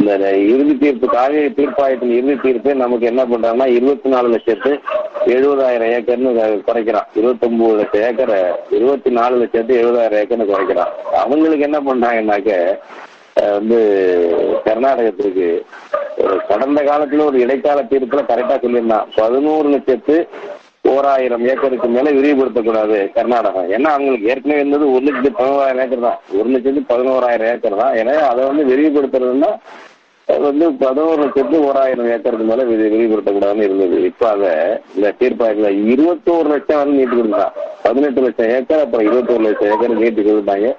இந்த 0.00 0.12
இறுதி 0.52 0.74
தீர்ப்பு 0.78 1.06
காவிரி 1.08 1.48
தீர்ப்பாயத்தின் 1.58 2.14
இறுதி 2.16 2.34
தீர்ப்பு 2.44 2.70
நமக்கு 2.74 3.04
என்ன 3.10 3.22
பண்றாங்கன்னா 3.24 3.66
இருபத்தி 3.78 4.08
நாலு 4.14 4.28
லட்சத்து 4.28 4.70
எழுபதாயிரம் 5.34 5.92
ஏக்கர்னு 5.96 6.32
குறைக்கிறான். 6.68 7.06
இருபத்தொன்பது 7.18 7.76
லட்சம் 7.80 8.04
ஏக்கரை 8.08 8.40
இருபத்தி 8.78 9.10
நாலு 9.18 9.36
லட்சத்து 9.42 9.78
எழுபதாயிரம் 9.82 10.22
ஏக்கர்னு 10.22 10.50
குறைக்கிறான். 10.52 10.92
அவங்களுக்கு 11.22 11.68
என்ன 11.68 11.80
பண்றாங்கன்னாக்க 11.88 12.50
வந்து 13.56 13.78
கர்நாடகத்திற்கு 14.66 15.46
ஒரு 16.24 16.34
கடந்த 16.50 16.80
காலத்துல 16.90 17.24
ஒரு 17.30 17.38
இடைக்கால 17.44 17.80
தீர்ப்புல 17.92 18.24
கரெக்டா 18.28 18.56
சொல்லியிருந்தான். 18.64 19.08
பதினோரு 19.16 19.68
லட்சத்து 19.68 20.16
ஓராயிரம் 20.92 21.44
ஏக்கருக்கு 21.50 21.88
மேல 21.94 22.10
விரிவுபடுத்தக்கூடாது 22.18 22.98
கர்நாடகம். 23.16 23.68
ஏன்னா 23.76 23.88
அவங்களுக்கு 23.94 24.30
ஏற்கனவே 24.32 24.60
இருந்தது 24.62 24.86
ஒரு 24.94 25.04
லட்சத்து 25.06 25.30
பதினோராயிரம் 25.40 25.82
ஏக்கர் 25.84 26.06
தான். 26.08 26.20
ஒரு 26.38 26.48
லட்சத்து 26.54 26.82
பதினோராயிரம் 26.92 27.50
ஏக்கர் 27.52 27.80
தான். 27.82 27.96
எனவே 28.02 28.22
அதை 28.30 28.40
வந்து 28.50 28.64
விரிவுபடுத்துறதுன்னா 28.70 29.50
அது 30.28 30.42
வந்து 30.50 30.66
பதினோரு 30.82 31.18
லட்சத்து 31.22 31.56
ஓராயிரம் 31.68 32.10
ஏக்கருக்கு 32.12 32.46
மேல 32.50 32.62
விரி 32.68 32.84
விரிவுபடுத்தக்கூடாதுன்னு 32.92 33.66
இருந்தது. 33.68 33.96
இப்ப 34.10 34.28
அதை 34.34 34.52
இந்த 34.96 35.08
தீர்ப்பாயத்துல 35.20 35.70
இருபத்தோரு 35.94 36.48
லட்சம் 36.54 36.80
வந்து 36.82 36.98
நீட்டு 37.00 37.16
கொடுத்தான் 37.18 37.52
பதினெட்டு 37.86 38.22
லட்சம் 38.26 38.52
ஏக்கர் 38.56 38.84
அப்புறம் 38.84 39.08
இருபத்தோரு 39.08 39.44
லட்சம் 39.46 39.70
ஏக்கர் 39.72 40.02
நீட்டு 40.04 40.22
கொடுத்தாங்க 40.28 40.70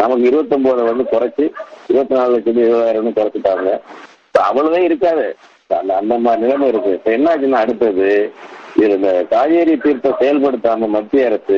நமக்கு 0.00 0.24
இருபத்தொன்பதை 0.30 0.82
வந்து 0.90 1.04
குறைச்சு 1.14 1.44
இருபத்தி 1.90 2.14
நாலு 2.18 2.34
லட்சத்து 2.34 2.66
இருபதாயிரம்னு 2.66 3.16
குறைச்சிட்டாங்க. 3.18 3.70
அவ்வளவுதான் 4.48 4.86
இருக்காது. 4.88 5.24
அந்த 6.00 6.14
மாதிரி 6.24 6.42
நிலைமை 6.44 6.66
இருக்கு. 6.72 6.92
இப்ப 6.98 7.10
என்ன 7.16 7.26
ஆச்சுன்னா 7.32 7.60
அடுத்தது 7.64 8.08
இது 8.76 8.90
இந்த 8.96 9.26
காவேரி 9.30 9.76
தீர்ப்பை 9.76 10.10
செயல்படுத்தாம 10.20 10.88
மத்திய 10.88 11.26
அரசு 11.26 11.56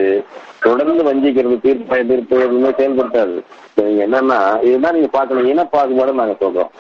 தொடர்ந்து 0.61 1.03
வஞ்சிக்கிறது 1.09 1.57
தீர்ப்பாய 1.66 2.07
தீர்ப்பு 2.11 2.40
எதுவுமே 2.46 2.70
செயல்படுத்தாது. 2.81 3.37
நீங்க 3.75 4.03
என்னன்னா 4.07 4.38
இதுதான் 4.62 4.96
நீங்க 4.96 5.11
பாக்கணும் 5.18 5.48
இன 5.53 5.64
பாகுபாடு 5.64 6.12
நாங்க 6.22 6.37
சொல்றோம். 6.44 6.72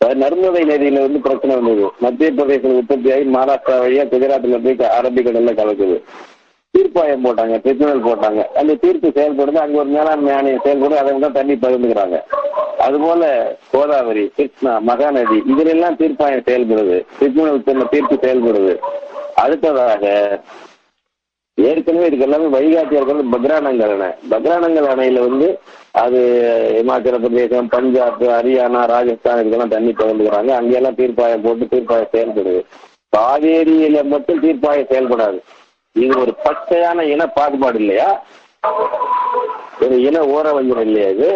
நர்மதை 0.00 0.60
நதியில 0.70 1.00
வந்து 1.04 1.20
பிரச்சனை 1.20 1.54
வந்தது. 1.56 1.86
மத்திய 2.04 2.32
பிரதேசம் 2.32 2.76
உற்பத்தியாகி 2.80 3.24
மகாராஷ்டிரா 3.36 3.76
வழியா 3.84 4.04
குஜராத்ல 4.12 4.58
போய் 4.64 4.92
அரபிக்கடல்ல 4.98 5.54
கலக்குது. 5.60 5.96
தீர்ப்பாயம் 6.74 7.24
போட்டாங்க 7.26 7.54
ட்ரிபியூனல் 7.64 8.06
போட்டாங்க. 8.06 8.40
அந்த 8.60 8.74
தீர்ப்பு 8.74 9.08
செயல்படுது. 9.08 9.58
அங்க 9.64 9.78
ஒரு 9.78 9.90
மேலாண்மை 9.96 10.32
ஆணையம் 10.34 10.64
செயல்படுது. 10.64 11.00
அதை 11.02 11.18
தான் 11.18 11.36
தண்ணி 11.38 11.54
பகிர்ந்துக்கிறாங்க. 11.54 12.18
அதுபோல 12.86 13.22
கோதாவரி 13.72 14.24
கிருஷ்ணா 14.36 14.72
மகாநதி 14.88 15.38
இதுல 15.52 15.72
எல்லாம் 15.76 15.96
தீர்ப்பாயம் 15.96 16.46
செயல்படுது. 16.48 16.98
ட்ரிபியூனல் 17.20 17.88
தீர்ப்பு 17.94 18.18
செயல்படுது. 18.24 18.74
அடுத்ததாக 19.42 20.04
ஏற்கனவே 21.58 22.06
இதுக்கு 22.06 22.26
எல்லாமே 22.26 22.48
வழிகாட்டியா 22.56 22.98
இருக்கிறது 22.98 23.54
அணை. 23.54 24.08
பக்ரானங்கள் 24.30 24.90
அணையில 24.92 25.20
வந்து 25.28 25.48
அது 25.92 26.20
இமாச்சல 26.82 27.16
பிரதேசம் 27.18 27.68
பஞ்சாப் 27.68 28.22
ஹரியானா 28.22 28.82
ராஜஸ்தான் 28.86 29.40
இதுக்கெல்லாம் 29.40 29.74
தண்ணி 29.74 29.92
திறந்துக்கிறாங்க. 29.92 30.50
அங்கெல்லாம் 30.60 30.98
தீர்ப்பாயம் 31.00 31.44
போட்டு 31.46 31.64
தீர்ப்பாயம் 31.72 32.12
செயல்படுது. 32.12 32.60
காவேரியில 33.16 34.04
மட்டும் 34.04 34.42
தீர்ப்பாயம் 34.42 34.90
செயல்படாது. 34.92 35.38
இது 35.92 36.20
ஒரு 36.20 36.34
பச்சையான 36.44 37.00
இன 37.12 37.26
பாகுபாடு 37.26 37.78
இல்லையா? 37.78 38.24
ஒரு 39.80 39.96
இன 40.02 40.20
ஊரவஞ்சம் 40.36 40.80
இல்லையா 40.80 41.08
இது? 41.08 41.30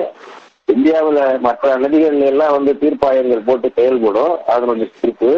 இந்தியாவுல 0.69 1.21
மற்ற 1.47 1.71
நதிகள்ல 1.83 2.29
எல்லாம் 2.33 2.55
வந்து 2.57 2.73
தீர்ப்பாயங்கள் 2.83 3.47
போட்டு 3.47 3.69
செயல்படும். 3.79 4.35
அதனுடைய 4.55 4.87
தீர்ப்பு 5.01 5.31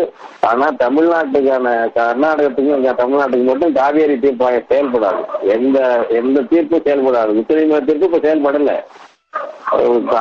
ஆனா 0.50 0.66
தமிழ்நாட்டுக்கான 0.82 1.72
கர்நாடகத்துக்கும் 1.96 3.00
தமிழ்நாட்டுக்கு 3.02 3.48
மட்டும் 3.50 3.76
காவேரி 3.80 4.16
தீர்ப்பாயம் 4.24 4.68
செயல்படாது. 4.72 5.22
எந்த 5.56 5.78
எந்த 6.20 6.44
தீர்ப்பும் 6.52 6.86
செயல்படாது. 6.88 7.32
உச்சநீதிமன்ற 7.40 7.88
தீர்ப்பு 7.90 8.10
இப்ப 8.10 8.22
செயல்படல. 8.28 8.74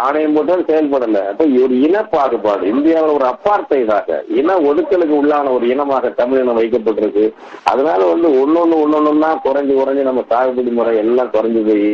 ஆணையம் 0.03 0.35
போட்டாலும் 0.35 0.69
செயல்படல. 0.69 1.17
அப்ப 1.31 1.45
ஒரு 1.63 1.73
இன 1.87 1.97
பாகுபாடு 2.13 2.63
இந்தியாவில் 2.73 3.15
ஒரு 3.17 3.25
அப்பார்த்தைதாக 3.31 4.19
இன 4.39 4.55
ஒடுக்கலுக்கு 4.69 5.15
உள்ளான 5.21 5.51
ஒரு 5.55 5.65
இனமாக 5.73 6.09
தமிழினம் 6.21 6.59
வைக்கப்பட்டிருக்கு. 6.59 7.25
அதனால 7.71 7.99
வந்து 8.13 8.29
ஒன்னொன்னு 8.41 8.77
ஒன்னொன்னு 8.83 9.25
தான் 9.25 9.43
குறைஞ்சு 9.47 9.73
குறைஞ்சு 9.81 10.09
நம்ம 10.09 10.23
சாகுபடி 10.31 10.71
முறை 10.79 10.95
எல்லாம் 11.03 11.33
குறைஞ்சு 11.35 11.61
போய் 11.69 11.87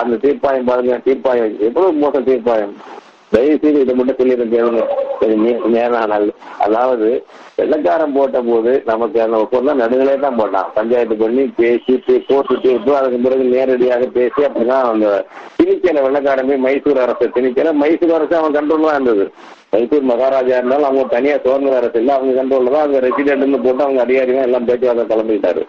அந்த 0.00 0.14
தீர்ப்பாயம் 0.24 0.70
பாருங்க 0.70 0.96
தீர்ப்பாயம் 1.08 1.52
எவ்வளவு 1.68 2.00
மோசம் 2.04 2.28
தீர்ப்பாயம்? 2.30 2.74
தயவு 3.32 3.56
செய்து 3.62 3.80
இதை 3.84 3.94
மட்டும் 3.96 4.18
சொல்லியிருக்கேன் 4.18 5.72
நேரானால் 5.74 6.26
அதாவது 6.64 7.08
வெள்ளக்காரன் 7.58 8.14
போட்ட 8.16 8.38
போது 8.48 8.72
நமக்கு 8.90 9.18
அந்த 9.24 9.38
பொருள் 9.52 9.80
நடுநிலை 9.80 10.14
தான் 10.24 10.38
போட்டான். 10.40 10.68
பஞ்சாயத்து 10.76 11.16
பண்ணி 11.22 11.42
பேசி 11.58 11.94
கோர்ட்டு 12.28 12.54
தீர்ப்பு 12.64 12.92
அதுக்கு 12.98 13.18
பிறகு 13.26 13.44
நேரடியாக 13.54 14.06
பேசி 14.16 14.40
அப்படிதான் 14.48 14.88
அந்த 14.92 15.08
திணிக்கல 15.58 16.04
வெள்ளக்காரன் 16.06 16.48
போய் 16.50 16.64
மைசூர் 16.66 17.02
அரசு 17.04 17.28
திணிக்கல. 17.36 17.72
மைசூர் 17.82 18.16
அரசு 18.18 18.36
அவன் 18.40 18.56
கண்ட்ரோல் 18.58 18.86
தான் 18.88 18.98
இருந்தது. 18.98 19.26
மைசூர் 19.74 20.10
மகாராஜா 20.12 20.56
இருந்தாலும் 20.58 20.88
அவங்க 20.88 21.06
தனியா 21.16 21.36
சுதந்திர 21.44 21.78
அரசு 21.80 22.00
இல்லை 22.02 22.14
அவங்க 22.18 22.34
கண்ட்ரோல் 22.40 22.72
தான் 22.74 22.84
அவங்க 22.84 23.00
ரெசிடென்ட்னு 23.08 23.64
போட்டு 23.66 23.86
அவங்க 23.86 24.02
அதிகாரிகள் 24.06 24.48
எல்லாம் 24.48 24.68
பேச்சுவார்த்தை 24.70 25.06
கிளம்பிட்டாரு. 25.12 25.64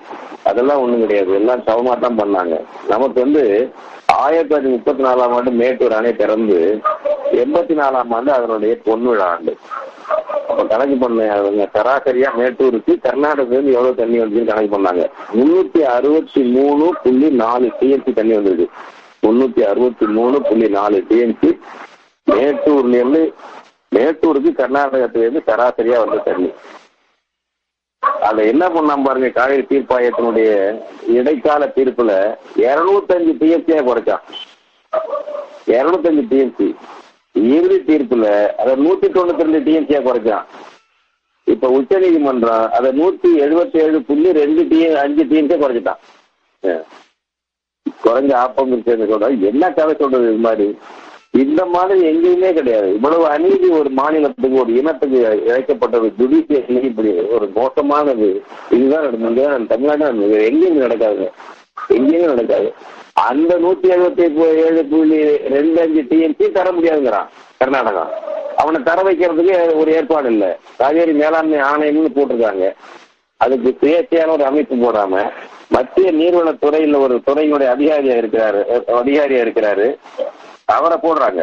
அதெல்லாம் 0.51 0.81
ஒண்ணும் 0.83 1.03
கிடையாது. 1.05 1.31
எல்லாம் 1.41 1.65
சமமா 1.69 1.95
தான் 2.05 2.19
பண்ணாங்க. 2.21 2.55
நமக்கு 2.93 3.19
வந்து 3.25 3.43
ஆயிரத்தி 4.15 4.49
தொள்ளாயிரத்தி 4.49 4.71
முப்பத்தி 4.75 5.03
நாலாம் 5.03 5.33
ஆண்டு 5.37 5.51
மேட்டூர் 5.51 5.95
அணை 5.97 6.11
திறந்து 6.15 6.57
எண்பத்தி 7.41 7.75
நாலாம் 7.79 8.13
ஆண்டு 8.17 8.31
அதனுடைய 8.37 8.73
பொன்விழா 8.85 9.25
ஆண்டு. 9.33 9.53
அப்ப 10.49 10.61
கணக்கு 10.71 10.95
பண்ண 10.97 11.67
சராசரியா 11.75 12.29
மேட்டூருக்கு 12.39 12.93
கர்நாடகத்துல 13.05 13.57
இருந்து 13.57 13.75
எவ்வளவு 13.77 13.99
தண்ணி 13.99 14.19
வந்துச்சுன்னு 14.19 14.51
கணக்கு 14.51 14.71
பண்ணாங்க. 14.75 15.03
முன்னூத்தி 15.37 15.81
அறுபத்தி 15.95 16.43
மூணு 16.55 16.87
புள்ளி 17.03 17.29
நாலு 17.43 17.69
டிஎம்சி 17.79 18.13
தண்ணி 18.13 18.35
வந்தது 18.39 18.67
முன்னூத்தி 19.25 19.61
அறுபத்தி 19.71 20.05
மூணு 20.17 20.41
புள்ளி 20.41 20.69
நாலு 20.77 20.99
டிஎம்சி 21.09 21.51
மேட்டூர்ல 22.27 22.99
இருந்து 23.01 23.23
மேட்டூருக்கு 23.95 24.51
கர்நாடகத்துல 24.61 25.25
இருந்து 25.25 25.43
சராசரியா 25.47 25.99
வந்த 26.03 26.17
தண்ணி. 26.29 26.49
அத 28.27 28.37
என்ன 28.51 28.63
பண்ணாம 28.75 29.05
பாருங்க 29.05 29.29
காவிரி 29.37 29.63
தீர்ப்பாயத்தினுடைய 29.69 30.49
இடைக்கால 31.17 31.65
தீர்ப்புல 31.75 32.11
இருநூத்தஞ்சு 32.67 33.33
டிஎம்சியா 33.41 33.81
குறைச்சான். 33.89 34.23
இருநூத்தஞ்சு 35.75 36.23
டிஎம்சி 36.31 36.67
இறுதி 37.55 37.77
தீர்ப்புல 37.89 38.25
அதை 38.61 38.73
நூத்தி 38.85 39.07
தொண்ணூத்தி 39.17 39.45
ரெண்டு 39.47 39.61
டிஎம்சியா 39.67 40.01
குறைச்சான். 40.07 40.45
இப்ப 41.53 41.69
உச்ச 41.77 41.99
நீதிமன்றம் 42.03 42.65
அதை 42.77 42.89
நூத்தி 43.01 43.29
எழுபத்தி 43.45 43.77
ஏழு 43.85 43.99
புள்ளி 44.09 44.31
ரெண்டு 44.41 44.63
டி 44.71 44.79
அஞ்சு 45.03 45.23
டிஎம்சியா 45.31 45.59
குறைச்சிட்டான். 45.63 46.01
குறைஞ்ச 48.05 48.31
ஆப்பம் 48.43 48.71
இருக்கிறது 48.73 49.05
கூட 49.11 49.27
என்ன 49.51 49.71
கதை 49.77 49.93
சொல்றது 50.01 50.27
இது 50.31 50.41
மாதிரி? 50.47 50.67
இந்த 51.43 51.65
மாதிரி 51.73 51.99
எங்கேயுமே 52.11 52.49
கிடையாது. 52.53 52.87
இவ்வளவு 52.93 53.25
அநீதி 53.35 53.67
ஒரு 53.79 53.89
மாநிலத்துக்கு 53.89 54.57
ஒரு 54.61 54.71
இனத்துக்கு 54.77 55.19
இழைக்கப்பட்டது 55.47 56.07
ஜுடிஷியல் 56.19 56.83
இப்படி 56.83 57.11
ஒரு 57.35 57.47
மோசமானது 57.55 58.29
இதுதான் 58.69 59.03
நடந்தது. 59.03 59.67
தமிழ்நாடு 59.67 60.05
எங்கேயுமே 60.05 60.45
எங்கேயும் 60.51 60.85
நடக்காது 60.85 61.25
எங்கேயுமே 61.89 62.29
நடக்காது. 62.33 62.73
அந்த 63.29 63.51
நூத்தி 63.63 63.87
எழுபத்தி 63.95 64.25
ஏழு 64.65 64.85
புள்ளி 64.91 65.21
ரெண்டு 65.55 65.81
அஞ்சு 65.81 66.01
டிஎம்சி 66.09 66.51
தர 66.51 66.71
முடியாதுங்கிறான் 66.71 67.29
கர்நாடகா. 67.63 68.03
அவனை 68.61 68.79
தர 68.83 68.99
வைக்கிறதுக்கு 69.01 69.75
ஒரு 69.75 69.91
ஏற்பாடு 69.91 70.29
இல்லை. 70.31 70.49
காவேரி 70.77 71.13
மேலாண்மை 71.21 71.59
ஆணையம்னு 71.71 72.17
போட்டிருக்காங்க. 72.17 72.65
அதுக்கு 73.43 73.69
சுயேட்சையான 73.81 74.33
ஒரு 74.35 74.45
அமைப்பு 74.45 74.75
போடாம 74.75 75.31
மத்திய 75.67 76.11
நீர்வளத்துறையில 76.11 76.99
ஒரு 76.99 77.15
துறையினுடைய 77.27 77.67
அதிகாரியா 77.75 78.15
இருக்கிறாரு 78.21 78.61
அதிகாரியா 79.01 79.41
இருக்கிறாரு. 79.45 79.87
அவரை 80.69 80.97
போடுறாங்க. 80.97 81.41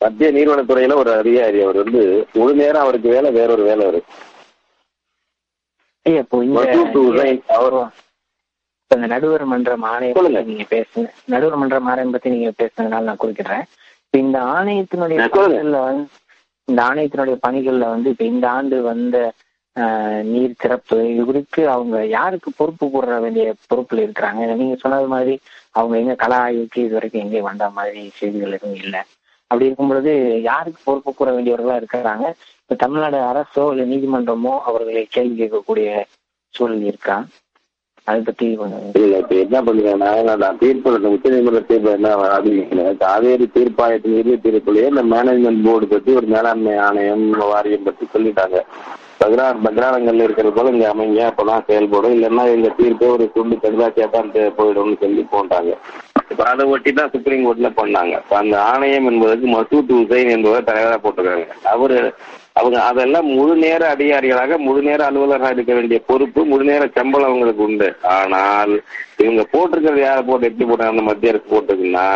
மத்திய 0.00 0.28
நீர்வளத்துறையில 0.32 0.94
ஒரு 0.94 1.10
அதிகாரி 1.12 1.58
அவர் 1.62 1.76
வந்து 1.82 2.00
முழு 2.32 2.54
நேரம் 2.54 2.82
அவருக்கு 2.82 3.08
வேலை 3.08 3.30
வேறொரு 3.38 3.62
வேலை 3.62 3.84
இருக்கு 3.88 4.14
இந்த 8.90 9.06
நடுவர் 9.12 9.44
மன்றம் 9.44 9.84
ஆணையம் 9.92 10.16
நீங்க 10.50 10.66
பேசுங்க. 10.70 11.06
நடுவர் 11.24 11.56
மன்றம் 11.56 11.86
ஆணையம் 11.86 12.10
பத்தி 12.10 12.34
நீங்க 12.34 12.50
பேசுனதுனால 12.60 13.08
நான் 13.08 13.22
குறிக்கிறேன். 13.22 13.64
இப்ப 14.04 14.18
இந்த 14.24 14.38
ஆணையத்தினுடைய. 14.54 15.18
பணிகள்ல 15.36 15.78
வந்து 15.86 16.04
இந்த 16.68 16.80
ஆணையத்தினுடைய 16.88 17.36
பணிகள்ல 17.46 17.88
வந்து 17.94 18.10
இப்ப 18.10 18.24
இந்த 18.24 18.46
ஆண்டு 18.50 18.76
வந்த 18.82 19.16
நீர் 20.32 20.60
திறப்பு 20.62 20.96
இது 21.12 21.22
குறித்து 21.24 21.60
அவங்க 21.68 21.96
யாருக்கு 22.16 22.50
பொறுப்பு 22.56 22.84
கூற 22.90 23.18
வேண்டிய 23.20 23.46
பொறுப்புல 23.70 24.04
இருக்கிறாங்க? 24.04 24.42
நீங்க 24.60 24.76
சொன்னது 24.82 25.08
மாதிரி 25.14 25.34
அவங்க 25.74 25.94
எங்க 26.02 26.14
கல 26.24 26.32
ஆய்வுக்கு 26.46 26.78
இது 26.84 26.96
வரைக்கும் 26.98 27.22
எங்கேயும் 27.24 27.50
வந்த 27.50 27.68
மாதிரி 27.76 28.02
செய்திகள் 28.18 28.56
எதுவும் 28.58 28.80
இல்லை. 28.82 29.00
அப்படி 29.50 29.66
இருக்கும் 29.68 29.90
பொழுது 29.92 30.12
யாருக்கு 30.50 30.80
பொறுப்பு 30.84 31.10
கூற 31.14 31.30
வேண்டியவர்களா 31.36 31.78
இருக்கிறாங்க? 31.80 32.26
இப்ப 32.62 32.76
தமிழ்நாடு 32.82 33.18
அரசோ 33.30 33.64
இல்ல 33.72 33.84
நீதிமன்றமோ 33.92 34.52
அவர்களை 34.70 35.02
கேள்வி 35.16 35.34
கேட்கக்கூடிய 35.40 35.88
சூழல் 36.54 36.84
இருக்கா? 36.90 37.16
அதை 38.06 38.20
பத்தி 38.20 38.46
இல்ல 39.02 39.18
இப்ப 39.22 39.34
என்ன 39.44 39.58
பண்ணுறேன்னா 39.66 40.08
நான் 40.42 40.58
தீர்ப்பு 40.62 41.10
உச்ச 41.12 41.28
நீதிமன்ற 41.34 41.60
தீர்ப்பு 41.68 41.90
என்ன 41.96 42.08
அறிவிக்கல 42.36 42.82
காவேரி 43.02 43.46
தீர்ப்பாயத்தின் 43.54 44.18
இறுதி 44.18 44.36
தீர்ப்புலயே 44.46 44.88
இந்த 44.92 45.04
மேனேஜ்மெண்ட் 45.14 45.64
போர்டு 45.66 45.86
பத்தி 45.94 46.12
ஒரு 46.20 46.28
மேலாண்மை 46.34 46.74
ஆணையம் 46.86 47.24
வாரியம் 47.52 47.86
பத்தி 47.88 48.06
சொல்லிட்டாங்க. 48.14 48.58
பக்ரா 49.20 49.46
பக்ராரங்கள்ல 49.64 50.26
இருக்கிறது 50.26 50.54
போல 50.56 50.72
இங்க 50.74 50.86
அமைங்க 50.92 51.20
அப்பதான் 51.30 51.66
செயல்படும். 51.68 52.14
இல்லைன்னா 52.16 52.44
எங்க 52.54 52.68
தீர்ப்பே 52.78 53.08
ஒரு 53.16 53.26
துண்டு 53.34 53.56
கடுதாச்சியா 53.64 54.08
போயிடும்னு 54.58 54.96
சொல்லி 55.02 55.24
போட்டாங்க. 55.34 55.72
இப்ப 56.32 56.44
அதை 56.50 56.64
ஒட்டி 56.74 56.90
தான் 56.92 57.12
சுப்ரீம் 57.14 57.44
கோர்ட்ல 57.46 57.68
பண்ணாங்க 57.80 58.14
அந்த 58.42 58.54
ஆணையம் 58.70 59.08
என்பதற்கு 59.10 59.46
மசூத் 59.54 59.92
உசைன் 59.98 60.32
என்பவர் 60.36 60.68
தலைவரா 60.70 60.98
போட்டிருக்காங்க 61.02 61.46
அவரு 61.74 61.98
அவங்க 62.60 62.78
அதெல்லாம் 62.88 63.28
முழு 63.36 63.54
நேர 63.62 63.82
அதிகாரிகளாக 63.94 64.58
முழு 64.64 64.80
நேர 64.88 65.00
அலுவலராக 65.06 65.56
இருக்க 65.56 65.72
வேண்டிய 65.74 65.98
பொறுப்பு 66.10 66.40
முழு 66.50 66.64
நேர 66.70 66.82
சம்பளம் 66.98 67.30
அவங்களுக்கு 67.30 67.62
உண்டு. 67.68 67.88
ஆனால் 68.16 68.74
இவங்க 69.22 69.42
போட்டிருக்கிறது 69.54 70.02
யாரை 70.04 70.22
போட்டு 70.28 70.48
எப்படி 70.50 70.68
போட்டாங்க 70.68 70.94
அந்த 70.94 71.06
மத்திய 71.08 71.32
அரசு 71.32 71.46
போட்டிருக்குன்னா 71.52 72.06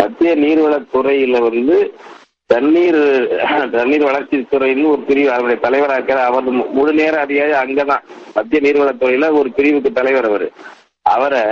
மத்திய 0.00 0.32
நீர்வளத்துறையில 0.44 1.40
வந்து 1.48 1.76
தண்ணீர் 2.52 3.00
தண்ணீர் 3.72 4.08
வளர்ச்சி 4.08 4.36
துறைன்னு 4.52 4.90
ஒரு 4.92 5.02
பிரிவு 5.08 5.28
அவருடைய 5.34 5.58
தலைவராக 5.66 5.98
இருக்கிற 5.98 6.20
அவர் 6.30 6.48
முழு 6.76 6.92
நேர 7.00 7.14
அதிகாரி 7.20 7.52
அங்கதான். 7.62 8.04
மத்திய 8.34 8.60
நீர்வளத்துறையில 8.66 9.28
ஒரு 9.38 9.50
பிரிவுக்கு 9.58 9.90
தலைவர் 9.92 10.28
அவர். 10.30 10.46
அவரை 11.06 11.44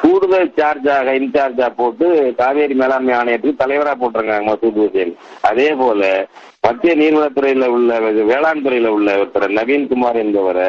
கூடுதல் 0.00 0.52
சார்ஜாக 0.56 1.14
இன்சார்ஜா 1.20 1.66
போட்டு 1.76 2.06
காவேரி 2.36 2.74
மேலாண்மை 2.74 3.14
ஆணையத்துக்கு 3.14 3.62
தலைவரா 3.62 3.92
போட்டிருக்காங்க 4.02 4.46
மசூத் 4.50 4.78
ஹுசேன் 4.82 5.12
அதே 5.40 5.68
போல 5.80 6.02
மத்திய 6.66 6.92
நீர்வளத்துறையில 6.96 7.66
உள்ள 7.76 7.98
வேளாண் 8.30 8.64
துறையில 8.64 8.92
உள்ள 8.96 9.16
ஒருத்தர் 9.22 9.56
நவீன்குமார் 9.58 10.20
என்பவரை 10.24 10.68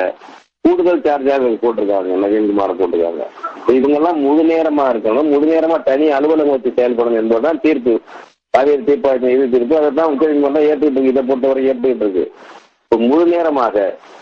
கூடுதல் 0.61 1.05
சார்ஜாக 1.05 1.51
போட்டிருக்காங்க 1.63 2.17
நவீன்குமாரை 2.23 2.73
போட்டிருக்காங்க. 2.79 3.25
இவங்கெல்லாம் 3.77 4.19
முழு 4.25 4.43
நேரமா 4.53 4.85
இருக்கணும். 4.93 5.29
முழு 5.33 5.45
நேரமா 5.53 5.77
தனி 5.83 6.07
அலுவலகம் 6.17 6.55
வச்சு 6.55 6.71
செயல்படணும் 6.79 7.21
என்பதுதான் 7.21 7.61
தீர்ப்பு. 7.61 7.93
காவேரி 8.53 8.81
தீர்ப்பாயத்தை 8.87 9.31
இது 9.33 9.43
அதைத்தான் 9.79 9.81
அதை 9.81 9.89
தான் 9.95 10.67
ஏற்றுக்கிட்டு 10.69 10.99
இருக்கு. 10.99 11.11
இதை 11.13 11.23
பொறுத்தவரை 11.29 11.61
ஏற்றுக்கிட்டு 11.69 12.05
இருக்கு. 12.05 12.23
இப்போ 12.83 12.97
முழு 13.09 13.25
நேரமாக 13.33 13.75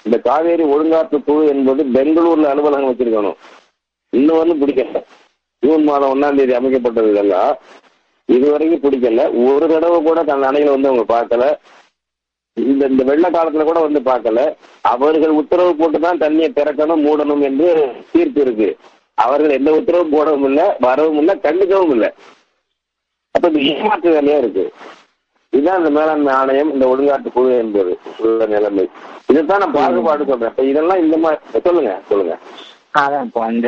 இந்த 0.05 0.17
காவேரி 0.28 0.63
ஒழுங்காற்று 0.73 1.17
குழு 1.28 1.43
என்பது 1.53 1.82
பெங்களூர்ல 1.95 2.49
அலுவலகம் 2.53 2.89
வச்சிருக்கணும். 2.91 3.38
இன்னும் 4.13 4.39
வந்து 4.41 4.55
பிடிக்கல. 4.61 5.01
ஜூன் 5.63 5.84
மாதம் 5.89 6.11
ஒன்னாம் 6.13 6.38
தேதி 6.39 6.53
அமைக்கப்பட்டது 6.59 7.11
இதெல்லாம். 7.13 7.53
இதுவரைக்கும் 8.30 8.84
பிடிக்கல. 8.86 9.23
ஒரு 9.49 9.65
தடவை 9.73 9.97
கூட 10.07 10.19
தன் 10.30 10.47
அணையில 10.49 10.73
வந்து 10.75 10.89
அவங்க 10.91 11.05
பார்க்கல. 11.15 11.45
இந்த 12.57 12.84
இந்த 12.91 13.03
வெள்ள 13.09 13.25
காலத்துல 13.30 13.65
கூட 13.69 13.80
வந்து 13.86 14.01
பார்க்கல. 14.11 14.41
அவர்கள் 14.93 15.39
உத்தரவு 15.41 15.73
போட்டு 15.80 15.99
தான் 16.05 16.21
தண்ணியை 16.23 16.49
திறக்கணும் 16.59 17.03
மூடணும் 17.07 17.43
என்று 17.49 17.67
தீர்ப்பு 18.13 18.41
இருக்கு. 18.45 18.69
அவர்கள் 19.25 19.57
எந்த 19.59 19.71
உத்தரவும் 19.80 20.15
போடவும் 20.15 20.47
இல்லை 20.49 20.65
வரவும் 20.88 21.19
இல்லை 21.21 21.36
கண்டுக்கவும் 21.45 21.93
இல்லை. 21.95 22.09
அப்ப 23.38 23.49
இது 23.49 23.63
ஏமாற்று 23.71 24.13
வேலையா 24.17 24.38
இருக்கு? 24.43 24.65
இதுதான் 25.53 25.79
இந்த 25.81 25.89
மேலாண்மை 25.97 26.31
ஆணையம் 26.39 26.71
இந்த 26.73 26.85
ஒழுங்காட்டு 26.93 27.29
குழு 27.35 27.51
என்பது 27.63 27.91
உள்ள 28.23 28.45
நிலைமை. 28.53 28.85
இதைத்தான் 29.31 29.61
நான் 29.63 29.75
பாகுபாடு 29.75 30.29
சொல்றேன். 30.29 30.51
இப்ப 30.53 30.63
இதெல்லாம் 30.71 31.03
இந்த 31.03 31.17
மாதிரி 31.17 31.61
சொல்லுங்க 31.67 31.93
சொல்லுங்க. 32.09 32.35
அதான் 33.01 33.25
இப்போ 33.27 33.41
அந்த 33.49 33.67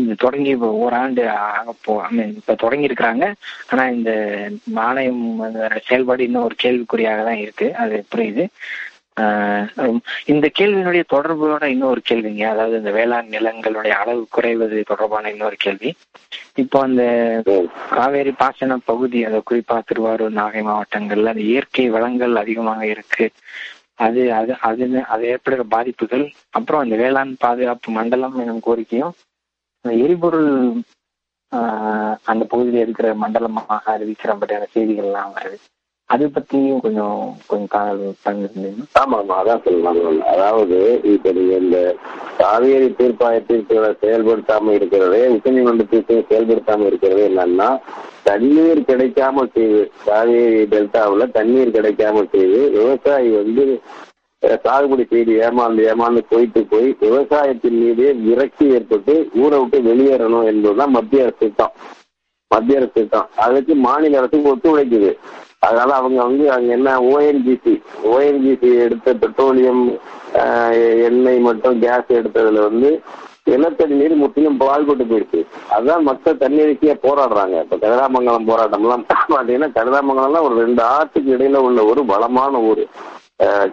இந்த 0.00 0.14
தொடங்கி 0.24 0.50
இப்போ 0.54 0.68
ஓராண்டு 0.84 1.22
ஆக 1.30 1.74
போ 1.84 1.92
இப்ப 2.38 2.54
தொடங்கி 2.62 2.88
இருக்கிறாங்க. 2.88 3.26
ஆனா 3.70 3.82
இந்த 3.96 4.10
ஆணையம் 4.86 5.22
செயல்பாடு 5.88 6.26
இன்னும் 6.28 6.46
ஒரு 6.48 6.56
கேள்விக்குறியாக 6.64 7.24
தான் 7.28 7.42
இருக்கு. 7.44 7.68
அது 7.74 8.04
புரியுது. 8.14 8.46
இந்த 10.26 10.46
கேள்வியினுடைய 10.56 11.04
தொடர்போட 11.10 11.64
இன்னொரு 11.70 12.00
கேள்விங்க 12.04 12.44
அதாவது 12.48 12.76
இந்த 12.78 12.92
வேளாண் 12.92 13.32
நிலங்களுடைய 13.32 13.94
அளவு 13.98 14.22
குறைவது 14.30 14.78
தொடர்பான 14.84 15.30
இன்னொரு 15.30 15.56
கேள்வி. 15.56 15.90
இப்போ 16.56 16.78
அந்த 16.82 17.02
காவேரி 17.90 18.32
பாசன 18.38 18.78
பகுதி 18.84 19.20
அந்த 19.24 19.40
குறிப்பா 19.46 19.78
திருவாரூர் 19.84 20.38
நாகை 20.38 20.62
மாவட்டங்கள்ல 20.64 21.32
அந்த 21.32 21.44
இயற்கை 21.48 21.86
வளங்கள் 21.90 22.34
அதிகமாக 22.36 22.82
இருக்கு. 22.86 23.26
அது 23.98 24.20
அது 24.34 24.52
அது 24.62 24.84
அது 25.08 25.24
ஏற்படுகிற 25.30 25.64
பாதிப்புகள் 25.72 26.24
அப்புறம் 26.54 26.82
அந்த 26.82 26.96
வேளாண் 26.96 27.34
பாதுகாப்பு 27.40 27.90
மண்டலம் 27.92 28.38
எனும் 28.40 28.64
கோரிக்கையும் 28.66 29.14
அந்த 29.84 29.94
எரிபொருள் 30.04 30.50
ஆஹ், 31.52 32.16
அந்த 32.24 32.42
பகுதியில் 32.46 32.82
இருக்கிற 32.82 33.08
மண்டலமாக 33.20 33.92
அறிவிக்கிற 33.92 34.32
மாதிரியான 34.34 34.66
செய்திகள்லாம் 34.74 35.32
வருது. 35.36 35.56
அதை 36.10 36.26
பத்தியும் 36.28 36.82
கொஞ்சம் 36.84 37.18
கொஞ்சம் 37.46 37.72
கால் 37.74 38.00
ஆமா 39.00 39.16
ஆமா 39.20 39.34
அதான் 39.40 39.62
சொல்லலாம் 39.64 39.98
அதாவது 40.32 40.78
இப்ப 41.12 41.32
நீங்க 41.32 41.54
இந்த 41.56 41.78
காவேரி 42.40 42.88
தீர்ப்பாயத்திற்கு 42.98 43.74
செயல்படுத்தாம 44.02 44.74
இருக்கிறதே 44.78 45.22
உச்சநீதிமன்ற 45.34 45.86
தீர்ப்பை 45.92 46.18
செயல்படுத்தாம 46.30 46.86
இருக்கிறதே 46.86 47.24
என்னன்னா 47.30 47.68
தண்ணீர் 48.24 48.80
கிடைக்காம 48.88 49.44
செய்து 49.54 49.80
காவேரி 50.06 50.62
டெல்டாவுல 50.72 51.26
தண்ணீர் 51.38 51.76
கிடைக்காம 51.76 52.24
செய்து 52.34 52.60
விவசாயி 52.76 53.30
வந்து 53.36 53.64
சாகுபடி 54.64 55.04
செய்து 55.04 55.32
ஏமாந்து 55.46 55.82
ஏமாந்து 55.90 56.20
போயிட்டு 56.30 56.60
போய் 56.66 56.88
விவசாயத்தின் 57.00 57.78
மீதே 57.80 58.10
விரக்தி 58.26 58.66
ஏற்பட்டு 58.76 59.14
ஊரை 59.42 59.58
விட்டு 59.58 59.78
வெளியேறணும் 59.88 60.48
என்பதுதான் 60.52 60.94
மத்திய 60.96 61.26
அரசு 61.26 61.48
தான். 61.56 61.74
மத்திய 62.50 62.78
அரசு 62.80 63.02
தான். 63.08 63.28
அதுக்கு 63.36 63.74
மாநில 63.86 64.18
அரசுக்கு 64.18 64.52
ஒத்துழைக்குது. 64.52 65.10
அதனால 65.66 65.90
அவங்க 66.00 66.18
வந்து 66.28 66.44
அங்க 66.52 66.68
என்ன 66.78 66.90
ஓஎன்ஜிசி 67.12 67.74
ஓஎன்ஜிசி 68.12 68.68
எடுத்த 68.84 69.14
பெட்ரோலியம் 69.22 69.82
எண்ணெய் 71.08 71.40
மற்றும் 71.48 71.80
கேஸ் 71.84 72.16
எடுத்ததுல 72.20 72.62
வந்து 72.68 72.90
நிலத்தடி 73.50 73.94
நீர் 74.00 74.12
முற்றிலும் 74.22 74.58
பாழ்பட்டு 74.60 75.04
போயிடுச்சு. 75.10 75.40
அதுதான் 75.74 76.04
மக்கள் 76.08 76.40
தண்ணீருக்கே 76.42 76.94
போராடுறாங்க. 77.04 77.54
இப்ப 77.64 77.76
கதிராமங்கலம் 77.76 78.48
போராட்டம் 78.50 78.84
எல்லாம் 78.84 79.04
பாத்தீங்கன்னா 79.32 79.68
கதிராமங்கலம்லாம் 79.78 80.46
ஒரு 80.48 80.56
ரெண்டு 80.64 80.82
ஆற்றுக்கு 80.96 81.34
இடையில 81.36 81.62
உள்ள 81.68 81.84
ஒரு 81.92 82.02
வளமான 82.12 82.60
ஊர். 82.70 82.84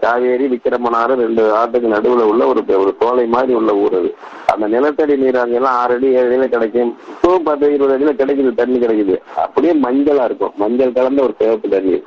காவேரி 0.01 0.45
விக்கிரமனாறு 0.47 1.13
ரெண்டு 1.21 1.43
ஆட்டுக்கு 1.55 1.87
நடுவுல 1.93 2.25
உள்ள 2.31 2.43
ஒரு 2.47 2.61
ஒரு 2.81 2.91
சோலை 2.99 3.25
மாதிரி 3.25 3.53
உள்ள 3.53 3.71
ஊர் 3.75 3.95
அது. 3.99 4.09
அந்த 4.53 4.67
நிலத்தடி 4.67 5.15
நீர் 5.15 5.37
அங்கெல்லாம் 5.37 5.77
ஆறு 5.81 5.95
அடி 5.95 6.09
ஏழு 6.11 6.27
அடியில 6.27 6.47
கிடைக்கும். 6.47 6.91
இப்பவும் 7.13 7.45
பத்து 7.49 7.73
இருபது 7.73 7.95
அடியில 7.95 8.13
கிடைக்குது 8.21 8.53
தண்ணி 8.53 8.77
கிடைக்குது. 8.79 9.17
அப்படியே 9.45 9.73
மஞ்சளா 9.73 10.23
இருக்கும். 10.23 10.53
மஞ்சள் 10.55 10.97
கலந்த 10.99 11.21
ஒரு 11.23 11.35
சிவப்பு 11.37 11.69
தண்ணீர் 11.69 12.03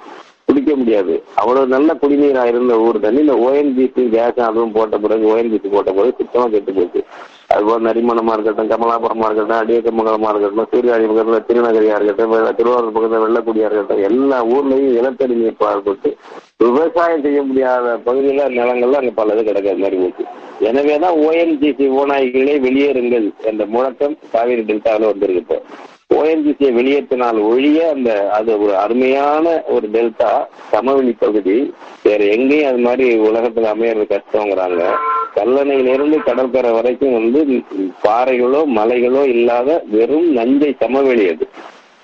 குடிக்க 0.47 0.77
முடியாது. 0.77 1.25
அவ்வளவு 1.35 1.67
நல்ல 1.67 1.95
குடிநீரா 2.03 2.45
இருந்த 2.47 2.79
ஊர் 2.79 3.01
தண்ணி. 3.01 3.21
இந்த 3.21 3.37
ஓஎன்ஜிசி 3.47 4.05
கேஸ் 4.15 4.47
அதுவும் 4.47 4.73
போட்ட 4.73 4.99
பிறகு 4.99 5.37
ஓஎன்ஜிசி 5.37 5.71
போட்ட 5.71 5.93
பிறகு 5.93 6.15
சுத்தமா 6.19 6.47
கெட்டு 6.47 6.73
போச்சு. 6.73 7.03
அதுபோல் 7.51 7.87
நரிமணமா 7.87 8.33
இருக்கட்டும் 8.33 8.69
கமலாபுரமா 8.69 9.27
இருக்கட்டும் 9.27 9.61
அடியக்கமங்கலமா 9.61 10.29
இருக்கட்டும் 10.31 10.69
சீர்காழி 10.73 11.07
பக்கத்துல 11.09 11.39
திருநகரியா 11.49 11.97
இருக்கட்டும் 11.97 12.33
வெள்ள- 12.33 12.53
திருவாரூர் 12.53 12.95
பக்கத்துல 12.95 13.23
வெள்ளக்குடியா 13.23 13.67
இருக்கட்டும் 13.67 14.05
எல்லா 14.09 14.39
ஊர்லயும் 14.53 14.95
நிலத்தடி 14.97 15.35
நீர் 15.35 15.61
பாழ்பட்டு 15.61 16.11
விவசாயம் 16.67 17.23
செய்ய 17.23 17.43
முடியாத 17.43 17.97
பகுதியில 18.07 18.49
நிலங்கள்ல 18.55 18.97
அங்க 18.97 19.13
பல 19.13 19.35
இது 19.35 19.45
கிடக்காது 19.45 19.83
மாதிரி 19.83 19.99
போச்சு. 20.03 20.25
எனவேதான் 20.63 21.19
ஓஎன்ஜிசி 21.21 21.85
ஓநாய்களே 21.99 22.57
வெளியேறுங்கள் 22.65 23.27
என்ற 23.43 23.63
முழக்கம் 23.67 24.17
காவிரி 24.33 24.63
டெல்டாவில் 24.63 25.11
வந்திருக்கு 25.11 25.59
ஓஎன்ஜிசியை 26.17 26.71
வெளியேற்றினால் 26.79 27.39
ஒழிய 27.51 27.81
அந்த 27.95 28.11
அது 28.29 28.51
ஒரு 28.63 28.77
அருமையான 28.77 29.63
ஒரு 29.69 29.87
டெல்டா 29.93 30.31
சமவெளி 30.73 31.13
பகுதி. 31.13 31.57
வேற 32.03 32.25
எங்கேயும் 32.25 32.69
அது 32.69 32.79
மாதிரி 32.79 33.05
உலகத்துல 33.19 33.73
அமையறது 33.75 34.07
கஷ்டங்கிறாங்க. 34.15 34.83
கல்லணையிலிருந்து 35.35 36.19
கடற்கரை 36.29 36.71
வரைக்கும் 36.73 37.13
வந்து 37.13 37.41
பாறைகளோ 38.05 38.63
மலைகளோ 38.79 39.23
இல்லாத 39.35 39.85
வெறும் 39.97 40.29
நஞ்சை 40.33 40.71
சமவெளி 40.81 41.27
அது. 41.29 41.47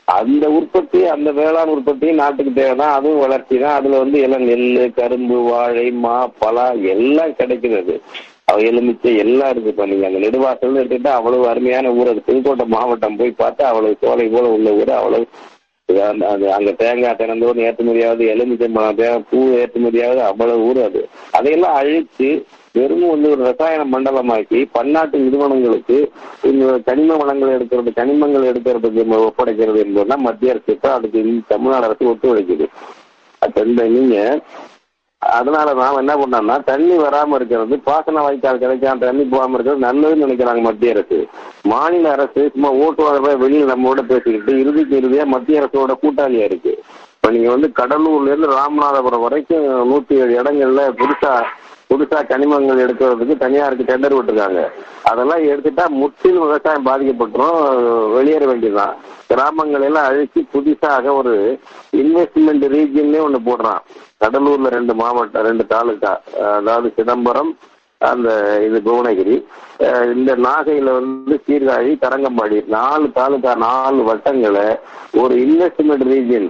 அந்த 0.08 0.44
உற்பத்தி 0.48 0.98
அந்த 1.14 1.32
வேளாண் 1.32 1.68
உற்பத்தி 1.68 2.12
நாட்டுக்கு 2.12 2.52
தேவைதான். 2.52 2.94
அதுவும் 2.98 3.18
வளர்ச்சி 3.18 3.58
தான் 3.58 3.76
அதுல 3.78 3.98
வந்து 3.98 4.20
எல்லாம் 4.20 4.44
நெல் 4.50 4.92
கரும்பு 4.92 5.38
வாழை 5.50 5.90
மா 6.04 6.16
பலா 6.38 6.66
எல்லாம் 6.94 7.36
கிடைக்கிறது. 7.36 7.96
எலுமிச்சை 8.54 9.16
எல்லாம் 9.16 9.50
இருக்கு 9.50 9.70
இப்ப 9.70 9.86
நீங்க 9.86 10.06
அந்த 10.06 10.18
நெடுவாசல் 10.18 10.78
எடுத்துட்டா 10.84 11.06
அவ்வளவு 11.06 11.48
அருமையான 11.48 11.92
ஊர். 11.92 12.08
அது 12.08 12.22
புதுக்கோட்டை 12.22 12.66
மாவட்டம் 12.66 13.16
போய் 13.16 13.34
பார்த்தா 13.38 13.62
அவ்வளவு 13.62 13.96
சோலை 14.00 14.26
போல 14.26 14.48
உள்ள 14.48 14.72
ஊர். 14.72 14.90
அவ்வளவு 14.90 15.26
அந்த- 16.02 16.54
அங்க 16.54 16.72
தேங்காய் 16.72 17.16
திறந்தோடு 17.18 17.56
ஏற்றுமதியாவது 17.56 18.26
எலுமிச்சை 18.26 18.68
பழம் 18.68 19.26
பூ 19.30 19.46
ஏற்றுமதியாவது 19.48 20.16
அவ்வளவு 20.16 20.66
ஊர் 20.66 20.82
அது. 20.82 21.08
அதையெல்லாம் 21.30 21.82
அழிச்சு 21.82 22.42
வெறும் 22.72 23.08
வந்து 23.08 23.30
ஒரு 23.30 23.42
ரசாயன 23.42 23.84
மண்டலமாக்கி 23.84 24.66
பன்னாட்டு 24.72 25.18
நிறுவனங்களுக்கு 25.18 26.10
இந்த 26.42 26.80
கனிம 26.84 27.16
வளங்கள் 27.16 27.58
எடுக்கிறது 27.58 27.90
கனிமங்கள் 27.96 28.52
எடுக்கிறதுக்கு 28.52 29.28
ஒப்படைக்கிறது 29.28 29.76
என்பதுதான் 29.76 30.20
மத்திய 30.20 30.50
அரசு 30.50 30.72
இப்ப 30.72 30.92
அதுக்கு 30.92 31.40
தமிழ்நாடு 31.48 31.84
அரசு 31.84 32.06
ஒத்துழைக்குது. 32.06 32.66
அப்ப 33.38 33.60
இந்த 33.60 33.84
நீங்க 33.84 34.40
அதனால 35.22 35.74
நாம 35.74 35.98
என்ன 35.98 36.14
பண்ணோம்னா 36.14 36.64
தண்ணி 36.64 36.96
வராம 36.96 37.34
இருக்கிறது 37.34 37.76
பாசன 37.78 38.22
வாய்க்கால் 38.22 38.58
கிடைக்காம 38.58 38.98
தண்ணி 38.98 39.24
போகாம 39.24 39.54
இருக்கிறது 39.54 39.86
நல்லதுன்னு 39.86 40.24
நினைக்கிறாங்க 40.26 40.62
மத்திய 40.62 40.92
அரசு. 40.92 41.18
மாநில 41.62 42.10
அரசு 42.10 42.50
சும்மா 42.52 42.70
ஓட்டு 42.70 43.02
வெளியில் 43.04 43.40
வெளியில 43.42 43.70
நம்மோட 43.72 44.02
பேசிக்கிட்டு 44.02 44.58
இறுதிக்கு 44.58 45.00
இறுதியா 45.00 45.26
மத்திய 45.26 45.60
அரசோட 45.60 45.94
கூட்டாளியா 46.02 46.44
இருக்கு. 46.44 46.72
இப்ப 47.14 47.30
நீங்க 47.30 47.50
வந்து 47.50 47.72
கடலூர்ல 47.72 48.26
இருந்து 48.26 48.48
ராமநாதபுரம் 48.48 49.20
வரைக்கும் 49.20 49.64
நூத்தி 49.92 50.14
ஏழு 50.14 50.42
இடங்கள்ல 50.42 50.82
புதுசா 50.92 51.32
புதுசா 51.90 52.18
கனிமங்கள் 52.28 52.82
எடுக்கிறதுக்கு 52.84 53.34
தனியாருக்கு 53.36 53.84
டெண்டர் 53.84 54.16
விட்டுருக்காங்க. 54.16 54.62
அதெல்லாம் 55.02 55.42
எடுத்துட்டா 55.42 55.88
முற்றிலும் 56.00 56.46
விவசாயம் 56.46 56.86
பாதிக்கப்பட்டுரும் 56.86 57.60
வெளியேற 58.14 58.46
வேண்டியதுதான். 58.46 58.94
கிராமங்கள் 59.28 59.82
எல்லாம் 59.82 60.08
அழிச்சு 60.08 60.40
புதுசாக 60.54 61.14
ஒரு 61.14 61.60
இன்வெஸ்ட்மெண்ட் 61.92 62.66
ரீஜியன்லேயே 62.74 63.24
ஒண்ணு 63.26 63.40
போடுறான். 63.46 63.80
கடலூர்ல 64.24 64.68
ரெண்டு 64.68 64.94
மாவட்டம் 64.94 65.42
ரெண்டு 65.42 65.66
தாலுகா 65.66 66.12
அதாவது 66.56 66.92
சிதம்பரம் 66.96 67.50
அந்த 68.00 68.28
இது 68.66 68.78
புவனகிரி. 68.80 69.36
அஹ் 69.78 70.16
இந்த 70.16 70.36
நாகையில 70.36 70.92
வந்து 70.92 71.40
சீர்காழி 71.46 71.92
தரங்கம்பாடி 72.04 72.58
நாலு 72.66 73.06
தாலுகா 73.14 73.54
நாலு 73.54 74.02
வட்டங்களை 74.02 74.66
ஒரு 75.12 75.34
investment 75.36 76.04
region 76.12 76.48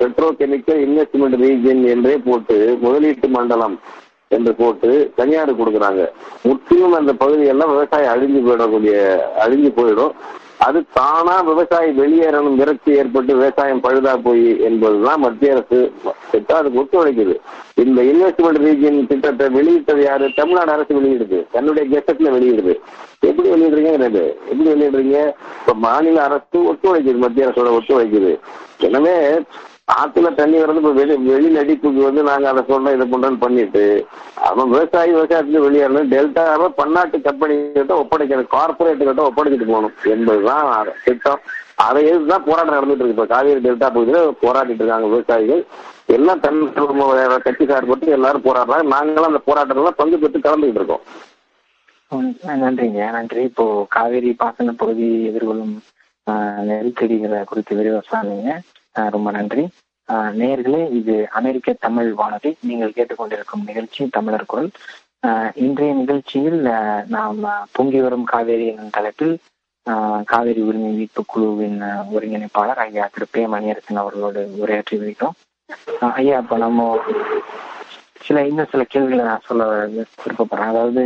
petrochemical 0.40 0.80
investment 0.86 1.36
region 1.44 1.82
என்றே 1.94 2.16
போட்டு 2.26 2.78
முதலீட்டு 2.82 3.28
மண்டலம் 3.28 3.76
என்று 4.36 4.52
போட்டு 4.60 4.90
தனியார் 5.16 5.58
கொடுக்குறாங்க. 5.60 6.04
முற்றிலும் 6.42 6.98
அந்த 7.00 7.12
பகுதியெல்லாம் 7.24 7.74
விவசாயம் 7.74 8.12
அழிஞ்சு 8.14 8.40
போயிடக்கூடிய 8.46 8.94
அழிஞ்சு 9.44 9.72
போயிடும். 9.80 10.14
அது 10.66 10.78
தானா 10.96 11.34
விவசாயி 11.40 11.90
வெளியேறணும் 12.00 12.58
விரக்தி 12.58 12.90
ஏற்பட்டு 12.96 13.32
விவசாயம் 13.36 13.80
பழுதா 13.84 14.12
போய் 14.22 14.44
என்பதுதான் 14.60 15.22
மத்திய 15.24 15.54
அரசு 15.54 15.78
திட்டம். 16.30 16.58
அதுக்கு 16.58 16.80
ஒத்துழைக்குது. 16.82 17.34
இந்த 17.82 18.02
இன்வெஸ்ட்மெண்ட் 18.10 18.60
ரீஜியன் 18.66 19.00
திட்டத்தை 19.06 19.46
வெளியிட்டது 19.48 20.02
யாரு? 20.02 20.26
தமிழ்நாடு 20.36 20.72
அரசு 20.72 20.92
வெளியிடுது. 21.00 21.38
தன்னுடைய 21.52 21.84
கெட்டத்துல 21.92 22.32
வெளியிடுது. 22.36 22.74
எப்படி 23.30 23.48
வெளியிடுறீங்க 23.54 23.92
எனக்கு 23.98 24.22
எப்படி 24.50 24.68
வெளியிடுறீங்க? 24.72 25.18
இப்ப 25.60 25.74
மாநில 25.86 26.22
அரசு 26.28 26.60
ஒத்துழைக்குது 26.72 27.24
மத்திய 27.24 27.48
அரசோட 27.48 27.72
ஒத்துழைக்குது. 27.78 28.32
எனவே 28.88 29.16
ஆத்துல 29.88 30.28
தண்ணி 30.34 30.56
வர்றது 30.58 30.80
இப்ப 30.80 30.92
வெளி 30.92 31.14
வெளிநடிப்புக்கு 31.28 32.00
வந்து 32.04 32.22
நாங்க 32.22 32.48
அதை 32.48 32.62
சொல்றோம் 32.62 32.94
இதை 32.96 33.06
பண்றோம்னு 33.06 33.40
பண்ணிட்டு 33.40 33.82
அவன் 34.48 34.70
விவசாயி 34.70 35.10
விவசாயத்துக்கு 35.12 35.64
வெளியேறணும் 35.64 36.12
டெல்டாவை 36.12 36.68
பன்னாட்டு 36.78 37.18
கம்பெனி 37.20 37.56
கிட்ட 37.74 37.94
ஒப்படைக்கணும் 37.96 38.52
கார்பரேட் 38.54 39.02
கிட்ட 39.02 39.22
ஒப்படைச்சிட்டு 39.22 39.68
போகணும். 39.70 39.94
என்பதுதான் 40.06 40.68
திட்டம். 41.04 41.42
அதை 41.78 42.00
எதிர்த்துதான் 42.04 42.46
போராட்டம் 42.46 42.76
நடந்துட்டு 42.76 43.02
இருக்கு. 43.02 43.16
இப்ப 43.16 43.26
காவேரி 43.26 43.60
டெல்டா 43.60 43.88
பகுதியில 43.88 44.18
போராடிட்டு 44.42 44.82
இருக்காங்க 44.82 45.08
விவசாயிகள். 45.08 45.62
எல்லாம் 46.08 46.40
தன் 46.40 46.60
கட்சி 47.46 47.64
சார்பட்டு 47.64 48.06
எல்லாரும் 48.10 48.46
போராடுறாங்க. 48.46 48.86
நாங்களும் 48.94 49.30
அந்த 49.30 49.42
போராட்டத்துல 49.46 49.92
பங்கு 49.94 50.18
பெற்று 50.18 50.40
கலந்துகிட்டு 50.40 50.80
இருக்கோம். 50.80 51.04
நன்றிங்க. 52.62 53.02
நன்றி. 53.10 53.42
இப்போ 53.42 53.64
காவேரி 53.90 54.32
பாசன 54.34 54.74
பகுதி 54.74 55.08
எதிர்கொள்ளும் 55.30 55.74
ஆஹ், 56.26 56.60
நெருக்கடிகளை 56.66 57.38
குறித்து 57.44 57.76
விரிவாக 57.76 58.02
சொன்னீங்க. 58.10 58.50
ரொம்ப 58.94 59.30
நன்றி. 59.30 59.64
ஆஹ், 60.08 60.32
நேயர்களே 60.32 60.90
இது 60.90 61.14
அமெரிக்க 61.30 61.72
தமிழ் 61.80 62.10
வானொலி. 62.12 62.50
நீங்கள் 62.60 62.96
கேட்டுக்கொண்டிருக்கும் 62.96 63.64
நிகழ்ச்சி 63.64 64.08
தமிழர் 64.10 64.46
குரல். 64.46 64.70
ஆஹ், 65.26 65.50
இன்றைய 65.56 65.94
நிகழ்ச்சியில் 65.94 66.60
நாம் 67.08 67.40
பொங்கி 67.72 68.00
வரும் 68.00 68.24
காவேரி 68.24 68.66
எனும் 68.66 68.90
தலைப்பில் 68.90 69.34
காவேரி 70.24 70.60
உரிமை 70.60 70.90
மீட்பு 70.90 71.22
குழுவின் 71.26 71.78
ஒருங்கிணைப்பாளர் 72.12 72.78
ஐயா 72.78 73.08
திரு. 73.12 73.26
பே. 73.30 73.46
மணியரசன் 73.46 74.00
அவர்களோடு 74.02 74.40
உரையாற்றி 74.60 74.96
வருகிறோம். 74.98 75.36
ஐயா 76.14 76.38
இப்போ 76.38 76.56
நம்ம 76.56 76.80
சில 78.20 78.46
இன்னும் 78.46 78.70
சில 78.70 78.82
கேள்விகளை 78.84 79.24
நான் 79.24 79.46
சொல்ல 79.46 79.64
விருப்பப்படுறேன். 79.94 80.72
அதாவது 80.72 81.02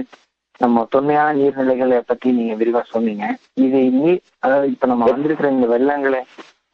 நம்ம 0.61 0.85
தொன்மையான 0.91 1.35
நீர்நிலைகளை 1.39 1.99
பத்தி 2.07 2.29
நீங்க 2.33 2.55
விரிவா 2.55 2.83
சொன்னீங்க. 2.87 3.25
இது 3.61 3.79
நீர் 3.97 4.21
அதாவது 4.39 4.71
இப்ப 4.71 4.87
நம்ம 4.87 5.11
வந்திருக்கிற 5.11 5.51
இந்த 5.51 5.67
வெள்ளங்களை 5.67 6.21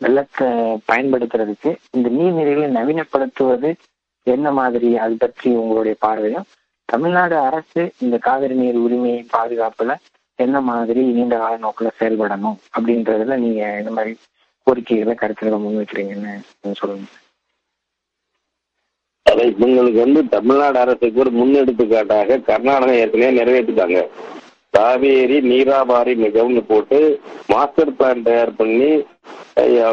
வெள்ளத்தை 0.02 0.48
பயன்படுத்துறதுக்கு 0.90 1.70
இந்த 1.96 2.08
நீர்நிலைகளை 2.18 2.68
நவீனப்படுத்துவது 2.78 3.70
என்ன 4.26 4.46
மாதிரி? 4.58 4.90
அது 5.04 5.14
பற்றி 5.16 5.48
உங்களுடைய 5.54 5.94
பார்வையும். 6.04 6.48
தமிழ்நாடு 6.88 7.36
அரசு 7.48 7.82
இந்த 7.98 8.16
காவிரி 8.18 8.54
நீர் 8.54 8.82
உரிமையை 8.84 9.20
பாதுகாப்புல 9.36 9.92
என்ன 10.38 10.56
மாதிரி 10.60 11.00
நீண்ட 11.16 11.34
கால 11.38 11.54
நோக்கில் 11.56 11.96
செயல்படணும் 11.98 12.58
அப்படின்றதுல 12.76 13.36
நீங்க 13.36 13.62
இந்த 13.78 13.90
மாதிரி 13.90 14.12
கோரிக்கைகளை 14.66 15.14
கருத்துல 15.20 15.58
முன்வைக்கிறீங்கன்னு 15.62 16.74
சொல்லுங்க 16.80 17.08
அதை 19.26 19.44
இவங்களுக்கு 19.50 20.00
வந்து 20.04 20.20
தமிழ்நாடு 20.28 20.78
அரசுக்கு 20.78 21.22
ஒரு 21.24 21.30
முன்னெடுத்துக்காட்டாக 21.30 22.38
கர்நாடக 22.48 22.96
ஏற்கனவே 23.02 23.30
நிறைவேற்றிட்டாங்க. 23.38 24.00
காவேரி 24.72 25.40
நீராபாரி 25.42 26.14
மிகவும்னு 26.16 26.62
போட்டு 26.68 26.98
மாஸ்டர் 27.46 27.92
பிளான் 27.92 28.22
தயார் 28.22 28.56
பண்ணி 28.56 28.90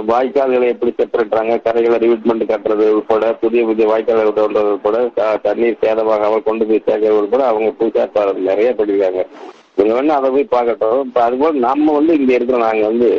வாய்க்கால்களை 0.07 0.67
எப்படி 0.67 0.91
செப்பரேட்றாங்க 0.91 1.61
கரைகளை 1.61 1.97
ரிவிட்மெண்ட் 1.97 2.51
கட்டுறது 2.51 2.85
உட்பட 2.89 3.33
புதிய 3.33 3.65
புதிய 3.65 3.87
வாய்க்கால்கள் 3.87 4.37
தோன்றது 4.37 4.71
உட்பட 4.71 4.99
தண்ணீர் 5.41 5.81
சேதமாகாமல் 5.81 6.43
கொண்டு 6.43 6.65
போய் 6.65 6.85
சேர்க்கறது 6.85 7.19
உட்பட 7.19 7.45
அவங்க 7.45 7.73
புதுசா 7.79 8.05
நிறைய 8.41 8.75
படிக்கிறாங்க 8.77 9.23
இவங்க 9.77 9.93
வேணா 9.95 10.15
அதை 10.17 10.29
போய் 10.29 10.53
பார்க்கட்டும். 10.55 11.01
இப்ப 11.01 11.23
அதுபோல் 11.23 11.59
நம்ம 11.59 11.91
வந்து 11.91 12.13
இங்க 12.13 12.33
இருக்கிற 12.33 12.57
நாங்க 12.59 12.85
வந்து 12.85 13.09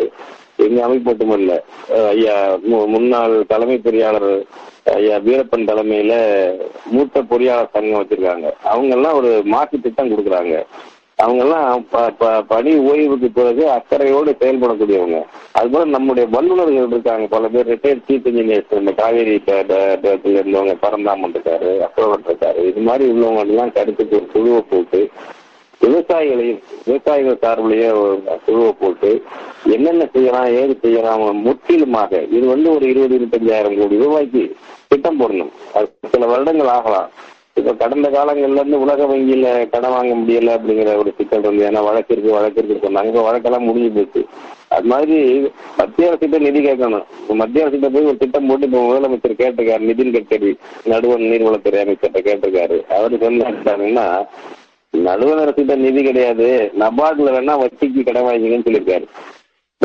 எங்க 0.57 0.85
அமைப்பு 0.85 1.11
மட்டுமல்ல 1.11 1.53
ஐயா 2.09 2.35
மு- 2.71 2.87
முன்னாள் 2.87 3.45
தலைமை 3.49 3.79
பொறியாளர் 3.79 4.33
ஐயா 4.97 5.17
வீரப்பன் 5.19 5.69
தலைமையில 5.69 6.15
மூத்த 6.87 7.23
பொறியாளர் 7.23 7.73
சங்கம் 7.73 8.01
வச்சிருக்காங்க. 8.03 8.49
அவங்க 8.65 8.95
எல்லாம் 8.95 9.17
ஒரு 9.17 9.43
மாற்று 9.45 9.81
திட்டம் 9.81 10.11
கொடுக்குறாங்க. 10.11 10.55
அவங்க 11.21 11.45
எல்லாம் 11.45 11.87
ப- 11.91 12.11
ப- 12.11 12.43
பணி 12.43 12.77
ஓய்வுக்கு 12.77 13.31
பிறகு 13.31 13.71
அக்கறையோடு 13.71 14.37
செயல்படக்கூடியவங்க. 14.41 15.23
அதுபோல 15.53 15.85
நம்முடைய 15.85 16.29
வல்லுநர்கள் 16.33 16.87
இருக்காங்க. 16.87 17.27
பல 17.27 17.49
பேர் 17.49 17.69
ரிட்டையர்ட் 17.69 18.11
சீஃப் 18.11 18.27
இன்ஜினியர்ஸ் 18.29 18.79
இந்த 18.79 18.93
காவேரி 18.93 19.35
இருந்தவங்க 19.35 20.77
பரந்தாமன் 20.81 21.33
இருக்காரு 21.33 21.79
அசோகன் 21.79 22.25
இருக்காரு. 22.27 22.67
இது 22.67 22.81
மாதிரி 22.81 23.11
உள்ளவங்க 23.11 23.39
எல்லாம் 23.39 23.73
கருத்துக்கு 23.73 24.17
ஒரு 24.17 24.27
குழுவை 24.27 24.61
போட்டு 24.61 25.11
விவசாயிகளையும் 25.85 26.63
விவசாயிகள் 26.85 27.39
சார்பிலேயே 27.41 27.91
குழுவை 28.47 28.73
போட்டு 28.73 29.23
என்னென்ன 29.65 30.09
செய்யலாம் 30.13 30.47
ஏது 30.47 30.79
செய்யலாம் 30.83 31.41
முற்றிலுமாக 31.41 32.23
இது 32.31 32.47
வந்து 32.47 32.75
ஒரு 32.75 32.89
இருபது 32.89 33.19
இருபத்தஞ்சாயிரம் 33.19 33.79
கோடி 33.79 33.99
ரூபாய்க்கு 33.99 34.57
திட்டம் 34.89 35.21
போடணும். 35.21 35.51
அது 35.75 35.93
சில 36.11 36.27
வருடங்கள் 36.27 36.67
ஆகலாம். 36.67 37.11
இப்ப 37.55 37.73
கடந்த 37.75 38.09
காலங்கள்ல 38.11 38.61
இருந்து 38.61 38.81
உலக 38.81 39.05
வங்கியில 39.05 39.47
கடன் 39.69 39.91
வாங்க 39.91 40.13
முடியல 40.15 40.55
அப்படிங்கிற 40.59 40.91
ஒரு 40.97 41.11
சிக்கல் 41.17 41.45
இருந்து 41.45 41.67
ஏன்னா 41.69 41.85
வழக்கு 41.85 42.15
இருக்கு 42.15 42.33
வழக்கு 42.33 42.63
இருக்கு 42.63 42.89
சொன்னாங்க. 42.89 43.07
இப்ப 43.07 43.25
வழக்கெல்லாம் 43.29 43.67
முடிஞ்சு 43.69 43.91
போச்சு. 43.91 44.27
அது 44.69 44.87
மாதிரி 44.87 45.17
மத்திய 45.77 46.11
அரசிட்ட 46.11 46.39
நிதி 46.39 46.61
கேட்கணும். 46.61 47.05
இப்ப 47.23 47.35
மத்திய 47.35 47.65
அரசிட்ட 47.67 47.89
போய் 47.89 48.05
ஒரு 48.05 48.17
திட்டம் 48.17 48.47
போட்டு 48.47 48.67
இப்ப 48.67 48.83
முதலமைச்சர் 48.89 49.41
கேட்டிருக்காரு 49.41 49.89
நிதின் 49.91 50.15
கட்கரி 50.17 50.53
நடுவண் 50.85 51.29
நீர்வளத்துறை 51.33 51.81
அமைச்சர்கிட்ட 51.85 52.23
கேட்டிருக்காரு. 52.29 52.79
அவரு 52.99 53.17
சொன்னாங்கன்னா 53.17 54.07
நடுவண் 54.91 55.39
அரசிட்ட 55.39 55.77
நிதி 55.77 56.03
கிடையாது. 56.03 56.47
நபார்ட்ல 56.79 57.35
வேணா 57.37 57.57
வட்டிக்கு 57.65 58.05
கடன் 58.05 58.25
வாங்கிங்கன்னு 58.25 58.67
சொல்லியிருக்காரு. 58.69 59.07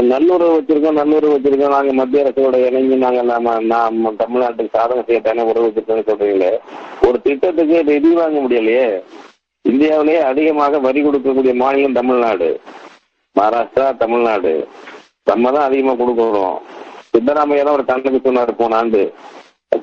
நல்லுறவு 0.04 0.56
வச்சிருக்கோம் 0.56 0.98
நல்லுறவு 1.00 1.36
வச்சிருக்கோம். 1.36 1.74
நாங்க 1.76 1.94
மத்திய 1.94 2.24
அரசோட 2.24 2.58
இணைஞ்சு 2.68 2.96
நாங்க 3.04 3.22
நாம 3.22 3.60
நாம 3.60 4.12
தமிழ்நாட்டுக்கு 4.22 4.76
சாதனை 4.78 5.04
செய்யத்தானே 5.08 5.44
உறவு 5.52 5.68
வச்சிருக்கோம்னு 5.68 6.10
சொல்றீங்களே? 6.10 6.52
ஒரு 7.08 7.22
திட்டத்துக்கு 7.22 7.78
நிதி 7.84 8.10
வாங்க 8.14 8.40
முடியலையே. 8.40 8.88
இந்தியாவிலேயே 9.62 10.20
அதிகமாக 10.20 10.80
வரி 10.80 11.02
கொடுக்கக்கூடிய 11.04 11.54
மாநிலம் 11.56 11.94
தமிழ்நாடு. 11.94 12.50
மகாராஷ்டிரா 13.36 13.98
தமிழ்நாடு. 13.98 14.68
நம்ம 15.24 15.52
தான் 15.52 15.68
அதிகமா 15.70 15.92
கொடுக்கணும் 15.92 16.58
சித்தராமையா 17.12 17.64
தான் 17.64 17.74
ஒரு 17.74 17.86
கணக்கு 17.86 18.32
சொன்னாரு 18.32 18.52
போன 18.52 18.76
ஆண்டு. 18.76 19.14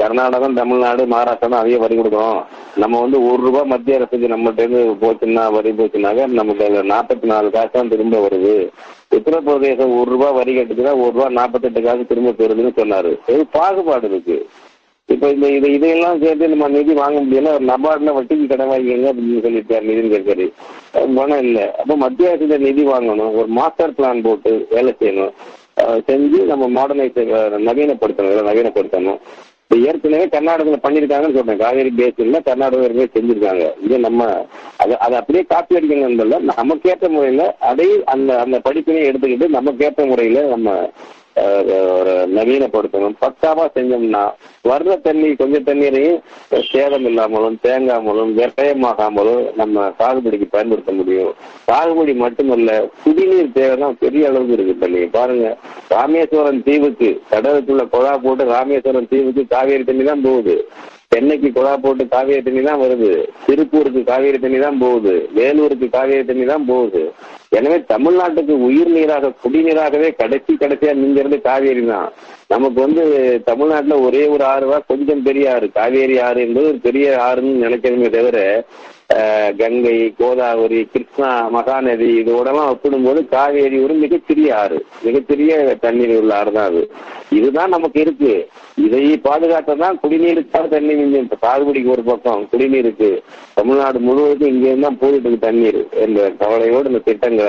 கர்நாடகம் 0.01 0.57
தமிழ்நாடு 0.59 1.03
மகாராஷ்டிரா 1.13 1.49
தான் 1.53 1.63
அதிக 1.63 1.77
வரி 1.83 1.95
கொடுக்குறோம் 1.99 2.41
நம்ம 2.83 3.01
வந்து 3.05 3.19
ஒரு 3.29 3.41
ரூபாய் 3.47 3.71
மத்திய 3.73 3.99
அரசுக்கு 3.99 4.33
நம்மகிட்ட 4.33 4.65
இருந்து 4.65 4.83
போச்சுன்னா 5.03 5.45
வரி 5.57 5.71
போச்சுனாக்க 5.79 6.27
நமக்கு 6.41 6.67
நாற்பத்தி 6.93 7.27
நாலு 7.33 7.49
காசு 7.55 7.73
தான் 7.77 7.93
திரும்ப 7.93 8.19
வருது. 8.25 8.55
உத்தரப்பிரதேசம் 9.19 9.95
ஒரு 10.01 10.09
ரூபாய் 10.15 10.37
வரி 10.41 10.53
கட்டுச்சுன்னா 10.57 10.93
ஒரு 11.05 11.13
ரூபாய் 11.17 11.37
நாற்பத்தெட்டு 11.39 11.83
காசு 11.87 12.05
திரும்ப 12.11 12.35
பெறுதுன்னு 12.41 12.73
சொன்னாரு. 12.81 13.13
இது 13.33 13.43
பாகுபாடு 13.57 14.09
இருக்கு. 14.13 14.39
இப்ப 15.13 15.31
இந்த 15.35 15.47
இதை 15.57 15.71
இதையெல்லாம் 15.77 16.21
சேர்த்து 16.23 16.53
நம்ம 16.53 16.69
நிதி 16.77 16.93
வாங்க 17.01 17.19
முடியல 17.25 17.53
ஒரு 17.57 17.65
நபார்ட்ல 17.71 18.13
வட்டிக்கு 18.19 18.45
கடன் 18.53 18.71
வாங்கிக்கங்க 18.73 19.09
அப்படின்னு 19.13 19.43
சொல்லிட்டார் 19.47 19.89
நிதின் 19.89 20.13
கட்கரி. 20.15 20.47
பணம் 21.17 21.43
இல்லை. 21.47 21.67
அப்ப 21.81 21.97
மத்திய 22.05 22.35
அரசு 22.35 22.59
நிதி 22.69 22.85
வாங்கணும் 22.93 23.35
ஒரு 23.41 23.51
மாஸ்டர் 23.59 23.97
பிளான் 23.99 24.25
போட்டு 24.29 24.53
வேலை 24.75 24.93
செய்யணும். 25.01 25.35
செஞ்சு 26.09 26.39
நம்ம 26.51 26.65
மாடர்னைஸ் 26.79 27.21
நவீனப்படுத்தணும் 27.69 28.49
நவீனப்படுத்தணும். 28.51 29.21
ஏற்கனவே 29.81 30.27
கர்நாடகத்துல 30.27 30.79
பண்ணிருக்காங்கன்னு 30.83 31.37
சொல்றேன். 31.37 31.57
காவேரி 31.57 31.93
பேசின்ல 31.97 32.43
கர்நாடகம் 32.43 32.83
ஏற்கனவே 32.83 33.09
செஞ்சிருக்காங்க. 33.17 33.85
இது 33.85 33.99
நம்ம 33.99 34.47
அதை 34.77 34.97
அதை 34.97 35.19
அப்படியே 35.19 35.45
காப்பி 35.45 35.77
அடிக்கணும்ல 35.77 36.39
நமக்கேற்ற 36.53 37.09
முறையில 37.09 37.57
அதை 37.59 37.89
அந்த 38.05 38.41
அந்த 38.41 38.61
படிப்பினை 38.61 39.03
எடுத்துக்கிட்டு 39.11 39.49
நமக்கேற்ற 39.49 40.07
முறையில 40.07 40.43
நம்ம 40.47 40.91
ஒரு 41.37 42.15
நவீனப்படுத்தணும். 42.37 43.15
பக்காவா 43.23 43.65
செஞ்சோம்னா 43.77 44.23
வர்ற 44.71 44.97
தண்ணி 45.07 45.29
கொஞ்சம் 45.41 45.67
தண்ணீரையும் 45.69 46.21
சேதம் 46.73 47.07
இல்லாமலும் 47.11 47.57
தேங்காமலும் 47.65 48.33
விரயமாகாமலும் 48.39 49.43
நம்ம 49.61 49.87
சாகுபடிக்கு 49.99 50.49
பயன்படுத்த 50.55 50.93
முடியும். 50.99 51.33
சாகுபடி 51.69 52.15
மட்டுமல்ல 52.25 52.71
குடிநீர் 53.05 53.57
தேவைதான் 53.59 53.99
பெரிய 54.05 54.29
அளவுக்கு 54.31 54.57
இருக்கு 54.59 54.77
தண்ணி. 54.85 55.03
பாருங்க 55.19 55.49
ராமேஸ்வரம் 55.97 56.65
தீவுக்கு 56.69 57.11
கடலுக்குள்ள 57.33 57.85
குழா 57.95 58.15
போட்டு 58.25 58.45
ராமேஸ்வரம் 58.57 59.11
தீவுக்கு 59.13 59.45
காவேரி 59.55 59.85
தண்ணி 59.85 60.05
தான் 60.05 60.27
போகுது. 60.29 60.57
சென்னைக்கு 61.13 61.49
குழா 61.57 61.73
போட்டு 61.85 62.05
காவேரி 62.13 62.43
தண்ணி 62.43 62.63
தான் 62.69 62.83
வருது. 62.83 63.11
திருப்பூருக்கு 63.47 64.03
காவேரி 64.11 64.39
தண்ணி 64.45 64.59
தான் 64.67 64.83
போகுது. 64.85 65.15
வேலூருக்கு 65.39 65.89
காவேரி 65.97 66.25
தண்ணி 66.31 66.47
தான் 66.53 66.69
போகுது. 66.71 67.03
எனவே 67.59 67.79
தமிழ்நாட்டுக்கு 67.93 68.55
உயிர் 68.69 68.93
நீராக 68.97 69.33
குடிநீராகவே 69.43 70.09
கடைசி 70.21 70.53
கடைசியா 70.63 70.93
மிஞ்சிறது 71.01 71.39
காவேரி 71.49 71.83
தான். 71.87 72.09
நமக்கு 72.53 72.79
வந்து 72.85 73.05
தமிழ்நாட்டுல 73.51 73.99
ஒரே 74.07 74.23
ஒரு 74.35 74.45
ஆறுவா 74.55 74.79
கொஞ்சம் 74.93 75.23
பெரிய 75.29 75.53
ஆறு. 75.57 75.67
காவேரி 75.79 76.17
ஆறு 76.29 76.41
என்பது 76.47 76.67
ஒரு 76.73 76.81
பெரிய 76.89 77.07
ஆறுன்னு 77.29 77.63
நினைக்கிறமே 77.67 78.11
தவிர 78.17 78.39
கங்கை 79.61 79.97
கோதாவரி 80.19 80.79
கிருஷ்ணா 80.93 81.31
மகாநதி 81.55 82.07
இதோடலாம் 82.21 82.69
ஒப்பிடும்போது 82.73 83.21
காவேரி 83.33 83.79
ஒரு 83.85 83.95
மிகச்சிறிய 84.03 84.51
ஆறு. 84.61 84.79
மிகச்சிறிய 85.07 85.55
தண்ணீர் 85.85 86.13
உள்ள 86.21 86.33
ஆறு 86.37 86.53
தான் 86.57 86.69
அது. 86.71 86.83
இதுதான் 87.39 87.75
நமக்கு 87.75 87.99
இருக்கு. 88.05 88.33
இதை 88.85 89.03
பாதுகாத்ததான் 89.27 89.99
குடிநீருக்காக 90.03 90.71
தண்ணி 90.75 90.95
மிஞ்சும். 91.01 91.29
சாகுபடிக்கு 91.43 91.95
ஒரு 91.97 92.05
பக்கம் 92.11 92.47
குடிநீருக்கு. 92.53 93.11
தமிழ்நாடு 93.59 94.01
முழுவதும் 94.07 94.53
இங்கே 94.55 94.73
தான் 94.85 94.99
போயிட்டு 95.03 95.29
இருக்கு 95.29 95.47
தண்ணீர் 95.47 95.81
என்ற 96.05 96.31
கவலையோடு 96.43 96.91
இந்த 96.93 97.03
திட்டங்கள். 97.09 97.42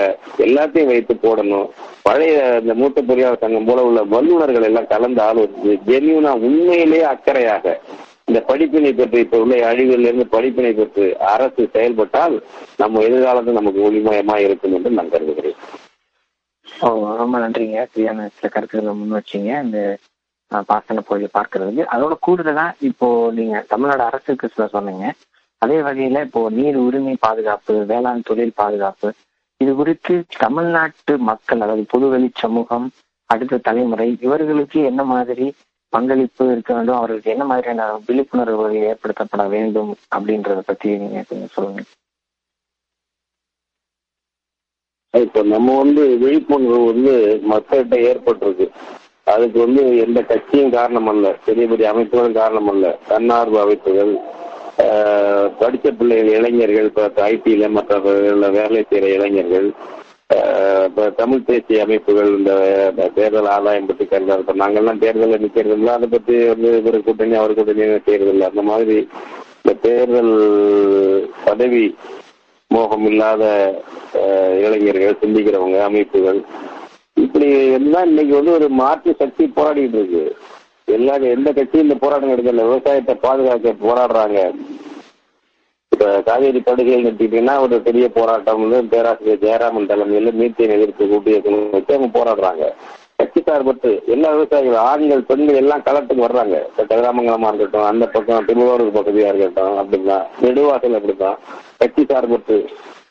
எல்லாத்தையும் 0.45 0.91
வைத்து 0.91 1.13
போடணும். 1.25 1.67
பழைய 2.07 2.37
இந்த 2.61 2.73
மூத்த 2.79 3.01
பொறியாளர் 3.09 3.43
சங்கம் 3.43 3.67
போல 3.67 3.83
உள்ள 3.89 3.99
வல்லுநர்கள் 4.13 4.67
எல்லாம் 4.69 4.91
கலந்து 4.93 5.21
ஆலோசித்து 5.29 5.73
ஜென்யூனா 5.89 6.31
உண்மையிலேயே 6.47 7.05
அக்கறையாக 7.13 7.75
இந்த 8.29 8.39
படிப்பினை 8.49 8.91
பெற்று 8.97 9.23
இப்ப 9.23 9.39
உள்ள 9.43 9.55
அழிவுல 9.69 10.07
இருந்து 10.09 10.25
படிப்பினை 10.35 10.71
பெற்று 10.73 11.05
அரசு 11.33 11.63
செயல்பட்டால் 11.73 12.35
நம்ம 12.81 13.01
எதிர்காலத்தில் 13.07 13.59
நமக்கு 13.59 13.81
ஒளிமயமா 13.87 14.35
இருக்கும் 14.45 14.75
என்று 14.77 14.97
நான் 14.97 15.13
கருதுகிறேன். 15.15 15.57
ஓ 16.85 16.89
ரொம்ப 17.21 17.35
நன்றிங்க. 17.43 17.81
சரியான 17.93 18.29
சில 18.37 18.47
கருத்துக்களை 18.53 18.93
முன் 18.99 19.17
வச்சீங்க. 19.17 19.51
இந்த 19.65 19.79
பாசன 20.69 21.03
பொழியை 21.09 21.29
பார்க்கறதுக்கு. 21.37 21.83
அதோட 21.93 22.13
கூடுதலா 22.27 22.65
இப்போ 22.89 23.07
நீங்க 23.37 23.57
தமிழ்நாடு 23.73 24.03
அரசுக்கு 24.09 24.47
சில 24.55 24.67
சொன்னீங்க. 24.75 25.05
அதே 25.63 25.77
வகையில 25.87 26.21
இப்போ 26.27 26.41
நீர் 26.57 26.77
உரிமை 26.85 27.15
பாதுகாப்பு 27.25 27.73
வேளாண் 27.91 28.27
தொழில் 28.29 28.59
பாதுகாப்பு 28.61 29.09
இது 29.63 29.73
குறித்து 29.75 30.13
தமிழ்நாட்டு 30.43 31.13
மக்கள் 31.29 31.63
அதாவது 31.65 31.85
பொதுவெளி 31.93 32.29
சமூகம் 32.43 32.87
அடுத்த 33.29 33.61
தலைமுறை 33.67 34.07
இவர்களுக்கு 34.21 34.79
என்ன 34.91 35.01
மாதிரி 35.13 35.47
பங்களிப்பு 35.93 36.43
இருக்க 36.51 36.71
வேண்டும் 36.73 36.99
அவர்களுக்கு 36.99 37.31
என்ன 37.31 37.45
மாதிரியான 37.45 37.83
விழிப்புணர்வு 38.07 38.65
ஏற்படுத்தப்பட 38.91 39.43
வேண்டும் 39.49 39.91
அப்படின்றத 40.15 40.61
பத்தி 40.65 40.89
நீங்க 40.97 41.19
கொஞ்சம் 41.29 41.53
சொல்லுங்க. 41.55 41.83
இப்ப 45.13 45.41
நம்ம 45.53 45.77
வந்து 45.77 46.03
விழிப்புணர்வு 46.17 46.79
வந்து 46.85 47.13
மக்கள்கிட்ட 47.51 47.97
ஏற்பட்டிருக்கு. 48.11 48.67
அதுக்கு 49.33 49.59
வந்து 49.59 49.83
எந்த 49.97 50.19
கட்சியும் 50.21 50.75
காரணம் 50.77 51.07
அல்ல. 51.07 51.27
பெரிய 51.45 51.65
பெரிய 51.67 51.89
அமைப்புகளும் 51.93 52.39
காரணம் 52.41 52.69
அல்ல. 52.73 52.87
தன்னார்வ 53.07 53.61
அமைப்புகள் 53.61 54.13
படித்த 55.59 55.87
பிள்ளைகள் 55.91 56.35
இளைஞர்கள் 56.37 56.87
இப்ப 56.89 57.25
ஐடில 57.25 57.69
மற்ற 57.69 57.97
வேலை 58.57 58.79
செய்யற 58.91 59.07
இளைஞர்கள் 59.17 59.67
இப்போ 60.87 61.03
தமிழ் 61.17 61.45
தேசிய 61.45 61.83
அமைப்புகள் 61.85 62.29
இந்த 62.37 62.51
தேர்தல் 63.15 63.49
ஆதாயம் 63.55 63.85
பற்றி 63.85 64.05
கருதா 64.05 64.37
இப்போ 64.39 64.53
நாங்கெல்லாம் 64.53 65.01
தேர்தலில் 65.03 65.43
நிற்கிறது 65.43 65.77
இல்லை 65.77 65.93
அதை 65.93 66.07
பத்தி 66.07 66.35
வந்து 66.47 66.69
இவர் 66.77 66.97
கூட்டணி 67.01 67.35
அவர் 67.35 67.53
கூட்டணி 67.53 67.85
செய்யறது 68.07 68.33
இல்லை 68.33 68.47
அந்த 68.47 68.61
மாதிரி 68.61 68.97
இந்த 69.61 69.73
தேர்தல் 69.81 70.33
பதவி 71.45 71.85
மோகம் 72.71 73.05
இல்லாத 73.05 73.43
இளைஞர்கள் 74.65 75.21
சிந்திக்கிறவங்க 75.23 75.79
அமைப்புகள் 75.83 76.39
இப்படி 77.17 77.47
எல்லாம் 77.73 78.07
இன்னைக்கு 78.07 78.33
வந்து 78.35 78.51
ஒரு 78.51 78.67
மாற்று 78.81 79.11
சக்தி 79.19 79.43
போராடிட்டு 79.55 79.97
இருக்கு. 79.99 80.23
எல்லாரும் 80.85 81.29
எந்த 81.29 81.51
கட்சியும் 81.51 81.85
இந்த 81.87 81.95
போராட்டம் 81.95 82.33
எடுக்கல 82.33 82.65
விவசாயத்தை 82.69 83.15
பாதுகாக்க 83.15 83.75
போராடுறாங்க. 83.87 84.39
இப்ப 85.91 86.21
காவேரி 86.21 86.59
படுகையில் 86.59 87.05
எடுத்துக்கிட்டீங்கன்னா 87.05 87.59
ஒரு 87.59 87.81
பெரிய 87.81 88.09
போராட்டம் 88.09 88.69
வந்து 88.69 88.89
பேராசிரியர் 88.89 89.41
ஜெயராமன் 89.43 89.85
தலைமையில் 89.85 90.37
மீத்தேன் 90.39 90.75
எதிர்ப்பு 90.77 91.07
கூட்டிய 91.07 91.39
வச்சு 91.71 91.95
அவங்க 91.95 92.09
போராடுறாங்க. 92.19 92.67
கட்சி 93.17 93.41
சார்பட்டு 93.41 94.05
எல்லா 94.05 94.29
விவசாயிகள் 94.31 94.75
ஆண்கள் 94.75 95.23
பெண்கள் 95.23 95.55
எல்லாம் 95.55 95.83
களத்துக்கு 95.85 96.25
வர்றாங்க. 96.25 96.55
இப்போ 96.69 96.83
கதிராமங்கலமா 96.83 97.47
இருக்கட்டும் 97.47 97.83
அந்த 97.83 98.05
பக்கம் 98.05 98.45
திருவாரூர் 98.45 98.97
பகுதியா 98.97 99.27
இருக்கட்டும் 99.31 99.77
அப்படிதான். 99.81 100.25
நெடுவாசல் 100.41 100.97
அப்படிதான். 100.99 101.37
கட்சி 101.77 102.05
சார்பட்டு 102.05 102.57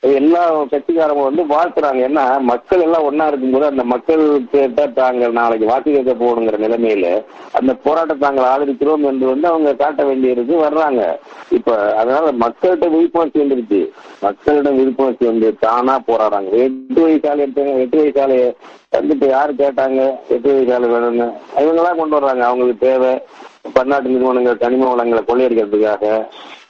எல்லா 0.03 0.63
கட்சிக்காரங்க 0.63 1.23
வந்து 1.23 1.43
வாழ்த்துறாங்க. 1.43 2.01
ஏன்னா 2.09 2.41
மக்கள் 2.41 2.81
எல்லாம் 2.81 3.05
ஒன்னா 3.11 3.27
இருக்கும்போது 3.27 3.67
அந்த 3.67 3.85
மக்கள் 3.85 4.47
கிட்ட 4.51 4.87
தாங்கள் 4.87 5.33
நாளைக்கு 5.33 5.67
வாக்கு 5.67 5.93
கேட்க 5.93 6.25
போகணுங்கிற 6.25 6.59
நிலைமையில 6.65 7.25
அந்த 7.53 7.75
போராட்டத்தை 7.75 8.19
தாங்கள் 8.19 8.45
ஆதரிக்கிறோம் 8.45 9.05
என்று 9.05 9.27
வந்து 9.27 9.49
அவங்க 9.49 9.75
காட்ட 9.75 10.03
வேண்டியிருக்கு 10.03 10.57
வர்றாங்க. 10.67 11.19
இப்ப 11.51 11.95
அதனால 11.95 12.33
மக்கள்கிட்ட 12.33 12.91
விழிப்புணர்ச்சி 12.91 13.41
வந்துருச்சு. 13.41 13.89
மக்களிடம் 14.21 14.77
விழிப்புணர்ச்சி 14.77 15.27
வந்து 15.27 15.59
தானா 15.59 15.99
போராடுறாங்க. 16.07 16.51
எட்டு 16.51 17.09
வயசாலை 17.09 17.41
எடுத்தாங்க 17.47 17.79
எட்டு 17.79 18.05
வயசாலையை 18.05 18.55
வந்துட்டு 18.97 19.29
யாரு 19.29 19.53
கேட்டாங்க 19.53 20.19
எட்டு 20.29 20.53
வயசாலை 20.53 20.89
வேணும்னு. 20.89 21.33
இவங்கெல்லாம் 21.57 21.97
கொண்டு 21.97 22.17
வர்றாங்க. 22.19 22.41
அவங்களுக்கு 22.41 22.89
தேவை. 22.89 23.23
பன்னாட்டு 23.65 24.09
நிறுவனங்கள் 24.09 24.63
கனிம 24.63 24.89
வளங்களை 24.89 25.23
கொள்ளையடிக்கிறதுக்காக 25.23 26.05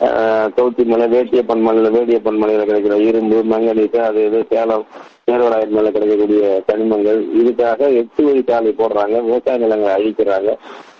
ஆஹ், 0.06 0.48
மலை 0.90 1.06
வேட்டியப்பன் 1.12 1.64
மலையில 1.66 1.88
வேடியப்பன் 1.94 2.40
மலையில 2.40 2.62
கிடைக்கிற 2.64 2.94
இரும்பு 3.08 3.38
மங்கனிக்கு 3.50 4.00
அது 4.02 4.20
இது 4.26 4.40
சேலம் 4.50 4.84
சேர்வராயர் 5.26 5.74
மேல 5.74 5.90
கிடைக்கக்கூடிய 5.90 6.40
கனிமங்கள் 6.68 7.20
இதுக்காக 7.40 7.80
எட்டு 8.00 8.22
வழி 8.24 8.42
சாலை 8.48 8.72
போடுறாங்க 8.74 9.14
விவசாய 9.26 9.58
நிலங்களை 9.58 9.92
அழிக்கிறாங்க. 9.94 10.50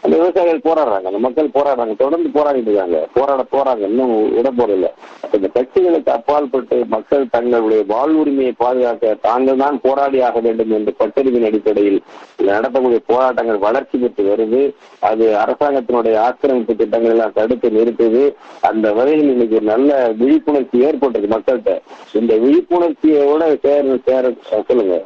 அந்த 0.05 0.17
விவசாயிகள் 0.17 0.67
போராடுறாங்க. 0.69 1.09
அந்த 1.11 1.19
மக்கள் 1.19 1.55
போராடுறாங்க. 1.55 1.97
தொடர்ந்து 1.97 2.29
போராடிட்டு 2.37 2.71
இருக்காங்க. 2.71 3.09
போராட 3.15 3.43
போறாங்க 3.53 3.81
இன்னும் 3.81 4.15
விட 4.35 4.51
போறதில்ல. 4.59 4.89
இந்த 5.37 5.49
கட்சிகளுக்கு 5.55 6.11
அப்பால்பட்டு 6.15 6.87
மக்கள் 6.87 7.29
தங்களுடைய 7.31 7.83
வாழ்வுரிமையை 7.89 8.53
பாதுகாக்க 8.57 9.15
தாங்கள் 9.23 9.57
தான் 9.57 9.81
போராடி 9.81 10.21
ஆக 10.21 10.41
வேண்டும் 10.41 10.71
என்ற 10.71 10.93
பட்டறிவின் 10.99 11.47
அடிப்படையில் 11.51 12.03
நடத்தக்கூடிய 12.49 13.01
போராட்டங்கள் 13.07 13.59
வளர்ச்சி 13.59 13.99
பெற்று 13.99 14.25
வருது. 14.31 14.63
அது 15.01 15.25
அரசாங்கத்தினுடைய 15.45 16.17
ஆக்கிரமிப்பு 16.19 16.77
திட்டங்கள் 16.77 17.11
எல்லாம் 17.11 17.37
தடுத்து 17.41 17.71
நிறுத்துது. 17.71 18.35
அந்த 18.61 18.93
வகையில் 18.93 19.31
இன்னைக்கு 19.31 19.61
நல்ல 19.61 20.09
விழிப்புணர்ச்சி 20.19 20.85
ஏற்பட்டிருக்கு 20.89 21.35
மக்கள்கிட்ட. 21.37 21.75
இந்த 22.13 22.35
விழிப்புணர்ச்சியோட 22.35 23.45
சேர 23.67 23.99
சேர 24.07 24.33
சொல்லுங்க. 24.67 24.97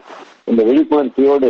இந்த 0.51 0.63
விழிப்புணர்ச்சியோடு 0.67 1.49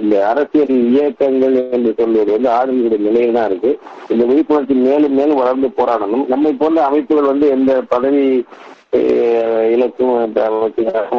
இந்த 0.00 0.16
அரசியல் 0.32 0.74
இயக்கங்கள் 0.90 1.56
என்று 1.76 1.90
சொல்வது 2.00 2.30
வந்து 2.34 2.50
ஆளுநருடைய 2.58 3.00
நிலையில் 3.08 3.38
தான் 3.38 3.48
இருக்கு. 3.50 3.72
இந்த 4.12 4.24
விழிப்புணர்ச்சி 4.30 4.74
மேலும் 4.88 5.16
மேலும் 5.20 5.40
வளர்ந்து 5.42 5.70
போராடணும். 5.80 6.26
நம்மை 6.34 6.52
போன்ற 6.60 6.84
அமைப்புகள் 6.90 7.32
வந்து 7.32 7.48
எந்த 7.56 7.72
பதவி 7.94 8.22
இலக்கும் 9.74 10.14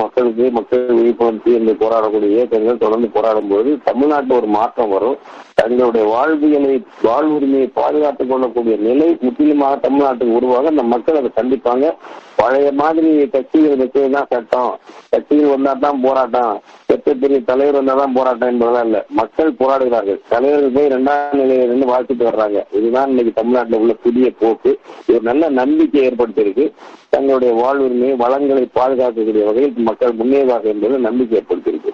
மக்களுக்கு 0.02 0.46
மக்கள் 0.58 0.84
விழிப்புணர்ச்சி 0.98 1.52
என்று 1.60 1.74
போராடக்கூடிய 1.84 2.36
இயக்கங்கள் 2.38 2.84
தொடர்ந்து 2.84 3.08
போராடும் 3.16 3.50
போது 3.52 3.70
தமிழ்நாட்டில் 3.88 4.38
ஒரு 4.40 4.50
மாற்றம் 4.58 4.94
வரும். 4.96 5.18
தங்களுடைய 5.60 6.04
வாழ்வியலை 6.14 6.74
வாழ்வுரிமையை 7.08 7.68
பாதுகாத்துக் 7.80 8.30
கொள்ளக்கூடிய 8.32 8.76
நிலை 8.88 9.08
முற்றிலுமாக 9.26 9.80
தமிழ்நாட்டுக்கு 9.86 10.38
உருவாக 10.40 10.72
அந்த 10.74 10.84
மக்கள் 10.94 11.20
அதை 11.22 11.32
கண்டிப்பாங்க. 11.40 11.88
பழைய 12.38 12.68
மாதிரி 12.80 13.10
கட்சிகள் 13.34 13.82
வச்சதுதான் 13.82 14.32
சட்டம்? 14.34 14.72
கட்சிகள் 15.14 15.54
வந்தா 15.54 15.74
தான் 15.84 16.02
போராட்டம். 16.06 16.54
பெற்ற 16.90 17.14
பெரிய 17.22 17.38
தலைவர் 17.50 17.78
வந்தா 17.80 17.94
தான் 18.00 18.16
போராட்டம் 18.18 18.52
என்பதெல்லாம் 18.54 18.88
இல்ல. 18.90 19.00
மக்கள் 19.20 19.52
போராடுகிறார்கள். 19.62 20.20
தலைவர்கள் 20.34 20.76
போய் 20.76 20.90
இரண்டாம் 20.92 21.38
நிலையில 21.42 21.68
இருந்து 21.68 21.92
வாழ்த்துட்டு 21.92 22.28
வர்றாங்க. 22.30 22.62
இதுதான் 22.80 23.10
இன்னைக்கு 23.14 23.34
தமிழ்நாட்டில் 23.40 23.80
உள்ள 23.80 23.94
புதிய 24.06 24.30
போக்கு. 24.42 24.74
இது 25.06 25.18
ஒரு 25.18 25.26
நல்ல 25.30 25.50
நம்பிக்கை 25.62 26.02
ஏற்படுத்தியிருக்கு. 26.10 26.68
தங்களுடைய 27.10 27.54
வாழ்வுரிமையை 27.62 28.18
வளங்களை 28.24 28.66
பாதுகாக்கக்கூடிய 28.80 29.46
வகையில் 29.46 29.88
மக்கள் 29.90 30.20
முன்னேறாக 30.22 30.68
என்பது 30.74 31.00
நம்பிக்கை 31.08 31.38
ஏற்படுத்தியிருக்கு. 31.40 31.94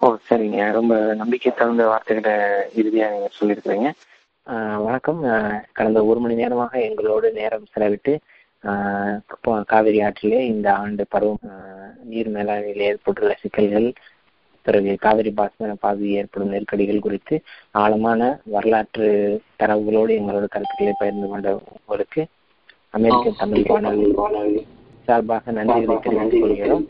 ஓ 0.00 0.08
சரிங்க. 0.30 0.72
ரொம்ப 0.78 0.94
நம்பிக்கை 1.22 1.52
தகுந்த 1.56 1.86
வார்த்தைகளை 1.86 2.34
இறுதியா 2.80 3.08
நீங்க 3.14 3.28
சொல்லியிருக்கிறீங்க. 3.40 3.90
வணக்கம். 4.86 5.20
கடந்த 5.72 5.98
ஒரு 6.10 6.20
மணி 6.20 6.34
நேரமாக 6.34 6.80
எங்களோடு 6.86 7.28
நேரம் 7.32 7.66
செலவிட்டு 7.74 8.12
காவிரி 9.68 9.98
ஆற்றிலே 10.06 10.40
இந்த 10.46 10.68
ஆண்டு 10.78 11.04
பருவம் 11.10 11.46
நீர் 12.04 12.30
மேலாண்மையில் 12.34 12.88
ஏற்பட்டுள்ள 12.88 13.32
சிக்கல்கள் 13.40 13.88
பிறகு 14.66 14.90
காவிரி 14.98 15.30
பாசன 15.32 15.76
பாதையில் 15.80 16.18
ஏற்படும் 16.18 16.52
நெருக்கடிகள் 16.52 17.04
குறித்து 17.04 17.36
ஆழமான 17.74 18.20
வரலாற்று 18.46 19.08
தரவுகளோடு 19.60 20.12
எங்களோட 20.18 20.46
கருத்துக்களை 20.48 20.94
பகிர்ந்து 20.94 21.28
கொண்ட 21.28 21.48
உங்களுக்கு 21.78 22.22
அமெரிக்க 22.94 23.32
தமிழ் 23.40 23.66
வானொலி 23.70 24.62
சார்பாக 25.08 25.52
நன்றிகளை 25.52 25.96
தெரிவித்துக் 26.00 26.44
கொள்கிறோம் 26.44 26.84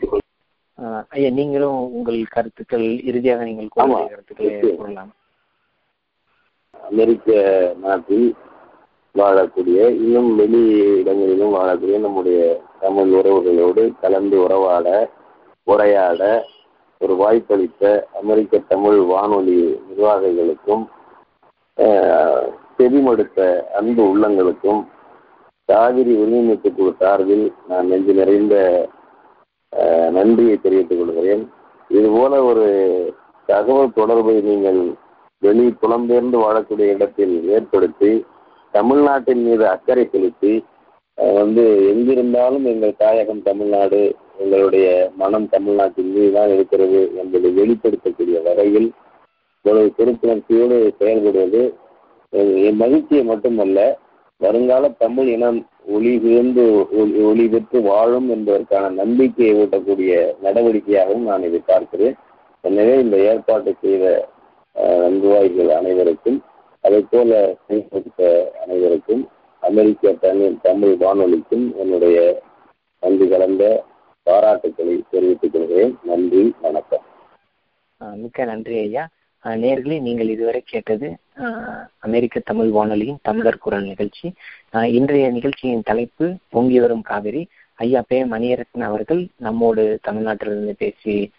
ஐயா 1.11 1.29
நீங்களும் 1.35 1.79
உங்கள் 1.95 2.19
கருத்துக்கள் 2.29 2.85
இறுதியாக 3.09 3.43
நீங்கள். 3.43 3.69
கருத்துக்களை 4.09 4.53
கூறலாம் 4.71 5.11
அமெரிக்க 6.83 7.29
நாட்டில் 7.81 8.27
வாழக்கூடிய 9.15 9.79
இன்னும் 10.03 10.29
வெளி 10.35 10.61
இடங்களிலும் 10.99 11.53
வாழக்கூடிய 11.55 11.97
நம்முடைய 11.99 12.39
தமிழ் 12.79 13.11
உறவுகளோடு 13.13 13.83
கலந்து 14.01 14.37
உறவாட 14.43 14.87
உரையாட 15.67 16.21
ஒரு 17.01 17.15
வாய்ப்பளித்த 17.15 17.83
அமெரிக்க 18.21 18.61
தமிழ் 18.67 18.99
வானொலி 19.11 19.57
நிர்வாகிகளுக்கும் 19.89 20.83
செவிமடுத்த 22.77 23.39
அன்பு 23.73 24.03
உள்ளங்களுக்கும் 24.13 24.81
காவிரி 25.69 26.13
ஒருங்கிணைப்பு 26.15 26.69
குழு 26.73 26.93
சார்பில் 26.99 27.45
நான் 27.67 27.87
நெஞ்சு 27.87 28.13
நிறைந்த 28.13 28.55
நன்றியை 30.11 30.55
தெரிவித்துக் 30.57 30.99
கொள்கிறேன். 30.99 31.43
இதுபோல 31.89 32.33
ஒரு 32.43 32.67
தகவல் 33.49 33.95
தொடர்பை 33.95 34.35
நீங்கள் 34.41 34.81
வெளி 35.41 35.65
புலம்பெயர்ந்து 35.81 36.37
வாழக்கூடிய 36.43 36.89
இடத்தில் 36.95 37.35
ஏற்படுத்தி 37.49 38.11
தமிழ்நாட்டின் 38.73 39.43
மீது 39.45 39.65
அக்கறை 39.69 40.05
செலுத்தி 40.07 40.53
வந்து 41.35 41.63
எங்கிருந்தாலும் 41.91 42.65
எங்கள் 42.65 42.99
தாயகம் 42.99 43.41
தமிழ்நாடு 43.41 43.99
எங்களுடைய 44.39 44.85
மனம் 45.17 45.47
தமிழ்நாட்டின் 45.47 46.11
மீது 46.13 46.29
தான் 46.31 46.53
இருக்கிறது 46.55 47.01
என்பதை 47.21 47.49
வெளிப்படுத்தக்கூடிய 47.59 48.37
வகையில் 48.47 48.87
இவ்வளவு 49.65 49.89
திருப்புணர்ச்சியோடு 49.97 50.77
செயல்படுவது 50.99 51.61
என் 52.63 52.79
மகிழ்ச்சியை 52.79 53.23
மட்டுமல்ல 53.25 53.79
வருங்கால 54.41 54.85
தமிழ் 54.99 55.29
இனம் 55.29 55.59
ஒளி 55.87 56.11
உயர்ந்து 56.23 56.63
ஒளி- 56.97 57.21
ஒளி 57.25 57.45
பெற்று 57.47 57.79
வாழும் 57.81 58.27
என்பதற்கான 58.29 58.89
நம்பிக்கையை 58.99 59.53
ஊட்டக்கூடிய 59.59 60.13
நடவடிக்கையாகவும் 60.43 61.27
நான் 61.29 61.43
இதை 61.43 61.61
பார்க்கிறேன். 61.65 62.15
எனவே 62.63 62.95
இந்த 62.99 63.15
ஏற்பாட்டை 63.27 63.73
செய்த 63.77 64.05
அஹ், 64.75 64.99
நன்குவாய்கள் 65.03 65.71
அனைவருக்கும் 65.77 66.39
அதை 66.83 67.05
போல 67.09 67.57
அனைவருக்கும் 68.61 69.27
அமெரிக்க 69.61 70.11
தமிழ் 70.11 70.55
தமிழ் 70.61 70.95
வானொலிக்கும் 70.95 71.77
என்னுடைய 71.77 72.41
நன்றி 73.01 73.27
கலந்த 73.27 73.83
பாராட்டுக்களை 74.25 75.01
தெரிவித்துக் 75.11 75.53
கொள்கிறேன். 75.53 75.97
நன்றி 76.03 76.53
வணக்கம். 76.61 77.01
மிக்க 78.15 78.45
நன்றி 78.45 78.77
ஐயா. 78.77 79.07
ஆஹ் 79.43 79.99
நீங்கள் 79.99 80.29
இதுவரை 80.29 80.61
கேட்டது 80.65 81.17
ஆஹ் 81.37 81.87
அமெரிக்க 81.99 82.41
தமிழ் 82.45 82.69
வானொலியின் 82.69 83.19
தமிழர் 83.21 83.57
குரல் 83.57 83.83
நிகழ்ச்சி. 83.83 84.33
ஆஹ் 84.73 84.83
இன்றைய 84.83 85.29
நிகழ்ச்சியின் 85.29 85.81
தலைப்பு 85.85 86.35
பொங்கி 86.49 86.79
வரும் 86.79 87.01
காவிரி. 87.01 87.47
ஐயா 87.75 88.03
பே 88.07 88.23
மணியரத்ன 88.23 88.79
அவர்கள் 88.79 89.27
நம்மோடு 89.37 89.99
தமிழ்நாட்டிலிருந்து 90.09 90.73
பேசி 90.77 91.31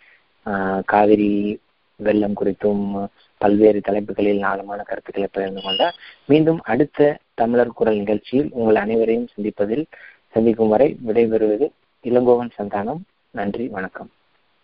ஆஹ் 0.46 0.82
காவிரி 0.84 1.60
வெள்ளம் 1.96 2.34
குறித்தும் 2.40 3.06
பல்வேறு 3.44 3.80
தலைப்புகளில் 3.80 4.42
ஆழமான 4.50 4.82
கருத்துக்களை 4.82 5.28
பகிர்ந்து 5.32 5.62
கொண்டார் 5.62 5.96
மீண்டும் 6.32 6.60
அடுத்த 6.72 7.08
தமிழர் 7.42 7.78
குரல் 7.78 8.02
நிகழ்ச்சியில் 8.02 8.50
உங்கள் 8.52 8.82
அனைவரையும் 8.84 9.30
சந்திப்பதில் 9.34 9.86
சந்திக்கும் 10.34 10.72
வரை 10.74 10.88
விடைபெறுவது 11.06 11.66
இளங்கோவன் 12.04 12.52
சந்தானம். 12.58 13.02
நன்றி 13.34 13.64
வணக்கம். 13.76 14.10